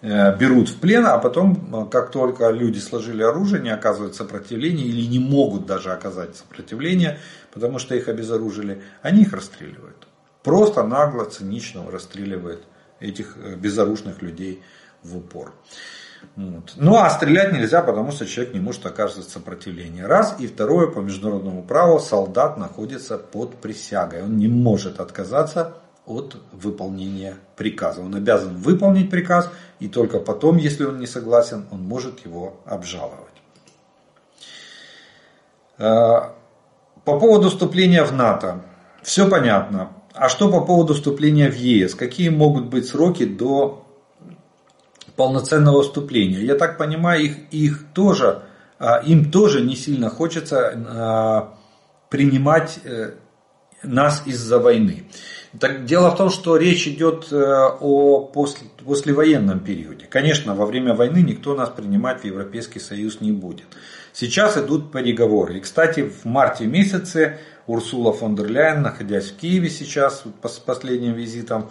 э, 0.02 0.36
берут 0.36 0.68
в 0.68 0.78
плен, 0.78 1.06
а 1.06 1.18
потом, 1.18 1.68
а, 1.72 1.86
как 1.86 2.10
только 2.10 2.50
люди 2.50 2.78
сложили 2.78 3.22
оружие, 3.22 3.62
не 3.62 3.70
оказывают 3.70 4.14
сопротивления 4.14 4.84
или 4.84 5.06
не 5.06 5.18
могут 5.18 5.66
даже 5.66 5.90
оказать 5.90 6.36
сопротивление, 6.36 7.18
потому 7.52 7.78
что 7.78 7.94
их 7.94 8.08
обезоружили, 8.08 8.82
они 9.02 9.22
их 9.22 9.32
расстреливают. 9.32 10.05
Просто 10.46 10.84
нагло, 10.84 11.24
цинично 11.24 11.90
расстреливают 11.90 12.62
этих 13.00 13.36
э, 13.36 13.56
безоружных 13.56 14.22
людей 14.22 14.62
в 15.02 15.16
упор. 15.16 15.52
Вот. 16.36 16.74
Ну 16.76 16.94
а 16.94 17.10
стрелять 17.10 17.52
нельзя, 17.52 17.82
потому 17.82 18.12
что 18.12 18.26
человек 18.26 18.54
не 18.54 18.60
может 18.60 18.86
оказывать 18.86 19.28
сопротивление. 19.28 20.06
Раз. 20.06 20.36
И 20.38 20.46
второе, 20.46 20.86
по 20.86 21.00
международному 21.00 21.64
праву 21.64 21.98
солдат 21.98 22.58
находится 22.58 23.18
под 23.18 23.56
присягой. 23.56 24.22
Он 24.22 24.36
не 24.36 24.46
может 24.46 25.00
отказаться 25.00 25.78
от 26.06 26.36
выполнения 26.52 27.38
приказа. 27.56 28.00
Он 28.00 28.14
обязан 28.14 28.54
выполнить 28.54 29.10
приказ, 29.10 29.50
и 29.80 29.88
только 29.88 30.20
потом, 30.20 30.58
если 30.58 30.84
он 30.84 31.00
не 31.00 31.08
согласен, 31.08 31.66
он 31.72 31.82
может 31.82 32.24
его 32.24 32.60
обжаловать. 32.64 33.34
А, 35.78 36.36
по 37.04 37.18
поводу 37.18 37.50
вступления 37.50 38.04
в 38.04 38.12
НАТО. 38.12 38.60
Все 39.02 39.28
понятно. 39.28 39.90
А 40.16 40.28
что 40.28 40.50
по 40.50 40.60
поводу 40.60 40.94
вступления 40.94 41.50
в 41.50 41.56
ЕС? 41.56 41.94
Какие 41.94 42.30
могут 42.30 42.66
быть 42.66 42.86
сроки 42.86 43.24
до 43.24 43.86
полноценного 45.16 45.82
вступления. 45.82 46.40
Я 46.40 46.54
так 46.54 46.78
понимаю, 46.78 47.24
их, 47.24 47.36
их 47.50 47.84
тоже, 47.94 48.42
а, 48.78 48.98
им 48.98 49.30
тоже 49.30 49.62
не 49.62 49.74
сильно 49.74 50.10
хочется 50.10 50.72
а, 50.86 51.54
принимать 52.10 52.78
э, 52.84 53.14
нас 53.82 54.22
из-за 54.26 54.60
войны. 54.60 55.04
Так, 55.58 55.86
дело 55.86 56.10
в 56.10 56.16
том, 56.16 56.30
что 56.30 56.56
речь 56.56 56.86
идет 56.86 57.32
э, 57.32 57.36
о 57.36 58.20
после, 58.20 58.68
послевоенном 58.84 59.58
периоде. 59.60 60.06
Конечно, 60.06 60.54
во 60.54 60.66
время 60.66 60.94
войны 60.94 61.18
никто 61.18 61.54
нас 61.54 61.68
принимать 61.70 62.20
в 62.20 62.24
Европейский 62.24 62.78
Союз 62.78 63.20
не 63.20 63.32
будет. 63.32 63.66
Сейчас 64.12 64.56
идут 64.56 64.92
переговоры. 64.92 65.58
И, 65.58 65.60
кстати, 65.60 66.08
в 66.08 66.26
марте 66.26 66.66
месяце 66.66 67.38
Урсула 67.66 68.12
фон 68.12 68.36
дер 68.36 68.46
Ляйен, 68.48 68.82
находясь 68.82 69.30
в 69.30 69.36
Киеве 69.36 69.70
сейчас, 69.70 70.24
с 70.44 70.58
последним 70.58 71.14
визитом, 71.14 71.70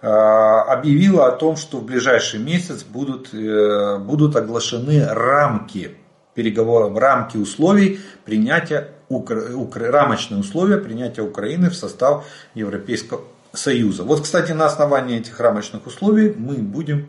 а, 0.00 0.62
объявила 0.62 1.28
о 1.28 1.32
том, 1.32 1.56
что 1.56 1.78
в 1.78 1.84
ближайший 1.84 2.40
месяц 2.40 2.82
будут, 2.82 3.32
э, 3.32 3.98
будут 3.98 4.34
оглашены 4.34 5.06
рамки 5.06 5.96
переговоров, 6.34 6.96
рамки 6.98 7.36
условий 7.36 8.00
принятия 8.24 8.88
рамочные 9.10 10.40
условия 10.40 10.78
принятия 10.78 11.22
Украины 11.22 11.68
в 11.70 11.74
состав 11.74 12.24
Европейского 12.54 13.20
Союза. 13.52 14.04
Вот, 14.04 14.22
кстати, 14.22 14.52
на 14.52 14.64
основании 14.64 15.18
этих 15.18 15.38
рамочных 15.38 15.86
условий 15.86 16.34
мы 16.34 16.54
будем 16.56 17.08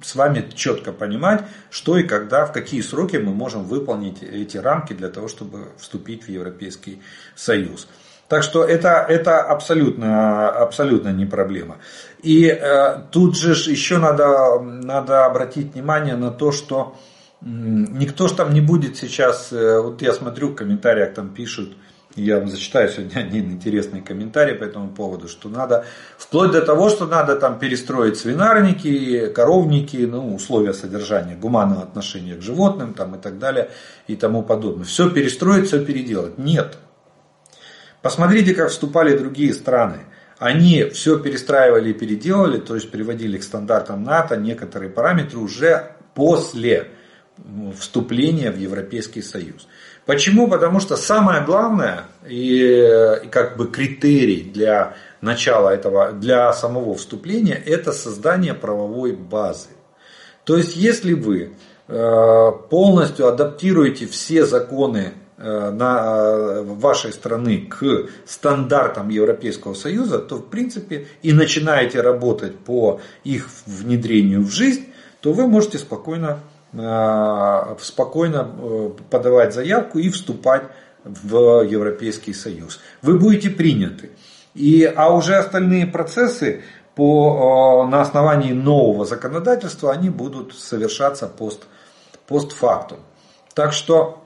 с 0.00 0.14
вами 0.14 0.48
четко 0.54 0.92
понимать, 0.92 1.42
что 1.70 1.96
и 1.96 2.04
когда, 2.04 2.46
в 2.46 2.52
какие 2.52 2.80
сроки 2.80 3.16
мы 3.16 3.32
можем 3.32 3.64
выполнить 3.64 4.22
эти 4.22 4.56
рамки 4.56 4.92
для 4.92 5.08
того, 5.08 5.28
чтобы 5.28 5.68
вступить 5.78 6.24
в 6.24 6.28
Европейский 6.28 7.02
Союз. 7.34 7.88
Так 8.28 8.42
что 8.42 8.62
это, 8.62 9.06
это 9.08 9.40
абсолютно, 9.40 10.50
абсолютно 10.50 11.08
не 11.12 11.24
проблема. 11.24 11.78
И 12.22 12.44
э, 12.44 13.00
тут 13.10 13.36
же 13.38 13.52
еще 13.70 13.96
надо, 13.96 14.60
надо 14.60 15.24
обратить 15.24 15.72
внимание 15.72 16.14
на 16.14 16.30
то, 16.30 16.52
что 16.52 16.96
никто 17.40 18.28
же 18.28 18.34
там 18.34 18.52
не 18.52 18.60
будет 18.60 18.96
сейчас, 18.96 19.52
э, 19.52 19.80
вот 19.80 20.02
я 20.02 20.12
смотрю 20.12 20.48
в 20.48 20.54
комментариях 20.54 21.14
там 21.14 21.30
пишут, 21.30 21.74
я 22.22 22.38
вам 22.38 22.48
зачитаю 22.48 22.88
сегодня 22.88 23.18
один 23.20 23.52
интересный 23.52 24.00
комментарий 24.00 24.54
по 24.54 24.64
этому 24.64 24.88
поводу, 24.88 25.28
что 25.28 25.48
надо, 25.48 25.84
вплоть 26.16 26.52
до 26.52 26.62
того, 26.62 26.88
что 26.88 27.06
надо 27.06 27.36
там 27.36 27.58
перестроить 27.58 28.18
свинарники, 28.18 29.28
коровники, 29.28 29.96
ну, 29.98 30.34
условия 30.34 30.72
содержания, 30.72 31.36
гуманного 31.36 31.82
отношения 31.82 32.34
к 32.34 32.42
животным 32.42 32.94
там, 32.94 33.14
и 33.14 33.18
так 33.18 33.38
далее 33.38 33.70
и 34.06 34.16
тому 34.16 34.42
подобное. 34.42 34.84
Все 34.84 35.10
перестроить, 35.10 35.66
все 35.66 35.84
переделать. 35.84 36.38
Нет. 36.38 36.78
Посмотрите, 38.02 38.54
как 38.54 38.70
вступали 38.70 39.16
другие 39.16 39.52
страны. 39.52 39.98
Они 40.38 40.84
все 40.84 41.18
перестраивали 41.18 41.90
и 41.90 41.94
переделали, 41.94 42.58
то 42.58 42.76
есть 42.76 42.90
приводили 42.90 43.38
к 43.38 43.42
стандартам 43.42 44.04
НАТО 44.04 44.36
некоторые 44.36 44.88
параметры 44.88 45.38
уже 45.40 45.92
после 46.14 46.88
вступления 47.78 48.50
в 48.50 48.58
Европейский 48.58 49.22
Союз. 49.22 49.68
Почему? 50.08 50.48
Потому 50.48 50.80
что 50.80 50.96
самое 50.96 51.42
главное 51.44 52.04
и, 52.26 52.62
и 53.24 53.28
как 53.28 53.58
бы 53.58 53.66
критерий 53.66 54.40
для 54.40 54.94
начала 55.20 55.68
этого, 55.68 56.12
для 56.12 56.50
самого 56.54 56.94
вступления, 56.94 57.62
это 57.66 57.92
создание 57.92 58.54
правовой 58.54 59.12
базы. 59.12 59.68
То 60.44 60.56
есть, 60.56 60.76
если 60.76 61.12
вы 61.12 61.50
э, 61.88 62.52
полностью 62.70 63.26
адаптируете 63.26 64.06
все 64.06 64.46
законы 64.46 65.12
э, 65.36 65.70
на 65.72 66.00
э, 66.00 66.62
вашей 66.62 67.12
страны 67.12 67.66
к 67.68 68.08
стандартам 68.24 69.10
Европейского 69.10 69.74
Союза, 69.74 70.20
то 70.20 70.36
в 70.36 70.46
принципе 70.48 71.06
и 71.20 71.34
начинаете 71.34 72.00
работать 72.00 72.56
по 72.56 73.02
их 73.24 73.50
внедрению 73.66 74.40
в 74.40 74.50
жизнь, 74.50 74.86
то 75.20 75.34
вы 75.34 75.46
можете 75.46 75.76
спокойно 75.76 76.40
Э, 76.40 76.57
спокойно 76.72 78.54
э, 78.58 78.90
подавать 79.10 79.54
заявку 79.54 79.98
и 79.98 80.10
вступать 80.10 80.64
в 81.02 81.62
Европейский 81.62 82.34
Союз. 82.34 82.80
Вы 83.00 83.18
будете 83.18 83.48
приняты. 83.48 84.10
И, 84.54 84.84
а 84.84 85.08
уже 85.10 85.36
остальные 85.36 85.86
процессы 85.86 86.62
по, 86.94 87.86
э, 87.86 87.90
на 87.90 88.02
основании 88.02 88.52
нового 88.52 89.06
законодательства, 89.06 89.92
они 89.92 90.10
будут 90.10 90.54
совершаться 90.54 91.26
пост, 91.26 91.64
постфактум. 92.26 92.98
Так 93.54 93.72
что, 93.72 94.22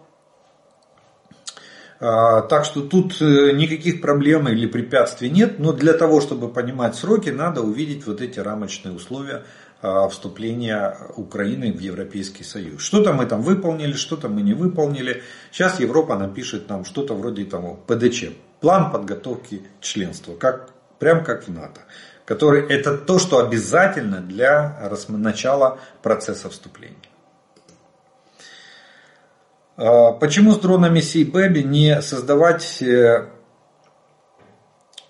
так 1.99 2.65
что 2.67 2.83
тут 2.83 3.21
никаких 3.21 4.03
проблем 4.03 4.47
или 4.49 4.67
препятствий 4.67 5.31
нет, 5.31 5.59
но 5.59 5.73
для 5.73 5.95
того, 5.95 6.21
чтобы 6.21 6.49
понимать 6.49 6.97
сроки, 6.97 7.31
надо 7.31 7.63
увидеть 7.63 8.07
вот 8.07 8.21
эти 8.21 8.41
рамочные 8.41 8.93
условия 8.93 9.45
вступления 9.83 10.97
Украины 11.17 11.73
в 11.73 11.81
Европейский 11.81 12.45
Союз. 12.45 12.83
Что-то 12.83 13.13
мы 13.13 13.27
там 13.27 13.43
выполнили, 13.43 13.95
что-то 13.95 14.29
мы 14.29 14.43
не 14.43 14.55
выполнили. 14.55 15.23
Сейчас 15.51 15.81
Европа 15.81 16.17
напишет 16.17 16.69
нам 16.69 16.85
что-то 16.85 17.15
вроде 17.15 17.45
того 17.45 17.75
ПДЧ. 17.87 18.27
План 18.61 18.93
подготовки 18.93 19.63
членства. 19.81 20.35
Как, 20.35 20.71
прям 21.01 21.25
как 21.25 21.49
в 21.49 21.53
НАТО. 21.53 21.81
Который, 22.25 22.65
это 22.69 22.97
то, 22.97 23.19
что 23.19 23.39
обязательно 23.45 24.21
для 24.21 24.89
начала 25.09 25.81
процесса 26.01 26.49
вступления. 26.49 26.97
А, 29.77 30.13
почему 30.13 30.53
с 30.53 30.59
дронами 30.59 31.01
Sea-Baby 31.01 31.63
не 31.63 32.01
создавать 32.03 32.81
э, 32.83 33.29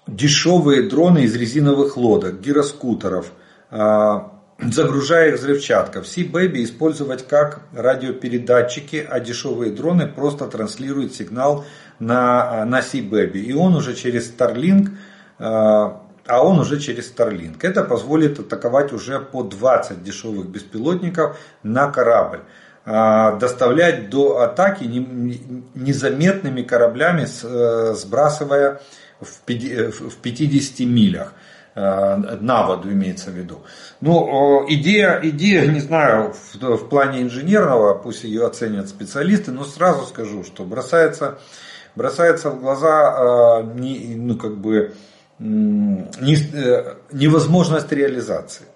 дешевые 0.07 0.89
дроны 0.89 1.25
из 1.25 1.37
резиновых 1.37 1.99
лодок, 1.99 2.41
гироскутеров, 2.41 3.33
а, 3.71 4.32
загружая 4.71 5.31
их 5.31 5.39
взрывчаткой. 5.39 6.03
Все 6.03 6.25
бэби 6.25 6.65
использовать 6.65 7.27
как 7.27 7.61
радиопередатчики, 7.73 9.07
а 9.09 9.21
дешевые 9.21 9.73
дроны 9.73 10.07
просто 10.07 10.47
транслируют 10.47 11.15
сигнал 11.15 11.65
на, 11.99 12.65
на 12.65 12.83
C-Baby. 12.83 13.39
И 13.39 13.53
он 13.53 13.75
уже 13.75 13.95
через 13.95 14.33
Starlink, 14.33 14.91
а, 15.39 16.03
а 16.27 16.45
он 16.45 16.59
уже 16.61 16.79
через 16.79 17.13
Starlink. 17.13 17.57
Это 17.63 17.83
позволит 17.83 18.39
атаковать 18.39 18.93
уже 18.93 19.21
по 19.21 19.43
20 19.43 20.03
дешевых 20.03 20.47
беспилотников 20.47 21.39
на 21.63 21.91
корабль 21.91 22.41
а, 22.85 23.37
доставлять 23.37 24.11
до 24.11 24.41
атаки 24.41 24.85
незаметными 24.85 26.63
кораблями, 26.63 27.27
э, 27.43 27.95
сбрасывая 27.95 28.81
в 29.21 29.41
50 29.45 30.81
милях. 30.81 31.33
Э, 31.75 32.17
на 32.41 32.67
воду 32.67 32.93
имеется 32.93 33.31
в 33.31 33.35
виду. 33.35 33.63
Ну, 34.03 34.67
идея, 34.69 35.19
идея, 35.23 35.67
не 35.67 35.81
знаю, 35.81 36.35
в, 36.35 36.77
в 36.77 36.89
плане 36.89 37.23
инженерного, 37.23 37.95
пусть 37.95 38.25
ее 38.25 38.47
оценят 38.47 38.89
специалисты, 38.89 39.53
но 39.53 39.65
сразу 39.65 40.05
скажу, 40.05 40.45
что 40.45 40.65
бросается, 40.65 41.39
бросается 41.95 42.51
в 42.51 42.61
глаза 42.61 43.63
э, 43.63 43.79
не, 43.79 44.15
ну, 44.17 44.37
как 44.37 44.59
бы, 44.59 44.93
не, 45.39 46.35
э, 46.35 46.95
невозможность 47.11 47.91
реализации. 47.91 48.67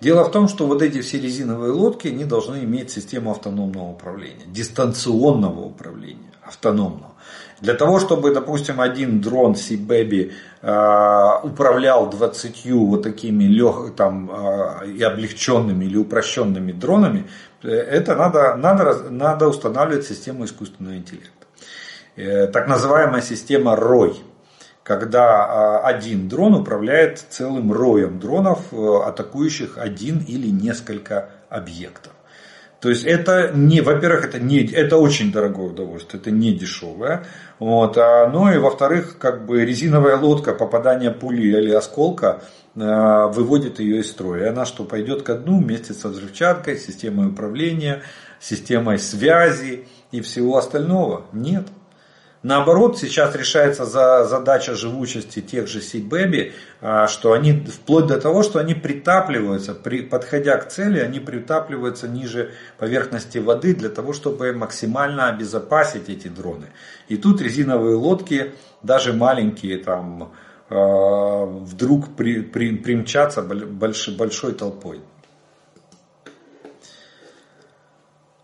Дело 0.00 0.24
в 0.24 0.30
том, 0.30 0.48
что 0.48 0.66
вот 0.66 0.80
эти 0.80 1.02
все 1.02 1.20
резиновые 1.20 1.72
лодки, 1.72 2.08
они 2.08 2.24
должны 2.24 2.64
иметь 2.64 2.90
систему 2.90 3.30
автономного 3.30 3.90
управления, 3.90 4.46
дистанционного 4.46 5.60
управления, 5.60 6.32
автономного. 6.42 7.12
Для 7.60 7.74
того, 7.74 8.00
чтобы, 8.00 8.32
допустим, 8.32 8.80
один 8.80 9.20
дрон 9.20 9.52
Sea-Baby 9.52 10.32
э, 10.62 11.46
управлял 11.46 12.08
20 12.08 12.70
вот 12.72 13.02
такими 13.02 13.44
лег, 13.44 13.94
там, 13.94 14.30
э, 14.30 14.86
и 14.92 15.02
облегченными 15.02 15.84
или 15.84 15.98
упрощенными 15.98 16.72
дронами, 16.72 17.26
э, 17.62 17.68
это 17.68 18.16
надо, 18.16 18.54
надо, 18.56 19.10
надо 19.10 19.48
устанавливать 19.48 20.06
систему 20.06 20.46
искусственного 20.46 20.96
интеллекта. 20.96 21.30
Так 22.52 22.66
называемая 22.66 23.22
система 23.22 23.74
ROI, 23.74 24.16
когда 24.82 25.80
один 25.80 26.28
дрон 26.28 26.54
управляет 26.54 27.24
целым 27.28 27.72
роем 27.72 28.18
дронов, 28.18 28.72
атакующих 28.72 29.78
один 29.78 30.18
или 30.26 30.48
несколько 30.48 31.30
объектов. 31.48 32.12
То 32.80 32.88
есть 32.88 33.04
это 33.04 33.52
не, 33.54 33.82
во-первых, 33.82 34.24
это 34.24 34.38
не, 34.38 34.64
это 34.64 34.96
очень 34.96 35.30
дорогое 35.30 35.68
удовольствие, 35.68 36.18
это 36.18 36.30
не 36.30 36.54
дешевое. 36.54 37.26
Вот, 37.58 37.98
а, 37.98 38.26
ну 38.28 38.50
и 38.50 38.56
во-вторых, 38.56 39.18
как 39.18 39.44
бы 39.44 39.66
резиновая 39.66 40.16
лодка, 40.16 40.54
попадание 40.54 41.10
пули 41.10 41.42
или 41.42 41.72
осколка 41.72 42.42
э, 42.74 42.80
выводит 42.80 43.80
ее 43.80 44.00
из 44.00 44.10
строя. 44.10 44.44
И 44.44 44.48
она 44.48 44.64
что, 44.64 44.84
пойдет 44.84 45.22
ко 45.22 45.34
дну 45.34 45.60
вместе 45.60 45.92
со 45.92 46.08
взрывчаткой, 46.08 46.78
системой 46.78 47.28
управления, 47.28 48.00
системой 48.40 48.98
связи 48.98 49.86
и 50.10 50.22
всего 50.22 50.56
остального? 50.56 51.26
Нет. 51.34 51.66
Наоборот, 52.42 52.98
сейчас 52.98 53.34
решается 53.36 53.84
за 53.84 54.24
задача 54.24 54.74
живучести 54.74 55.42
тех 55.42 55.68
же 55.68 55.82
Сибэби, 55.82 56.54
что 57.06 57.32
они 57.34 57.52
вплоть 57.52 58.06
до 58.06 58.18
того, 58.18 58.42
что 58.42 58.58
они 58.58 58.72
притапливаются, 58.74 59.74
при, 59.74 60.00
подходя 60.00 60.56
к 60.56 60.68
цели, 60.68 61.00
они 61.00 61.20
притапливаются 61.20 62.08
ниже 62.08 62.52
поверхности 62.78 63.36
воды 63.36 63.74
для 63.74 63.90
того, 63.90 64.14
чтобы 64.14 64.54
максимально 64.54 65.28
обезопасить 65.28 66.08
эти 66.08 66.28
дроны. 66.28 66.68
И 67.08 67.18
тут 67.18 67.42
резиновые 67.42 67.96
лодки, 67.96 68.54
даже 68.82 69.12
маленькие, 69.12 69.76
там, 69.76 70.32
а, 70.70 71.44
вдруг 71.44 72.16
при, 72.16 72.40
при, 72.40 72.74
примчатся 72.74 73.42
большой, 73.42 74.14
большой 74.14 74.52
толпой. 74.54 75.02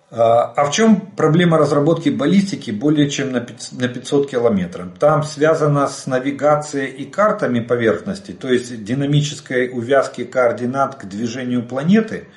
А, 0.08 0.52
а 0.56 0.64
в 0.64 0.72
чем 0.72 1.00
проблема 1.00 1.58
разработки 1.58 2.10
баллистики 2.10 2.70
более 2.70 3.10
чем 3.10 3.32
на 3.32 3.40
500 3.40 4.30
километров? 4.30 4.88
Там 5.00 5.24
связано 5.24 5.88
с 5.88 6.06
навигацией 6.06 6.86
и 6.92 7.04
картами 7.04 7.60
поверхности, 7.60 8.30
то 8.32 8.48
есть 8.48 8.84
динамической 8.84 9.68
увязки 9.72 10.24
координат 10.24 10.94
к 10.94 11.06
движению 11.06 11.64
планеты? 11.64 12.28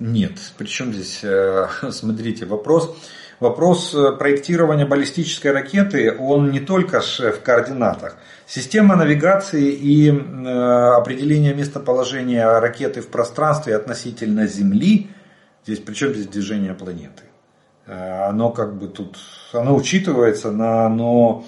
Нет. 0.00 0.32
Причем 0.58 0.92
здесь, 0.92 1.20
э, 1.22 1.68
смотрите, 1.90 2.46
вопрос, 2.46 2.96
вопрос 3.38 3.94
э, 3.94 4.10
проектирования 4.18 4.84
баллистической 4.84 5.52
ракеты, 5.52 6.16
он 6.18 6.50
не 6.50 6.58
только 6.58 7.00
в 7.00 7.40
координатах. 7.44 8.16
Система 8.44 8.96
навигации 8.96 9.70
и 9.70 10.10
э, 10.10 10.12
определения 10.12 11.54
местоположения 11.54 12.58
ракеты 12.58 13.02
в 13.02 13.06
пространстве 13.06 13.76
относительно 13.76 14.48
Земли– 14.48 15.10
Здесь 15.64 15.80
причем 15.80 16.12
здесь 16.12 16.26
движение 16.26 16.74
планеты? 16.74 17.24
Оно 17.86 18.50
как 18.50 18.78
бы 18.78 18.88
тут, 18.88 19.18
оно 19.52 19.74
учитывается, 19.74 20.50
на, 20.50 20.88
но 20.88 21.44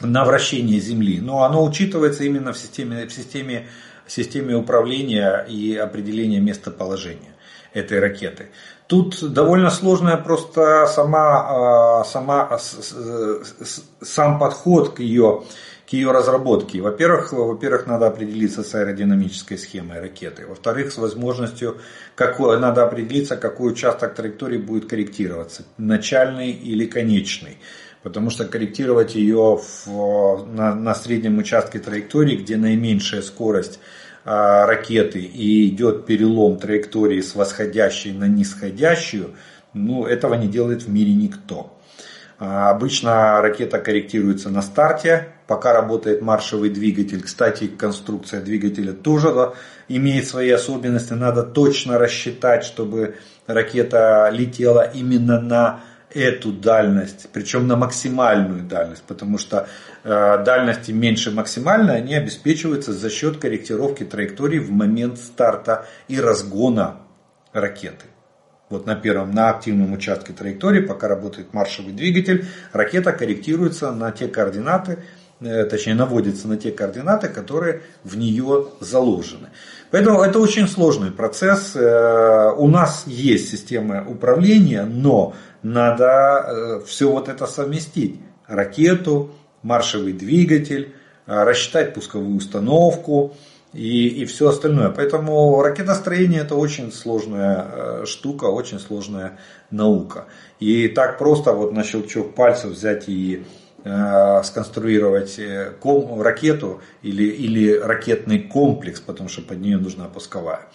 на 0.00 0.24
вращение 0.24 0.80
Земли. 0.80 1.20
Но 1.20 1.44
оно 1.44 1.64
учитывается 1.64 2.24
именно 2.24 2.52
в 2.52 2.58
системе, 2.58 3.06
в 3.06 3.12
системе, 3.12 3.68
в 4.06 4.12
системе 4.12 4.56
управления 4.56 5.44
и 5.48 5.76
определения 5.76 6.40
местоположения 6.40 7.34
этой 7.72 8.00
ракеты. 8.00 8.50
Тут 8.86 9.32
довольно 9.32 9.70
сложная 9.70 10.16
просто 10.16 10.86
сама, 10.86 12.00
а, 12.00 12.04
сама, 12.04 12.58
сам 14.02 14.38
подход 14.38 14.90
к 14.90 15.00
ее, 15.00 15.44
к 15.92 15.94
ее 15.94 16.10
разработке. 16.10 16.80
Во-первых, 16.80 17.34
во-первых, 17.34 17.86
надо 17.86 18.06
определиться 18.06 18.62
с 18.62 18.74
аэродинамической 18.74 19.58
схемой 19.58 20.00
ракеты. 20.00 20.46
Во-вторых, 20.46 20.90
с 20.90 20.96
возможностью, 20.96 21.76
какой, 22.14 22.58
надо 22.58 22.82
определиться, 22.82 23.36
какой 23.36 23.72
участок 23.72 24.14
траектории 24.14 24.56
будет 24.56 24.88
корректироваться, 24.88 25.64
начальный 25.76 26.50
или 26.50 26.86
конечный 26.86 27.58
потому 28.02 28.30
что 28.30 28.46
корректировать 28.46 29.14
ее 29.14 29.60
в, 29.86 30.46
на, 30.46 30.74
на 30.74 30.92
среднем 30.94 31.38
участке 31.38 31.78
траектории, 31.78 32.36
где 32.36 32.56
наименьшая 32.56 33.22
скорость 33.22 33.78
а, 34.24 34.66
ракеты 34.66 35.20
и 35.20 35.68
идет 35.68 36.04
перелом 36.06 36.58
траектории 36.58 37.20
с 37.20 37.36
восходящей 37.36 38.12
на 38.12 38.26
нисходящую, 38.26 39.34
ну, 39.72 40.06
этого 40.06 40.34
не 40.34 40.48
делает 40.48 40.82
в 40.82 40.88
мире 40.88 41.12
никто. 41.12 41.78
А, 42.40 42.70
обычно 42.70 43.40
ракета 43.40 43.78
корректируется 43.78 44.50
на 44.50 44.62
старте, 44.62 45.28
пока 45.52 45.74
работает 45.74 46.22
маршевый 46.22 46.70
двигатель. 46.70 47.20
Кстати, 47.20 47.66
конструкция 47.66 48.40
двигателя 48.40 48.94
тоже 48.94 49.52
имеет 49.86 50.26
свои 50.26 50.48
особенности. 50.48 51.12
Надо 51.12 51.42
точно 51.42 51.98
рассчитать, 51.98 52.64
чтобы 52.64 53.16
ракета 53.46 54.30
летела 54.32 54.80
именно 54.80 55.38
на 55.42 55.80
эту 56.08 56.52
дальность, 56.52 57.28
причем 57.34 57.66
на 57.66 57.76
максимальную 57.76 58.62
дальность, 58.62 59.02
потому 59.02 59.36
что 59.36 59.68
э, 60.04 60.42
дальности 60.42 60.90
меньше 60.90 61.30
максимальной, 61.30 61.98
они 61.98 62.14
обеспечиваются 62.14 62.94
за 62.94 63.10
счет 63.10 63.36
корректировки 63.36 64.04
траектории 64.04 64.58
в 64.58 64.70
момент 64.70 65.18
старта 65.18 65.84
и 66.08 66.18
разгона 66.18 66.96
ракеты. 67.52 68.06
Вот 68.72 68.86
на 68.86 68.94
первом, 68.94 69.32
на 69.32 69.50
активном 69.50 69.92
участке 69.92 70.32
траектории, 70.32 70.80
пока 70.80 71.06
работает 71.06 71.52
маршевый 71.52 71.92
двигатель, 71.92 72.46
ракета 72.72 73.12
корректируется 73.12 73.92
на 73.92 74.12
те 74.12 74.28
координаты, 74.28 75.00
точнее 75.42 75.94
наводится 75.94 76.48
на 76.48 76.56
те 76.56 76.70
координаты, 76.70 77.28
которые 77.28 77.82
в 78.04 78.16
нее 78.16 78.68
заложены. 78.80 79.48
Поэтому 79.92 80.22
это 80.22 80.38
очень 80.38 80.66
сложный 80.66 81.10
процесс. 81.10 81.76
Э, 81.76 82.52
у 82.56 82.66
нас 82.66 83.04
есть 83.06 83.50
система 83.50 84.08
управления, 84.08 84.84
но 84.84 85.34
надо 85.62 86.46
э, 86.46 86.80
все 86.86 87.10
вот 87.10 87.28
это 87.28 87.46
совместить. 87.46 88.18
Ракету, 88.46 89.32
маршевый 89.62 90.14
двигатель, 90.14 90.94
э, 91.26 91.44
рассчитать 91.44 91.92
пусковую 91.92 92.36
установку 92.36 93.34
и, 93.74 94.08
и 94.08 94.24
все 94.24 94.48
остальное. 94.48 94.88
Поэтому 94.88 95.60
ракетостроение 95.62 96.40
это 96.40 96.54
очень 96.54 96.90
сложная 96.90 97.66
э, 97.70 98.04
штука, 98.06 98.46
очень 98.46 98.80
сложная 98.80 99.38
наука. 99.70 100.24
И 100.58 100.88
так 100.88 101.18
просто 101.18 101.52
вот 101.52 101.72
на 101.74 101.84
щелчок 101.84 102.34
пальцев 102.34 102.70
взять 102.70 103.10
и 103.10 103.44
э, 103.44 103.61
сконструировать 103.82 105.40
ком, 105.80 106.22
ракету 106.22 106.80
или, 107.02 107.24
или 107.24 107.76
ракетный 107.76 108.38
комплекс, 108.38 109.00
потому 109.00 109.28
что 109.28 109.42
под 109.42 109.60
нее 109.60 109.78
нужна 109.78 110.04
пусковая. 110.04 110.68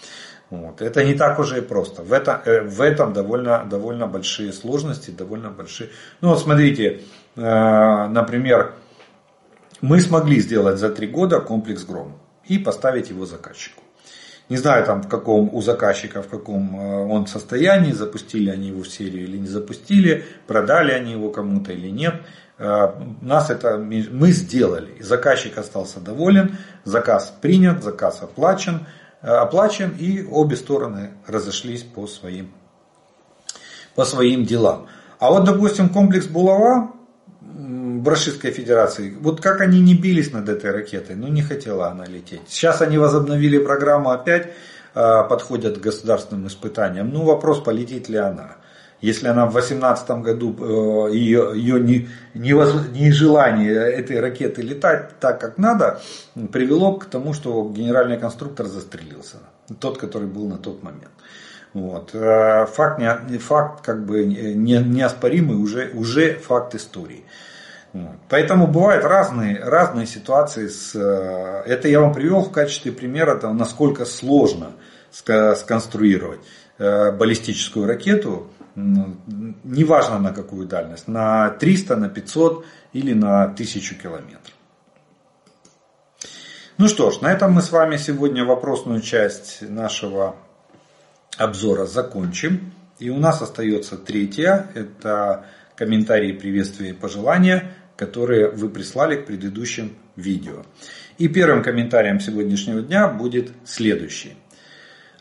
Вот. 0.49 0.81
Это 0.81 1.03
не 1.03 1.13
так 1.13 1.39
уже 1.39 1.57
и 1.57 1.61
просто. 1.61 2.03
В, 2.03 2.13
это, 2.13 2.41
э, 2.45 2.61
в 2.61 2.81
этом 2.81 3.13
довольно, 3.13 3.65
довольно 3.65 4.07
большие 4.07 4.53
сложности, 4.53 5.11
довольно 5.11 5.49
большие. 5.49 5.89
Ну 6.21 6.29
вот 6.29 6.39
смотрите, 6.39 7.01
э, 7.35 8.07
например, 8.07 8.73
мы 9.81 9.99
смогли 9.99 10.39
сделать 10.39 10.79
за 10.79 10.89
три 10.89 11.07
года 11.07 11.41
комплекс 11.41 11.83
Гром 11.83 12.17
и 12.45 12.57
поставить 12.57 13.09
его 13.09 13.25
заказчику. 13.25 13.83
Не 14.47 14.55
знаю 14.55 14.85
там 14.85 15.01
в 15.01 15.09
каком 15.09 15.53
у 15.53 15.61
заказчика, 15.61 16.21
в 16.21 16.29
каком 16.29 16.79
э, 16.79 17.05
он 17.05 17.27
состоянии, 17.27 17.91
запустили 17.91 18.49
они 18.49 18.69
его 18.69 18.83
в 18.83 18.87
серию 18.87 19.25
или 19.25 19.37
не 19.37 19.47
запустили, 19.47 20.23
продали 20.47 20.93
они 20.93 21.11
его 21.11 21.29
кому-то 21.29 21.73
или 21.73 21.89
нет. 21.89 22.21
Нас 22.57 23.49
это 23.49 23.77
мы 23.77 24.31
сделали. 24.31 24.99
Заказчик 25.01 25.57
остался 25.57 25.99
доволен, 25.99 26.57
заказ 26.85 27.33
принят, 27.41 27.83
заказ 27.83 28.21
оплачен. 28.21 28.87
Э, 29.21 29.37
оплачен 29.37 29.95
и 29.97 30.23
обе 30.23 30.55
стороны 30.55 31.11
разошлись 31.25 31.83
по 31.83 32.07
своим, 32.07 32.51
по 33.95 34.05
своим 34.05 34.45
делам. 34.45 34.87
А 35.19 35.31
вот, 35.31 35.43
допустим, 35.43 35.89
комплекс 35.89 36.27
Булава 36.27 36.91
в 37.41 38.15
Федерации, 38.15 39.15
вот 39.19 39.41
как 39.41 39.61
они 39.61 39.81
не 39.81 39.95
бились 39.95 40.31
над 40.31 40.47
этой 40.47 40.71
ракетой, 40.71 41.15
ну 41.15 41.27
не 41.27 41.41
хотела 41.41 41.89
она 41.89 42.05
лететь. 42.05 42.41
Сейчас 42.47 42.81
они 42.81 42.97
возобновили 42.97 43.57
программу 43.57 44.11
опять, 44.11 44.53
э, 44.93 45.23
подходят 45.27 45.79
к 45.79 45.81
государственным 45.81 46.47
испытаниям. 46.47 47.09
Ну 47.09 47.23
вопрос, 47.23 47.59
полетит 47.59 48.09
ли 48.09 48.17
она 48.17 48.56
если 49.01 49.27
она 49.27 49.45
в 49.45 49.51
2018 49.51 50.09
году 50.21 51.09
ее, 51.11 51.51
э, 51.51 51.57
ее 51.57 51.79
не, 51.79 52.09
нежелание 52.33 53.75
этой 53.75 54.19
ракеты 54.19 54.63
летать 54.63 55.19
так, 55.19 55.39
как 55.39 55.57
надо, 55.57 56.01
привело 56.51 56.95
к 56.95 57.05
тому, 57.05 57.33
что 57.33 57.69
генеральный 57.69 58.17
конструктор 58.17 58.65
застрелился. 58.65 59.37
Тот, 59.79 59.97
который 59.97 60.27
был 60.27 60.47
на 60.47 60.57
тот 60.57 60.81
момент. 60.81 61.11
Вот. 61.73 62.15
Э, 62.15 62.65
факт, 62.65 62.99
не, 62.99 63.37
факт 63.37 63.85
как 63.85 64.03
бы 64.03 64.25
не, 64.25 64.77
неоспоримый, 64.79 65.57
уже, 65.57 65.91
уже 65.93 66.35
факт 66.35 66.73
истории. 66.73 67.23
Поэтому 68.29 68.67
бывают 68.67 69.05
разные, 69.05 69.63
разные 69.63 70.07
ситуации. 70.07 70.67
С, 70.67 70.95
э, 70.95 71.63
это 71.67 71.87
я 71.87 71.99
вам 72.01 72.13
привел 72.13 72.41
в 72.41 72.51
качестве 72.51 72.91
примера, 72.91 73.35
того, 73.35 73.53
насколько 73.53 74.05
сложно 74.05 74.71
сконструировать 75.11 76.41
баллистическую 76.77 77.87
ракету 77.87 78.51
неважно 78.77 80.19
на 80.19 80.33
какую 80.33 80.67
дальность, 80.67 81.07
на 81.07 81.49
300, 81.49 81.95
на 81.95 82.09
500 82.09 82.65
или 82.93 83.13
на 83.13 83.43
1000 83.43 83.95
километров. 83.95 84.53
Ну 86.77 86.87
что 86.87 87.09
ж, 87.09 87.21
на 87.21 87.31
этом 87.31 87.53
мы 87.53 87.63
с 87.63 87.71
вами 87.71 87.97
сегодня 87.97 88.45
вопросную 88.45 89.01
часть 89.01 89.63
нашего 89.67 90.35
обзора 91.37 91.87
закончим. 91.87 92.71
И 92.99 93.09
у 93.09 93.17
нас 93.17 93.41
остается 93.41 93.97
третья, 93.97 94.67
это 94.75 95.45
комментарии, 95.75 96.33
приветствия 96.33 96.89
и 96.89 96.93
пожелания, 96.93 97.73
которые 97.95 98.51
вы 98.51 98.69
прислали 98.69 99.15
к 99.15 99.25
предыдущим 99.25 99.95
видео. 100.15 100.63
И 101.17 101.27
первым 101.27 101.63
комментарием 101.63 102.19
сегодняшнего 102.19 102.81
дня 102.81 103.07
будет 103.07 103.51
следующий. 103.65 104.35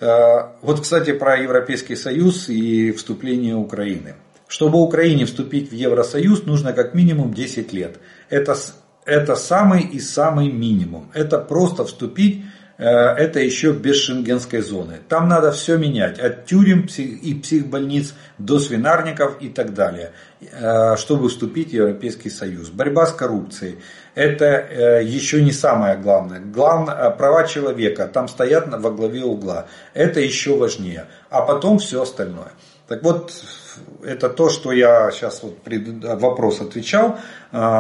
Э, 0.01 0.53
вот, 0.63 0.81
кстати, 0.81 1.13
про 1.13 1.37
Европейский 1.37 1.97
Союз 1.97 2.49
и 2.49 2.93
вступление 2.93 3.57
Украины. 3.57 4.15
Чтобы 4.49 4.79
Украине 4.79 5.27
вступить 5.27 5.71
в 5.71 5.75
Евросоюз, 5.75 6.45
нужно 6.45 6.73
как 6.73 6.95
минимум 6.95 7.35
10 7.35 7.73
лет. 7.73 7.99
Это, 8.29 8.57
это 9.05 9.35
самый 9.35 9.83
и 9.83 9.99
самый 9.99 10.51
минимум. 10.53 11.11
Это 11.15 11.39
просто 11.39 11.85
вступить, 11.85 12.45
э, 12.79 12.85
это 12.85 13.41
еще 13.41 13.73
без 13.73 13.97
шенгенской 13.97 14.61
зоны. 14.61 14.99
Там 15.09 15.29
надо 15.29 15.51
все 15.51 15.79
менять, 15.79 16.21
от 16.21 16.45
тюрем 16.45 16.87
и 16.99 17.35
психбольниц 17.35 18.15
до 18.39 18.59
свинарников 18.59 19.39
и 19.41 19.49
так 19.49 19.73
далее, 19.73 20.13
э, 20.41 20.97
чтобы 20.97 21.29
вступить 21.29 21.71
в 21.71 21.75
Европейский 21.75 22.31
Союз. 22.31 22.69
Борьба 22.69 23.07
с 23.07 23.13
коррупцией 23.13 23.79
это 24.17 24.45
э, 24.47 25.05
еще 25.05 25.43
не 25.43 25.53
самое 25.53 25.99
главное. 25.99 26.41
Главное, 26.41 26.95
э, 26.95 27.11
права 27.11 27.47
человека 27.47 28.09
там 28.09 28.29
стоят 28.29 28.67
во 28.67 28.91
главе 28.91 29.23
угла. 29.23 29.67
Это 29.93 30.21
еще 30.21 30.57
важнее. 30.57 31.05
А 31.29 31.43
потом 31.43 31.79
все 31.79 32.01
остальное. 32.01 32.53
Так 32.89 33.03
вот, 33.03 33.31
это 34.03 34.31
то, 34.31 34.49
что 34.49 34.73
я 34.73 35.11
сейчас 35.11 35.43
вот 35.43 35.59
вопрос 36.21 36.63
отвечал, 36.63 37.19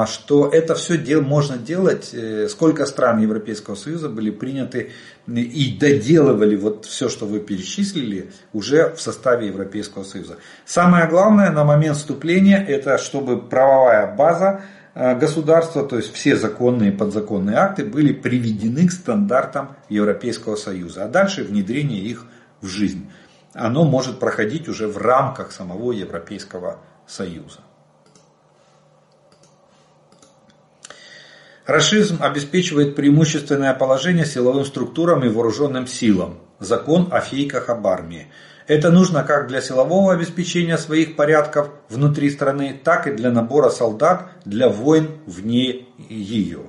что 0.06 0.50
это 0.52 0.74
все 0.74 0.98
дел, 0.98 1.22
можно 1.22 1.56
делать, 1.56 2.10
э, 2.12 2.48
сколько 2.50 2.84
стран 2.84 3.22
Европейского 3.22 3.74
Союза 3.74 4.10
были 4.10 4.28
приняты 4.30 4.92
и 5.26 5.78
доделывали 5.80 6.56
вот 6.56 6.84
все, 6.84 7.08
что 7.08 7.24
вы 7.24 7.40
перечислили, 7.40 8.30
уже 8.52 8.92
в 8.94 9.00
составе 9.00 9.46
Европейского 9.46 10.04
Союза. 10.04 10.36
Самое 10.66 11.08
главное 11.08 11.50
на 11.50 11.64
момент 11.64 11.96
вступления, 11.96 12.62
это 12.62 12.98
чтобы 12.98 13.40
правовая 13.40 14.14
база 14.14 14.60
Э, 14.60 14.85
государства, 14.96 15.84
то 15.86 15.96
есть 15.96 16.10
все 16.12 16.36
законные 16.36 16.90
и 16.90 16.96
подзаконные 16.96 17.58
акты 17.58 17.84
были 17.84 18.14
приведены 18.14 18.88
к 18.88 18.92
стандартам 18.92 19.76
Европейского 19.90 20.56
Союза, 20.56 21.04
а 21.04 21.08
дальше 21.08 21.44
внедрение 21.44 22.00
их 22.00 22.24
в 22.62 22.66
жизнь. 22.66 23.10
Оно 23.52 23.84
может 23.84 24.18
проходить 24.18 24.68
уже 24.68 24.88
в 24.88 24.96
рамках 24.96 25.52
самого 25.52 25.92
Европейского 25.92 26.78
Союза. 27.06 27.60
Расизм 31.66 32.22
обеспечивает 32.22 32.94
преимущественное 32.94 33.74
положение 33.74 34.24
силовым 34.24 34.64
структурам 34.64 35.24
и 35.24 35.28
вооруженным 35.28 35.86
силам. 35.86 36.38
Закон 36.58 37.08
о 37.10 37.20
фейках 37.20 37.68
об 37.68 37.86
армии. 37.86 38.28
Это 38.66 38.90
нужно 38.90 39.22
как 39.22 39.46
для 39.46 39.60
силового 39.60 40.12
обеспечения 40.12 40.76
своих 40.76 41.14
порядков 41.14 41.70
внутри 41.88 42.30
страны, 42.30 42.78
так 42.82 43.06
и 43.06 43.12
для 43.12 43.30
набора 43.30 43.70
солдат 43.70 44.30
для 44.44 44.68
войн 44.68 45.18
вне 45.26 45.86
ее. 46.08 46.62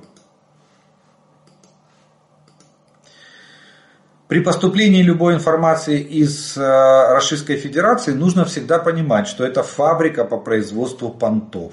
При 4.28 4.40
поступлении 4.40 5.02
любой 5.02 5.34
информации 5.34 6.00
из 6.00 6.56
э, 6.56 6.60
Российской 6.60 7.56
Федерации 7.56 8.12
нужно 8.12 8.44
всегда 8.44 8.78
понимать, 8.78 9.26
что 9.26 9.42
это 9.42 9.62
фабрика 9.62 10.24
по 10.24 10.36
производству 10.36 11.08
понтов. 11.08 11.72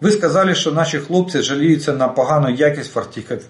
Ви 0.00 0.10
сказали, 0.10 0.54
що 0.54 0.72
наші 0.72 0.98
хлопці 0.98 1.42
жаліються 1.42 1.92
на 1.92 2.08
погану 2.08 2.50
якість 2.50 2.96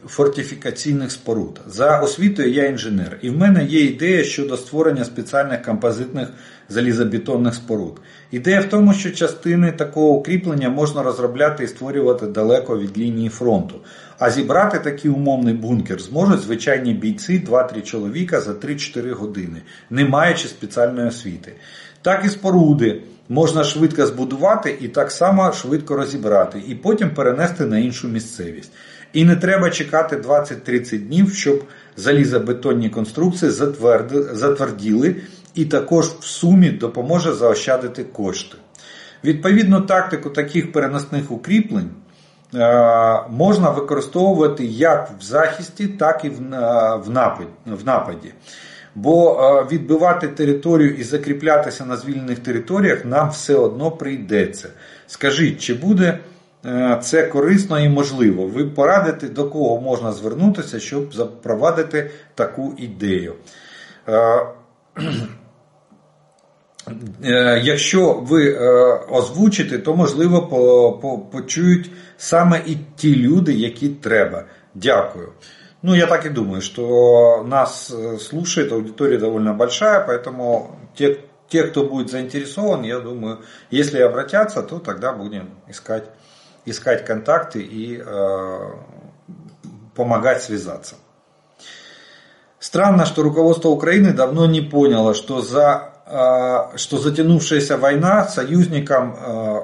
фортифікаційних 0.07 1.13
споруд. 1.13 1.61
За 1.67 2.01
освітою 2.01 2.53
я 2.53 2.67
інженер, 2.67 3.19
і 3.23 3.31
в 3.31 3.39
мене 3.39 3.65
є 3.65 3.81
ідея 3.81 4.25
щодо 4.25 4.57
створення 4.57 5.05
спеціальних 5.05 5.63
композитних 5.63 6.29
залізобетонних 6.69 7.55
споруд. 7.55 8.01
Ідея 8.31 8.61
в 8.61 8.65
тому, 8.65 8.93
що 8.93 9.11
частини 9.11 9.73
такого 9.73 10.09
укріплення 10.09 10.69
можна 10.69 11.03
розробляти 11.03 11.65
і 11.65 11.69
створювати 11.69 12.27
далеко 12.27 12.79
від 12.79 12.99
лінії 12.99 13.29
фронту. 13.29 13.75
А 14.19 14.31
зібрати 14.31 14.79
такий 14.79 15.11
умовний 15.11 15.55
бункер 15.55 16.01
зможуть 16.01 16.41
звичайні 16.41 16.95
бійці 16.95 17.45
2-3 17.51 17.83
чоловіка 17.83 18.41
за 18.41 18.53
3-4 18.53 19.13
години, 19.13 19.63
не 19.91 20.05
маючи 20.05 20.49
спеціальної 20.49 21.09
освіти. 21.09 21.53
Так 22.03 22.25
і 22.25 22.29
споруди 22.29 23.03
можна 23.29 23.64
швидко 23.64 24.07
збудувати 24.07 24.79
і 24.81 24.89
так 24.89 25.11
само 25.11 25.53
швидко 25.53 25.97
розібрати, 25.97 26.62
і 26.68 26.75
потім 26.75 27.11
перенести 27.11 27.66
на 27.66 27.79
іншу 27.79 28.09
місцевість. 28.09 28.72
І 29.12 29.25
не 29.25 29.37
треба 29.37 29.70
чекати 29.70 30.16
20-30 30.16 30.99
днів, 30.99 31.35
щоб 31.35 31.64
залізобетонні 31.97 32.91
конструкції 32.91 33.51
затверділи 34.33 35.16
і 35.55 35.64
також 35.64 36.07
в 36.07 36.25
сумі 36.25 36.70
допоможе 36.70 37.33
заощадити 37.33 38.05
кошти. 38.05 38.57
Відповідну 39.25 39.81
тактику 39.81 40.31
таких 40.31 40.72
переносних 40.72 41.31
укріплень 41.31 41.91
е, 42.55 43.20
можна 43.31 43.70
використовувати 43.70 44.64
як 44.64 45.11
в 45.20 45.22
захисті, 45.22 45.87
так 45.87 46.25
і 46.25 46.29
в 46.29 47.85
нападі. 47.85 48.33
Бо 48.95 49.41
е, 49.41 49.67
відбивати 49.73 50.29
територію 50.29 50.95
і 50.95 51.03
закріплятися 51.03 51.85
на 51.85 51.97
звільнених 51.97 52.39
територіях 52.39 53.05
нам 53.05 53.31
все 53.31 53.55
одно 53.55 53.91
прийдеться. 53.91 54.69
Скажіть, 55.07 55.61
чи 55.61 55.75
буде 55.75 56.19
е, 56.67 56.99
це 57.03 57.27
корисно 57.27 57.81
і 57.81 57.89
можливо? 57.89 58.47
Ви 58.47 58.65
порадите, 58.65 59.29
до 59.29 59.51
кого 59.51 59.81
можна 59.81 60.13
звернутися, 60.13 60.81
щоб 60.81 61.15
запровадити 61.15 62.11
таку 62.35 62.75
ідею? 62.79 63.35
Е, 64.09 64.47
якщо 67.63 68.13
ви 68.13 68.59
озвучите, 69.11 69.79
то 69.79 69.97
можливо 69.97 70.43
почують 71.33 71.91
саме 72.17 72.63
і 72.67 72.77
ті 72.97 73.17
люди, 73.17 73.53
які 73.53 73.89
треба. 73.89 74.45
Дякую. 74.75 75.29
Ну, 75.85 75.93
я 75.93 76.07
так 76.07 76.24
и 76.24 76.30
думаю, 76.30 76.62
что 76.62 77.45
нас 77.47 77.91
э, 77.91 78.16
слушает 78.16 78.72
аудитория 78.72 79.18
довольно 79.18 79.53
большая, 79.53 80.01
поэтому 80.01 80.78
те, 80.97 81.20
те, 81.51 81.64
кто 81.64 81.85
будет 81.85 82.11
заинтересован, 82.11 82.85
я 82.85 83.01
думаю, 83.01 83.41
если 83.70 83.99
обратятся, 84.01 84.62
то 84.62 84.78
тогда 84.78 85.12
будем 85.12 85.51
искать, 85.68 86.05
искать 86.64 87.05
контакты 87.05 87.61
и 87.61 88.03
э, 88.03 88.70
помогать 89.95 90.43
связаться. 90.43 90.95
Странно, 92.59 93.05
что 93.05 93.22
руководство 93.22 93.68
Украины 93.68 94.14
давно 94.14 94.47
не 94.47 94.62
поняло, 94.62 95.12
что, 95.12 95.43
за, 95.43 95.93
э, 96.07 96.78
что 96.78 96.97
затянувшаяся 96.97 97.76
война 97.76 98.26
союзникам 98.26 99.18
э, 99.20 99.61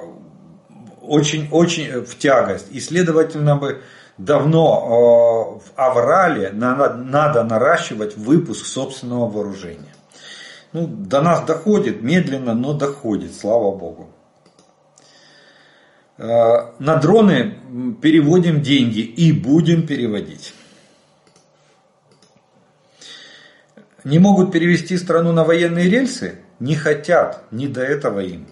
очень, 1.01 1.49
очень 1.49 2.05
в 2.05 2.15
тягость. 2.19 2.67
И, 2.69 2.79
следовательно, 2.79 3.55
бы 3.55 3.81
давно 4.25 5.59
в 5.59 5.71
Аврале 5.75 6.51
надо 6.51 7.43
наращивать 7.43 8.17
выпуск 8.17 8.65
собственного 8.65 9.27
вооружения. 9.27 9.93
Ну, 10.73 10.87
до 10.87 11.21
нас 11.21 11.43
доходит, 11.43 12.01
медленно, 12.01 12.53
но 12.53 12.73
доходит, 12.73 13.35
слава 13.35 13.75
богу. 13.75 14.09
На 16.17 16.95
дроны 17.01 17.57
переводим 18.01 18.61
деньги 18.61 18.99
и 18.99 19.31
будем 19.31 19.87
переводить. 19.87 20.53
Не 24.03 24.19
могут 24.19 24.51
перевести 24.51 24.97
страну 24.97 25.31
на 25.31 25.43
военные 25.43 25.89
рельсы? 25.89 26.41
Не 26.59 26.75
хотят, 26.75 27.43
не 27.51 27.67
до 27.67 27.81
этого 27.81 28.19
им. 28.19 28.47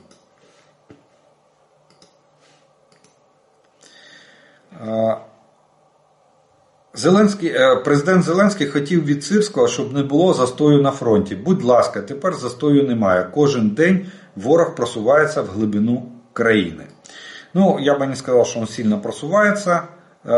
Зеленський, 6.95 7.49
е, 7.49 7.77
Президент 7.77 8.25
Зеленський 8.25 8.67
хотів 8.67 9.05
від 9.05 9.25
Сирського, 9.25 9.69
щоб 9.69 9.93
не 9.93 10.03
було 10.03 10.35
застою 10.35 10.83
на 10.83 10.91
фронті. 10.91 11.37
Будь 11.37 11.63
ласка, 11.63 12.01
тепер 12.01 12.35
застою 12.35 12.83
немає. 12.83 13.29
Кожен 13.35 13.71
день 13.71 14.07
ворог 14.37 14.75
просувається 14.75 15.43
в 15.43 15.47
глибину 15.47 16.13
країни. 16.33 16.85
Ну, 17.55 17.79
я 17.81 17.95
бы 17.99 18.07
не 18.07 18.17
сказал, 18.17 18.45
что 18.45 18.61
он 18.61 18.67
сильно 18.67 18.99
просувается. 18.99 19.83
Е, 20.25 20.31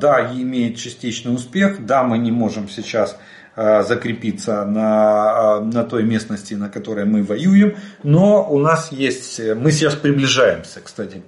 да, 0.00 0.30
имеет 0.34 0.76
частичный 0.76 1.34
успех. 1.34 1.84
Да, 1.86 2.02
мы 2.02 2.18
не 2.18 2.32
можем 2.32 2.68
сейчас 2.68 3.16
е, 3.58 3.82
закрепиться 3.82 4.64
на, 4.64 5.60
на 5.60 5.84
той 5.84 6.02
местности, 6.02 6.54
на 6.54 6.68
которой 6.68 7.04
мы 7.04 7.22
воюем. 7.22 7.76
Но 8.02 8.46
у 8.50 8.58
нас 8.58 8.92
есть... 8.92 9.40
Мы 9.40 9.70
сейчас 9.70 9.94
приближаемся, 9.94 10.80
кстати, 10.80 11.22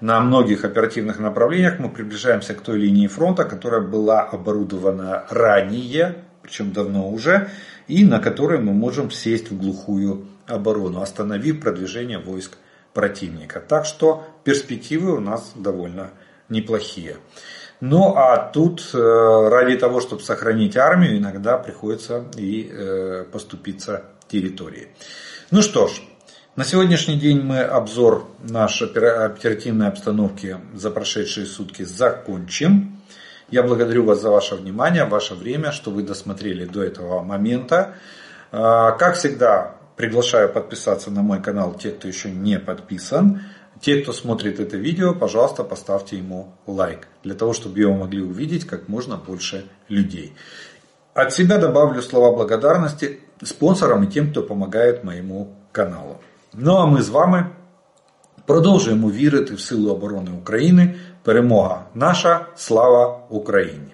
на 0.00 0.20
многих 0.20 0.64
оперативных 0.64 1.18
направлениях 1.18 1.78
мы 1.78 1.88
приближаемся 1.88 2.54
к 2.54 2.60
той 2.60 2.78
линии 2.78 3.06
фронта, 3.06 3.44
которая 3.44 3.80
была 3.80 4.22
оборудована 4.22 5.24
ранее, 5.28 6.24
причем 6.42 6.72
давно 6.72 7.10
уже, 7.10 7.50
и 7.88 8.04
на 8.04 8.20
которой 8.20 8.58
мы 8.60 8.72
можем 8.72 9.10
сесть 9.10 9.50
в 9.50 9.58
глухую 9.58 10.26
оборону, 10.46 11.02
остановив 11.02 11.60
продвижение 11.60 12.18
войск 12.18 12.58
противника. 12.94 13.60
Так 13.60 13.86
что 13.86 14.24
перспективы 14.44 15.16
у 15.16 15.20
нас 15.20 15.52
довольно 15.54 16.10
неплохие. 16.48 17.16
Ну 17.80 18.14
а 18.16 18.50
тут 18.50 18.90
э, 18.92 18.98
ради 18.98 19.76
того, 19.76 20.00
чтобы 20.00 20.22
сохранить 20.22 20.76
армию, 20.76 21.18
иногда 21.18 21.58
приходится 21.58 22.24
и 22.36 22.68
э, 22.70 23.24
поступиться 23.30 24.04
территории. 24.26 24.88
Ну 25.50 25.62
что 25.62 25.86
ж, 25.86 26.02
на 26.58 26.64
сегодняшний 26.64 27.14
день 27.14 27.40
мы 27.40 27.60
обзор 27.60 28.26
нашей 28.42 28.88
оперативной 28.88 29.86
обстановки 29.86 30.56
за 30.74 30.90
прошедшие 30.90 31.46
сутки 31.46 31.84
закончим. 31.84 32.98
Я 33.48 33.62
благодарю 33.62 34.04
вас 34.04 34.20
за 34.20 34.30
ваше 34.30 34.56
внимание, 34.56 35.04
ваше 35.04 35.36
время, 35.36 35.70
что 35.70 35.92
вы 35.92 36.02
досмотрели 36.02 36.64
до 36.64 36.82
этого 36.82 37.22
момента. 37.22 37.94
А, 38.50 38.90
как 38.90 39.14
всегда, 39.14 39.76
приглашаю 39.94 40.52
подписаться 40.52 41.12
на 41.12 41.22
мой 41.22 41.40
канал 41.40 41.74
те, 41.74 41.92
кто 41.92 42.08
еще 42.08 42.28
не 42.28 42.58
подписан. 42.58 43.42
Те, 43.80 44.02
кто 44.02 44.12
смотрит 44.12 44.58
это 44.58 44.76
видео, 44.76 45.14
пожалуйста, 45.14 45.62
поставьте 45.62 46.16
ему 46.16 46.56
лайк, 46.66 47.06
для 47.22 47.36
того, 47.36 47.52
чтобы 47.52 47.78
его 47.78 47.94
могли 47.94 48.20
увидеть 48.20 48.66
как 48.66 48.88
можно 48.88 49.16
больше 49.16 49.66
людей. 49.88 50.34
От 51.14 51.32
себя 51.32 51.58
добавлю 51.58 52.02
слова 52.02 52.34
благодарности 52.34 53.20
спонсорам 53.44 54.02
и 54.02 54.08
тем, 54.08 54.32
кто 54.32 54.42
помогает 54.42 55.04
моему 55.04 55.54
каналу. 55.70 56.20
Ну 56.57 56.75
а 56.75 56.85
ми 56.85 57.01
з 57.01 57.09
вами 57.09 57.45
продовжуємо 58.45 59.11
вірити 59.11 59.53
в 59.53 59.59
силу 59.59 59.91
оборони 59.91 60.31
України. 60.41 60.95
Перемога 61.23 61.85
наша, 61.95 62.45
слава 62.55 63.19
Україні! 63.29 63.93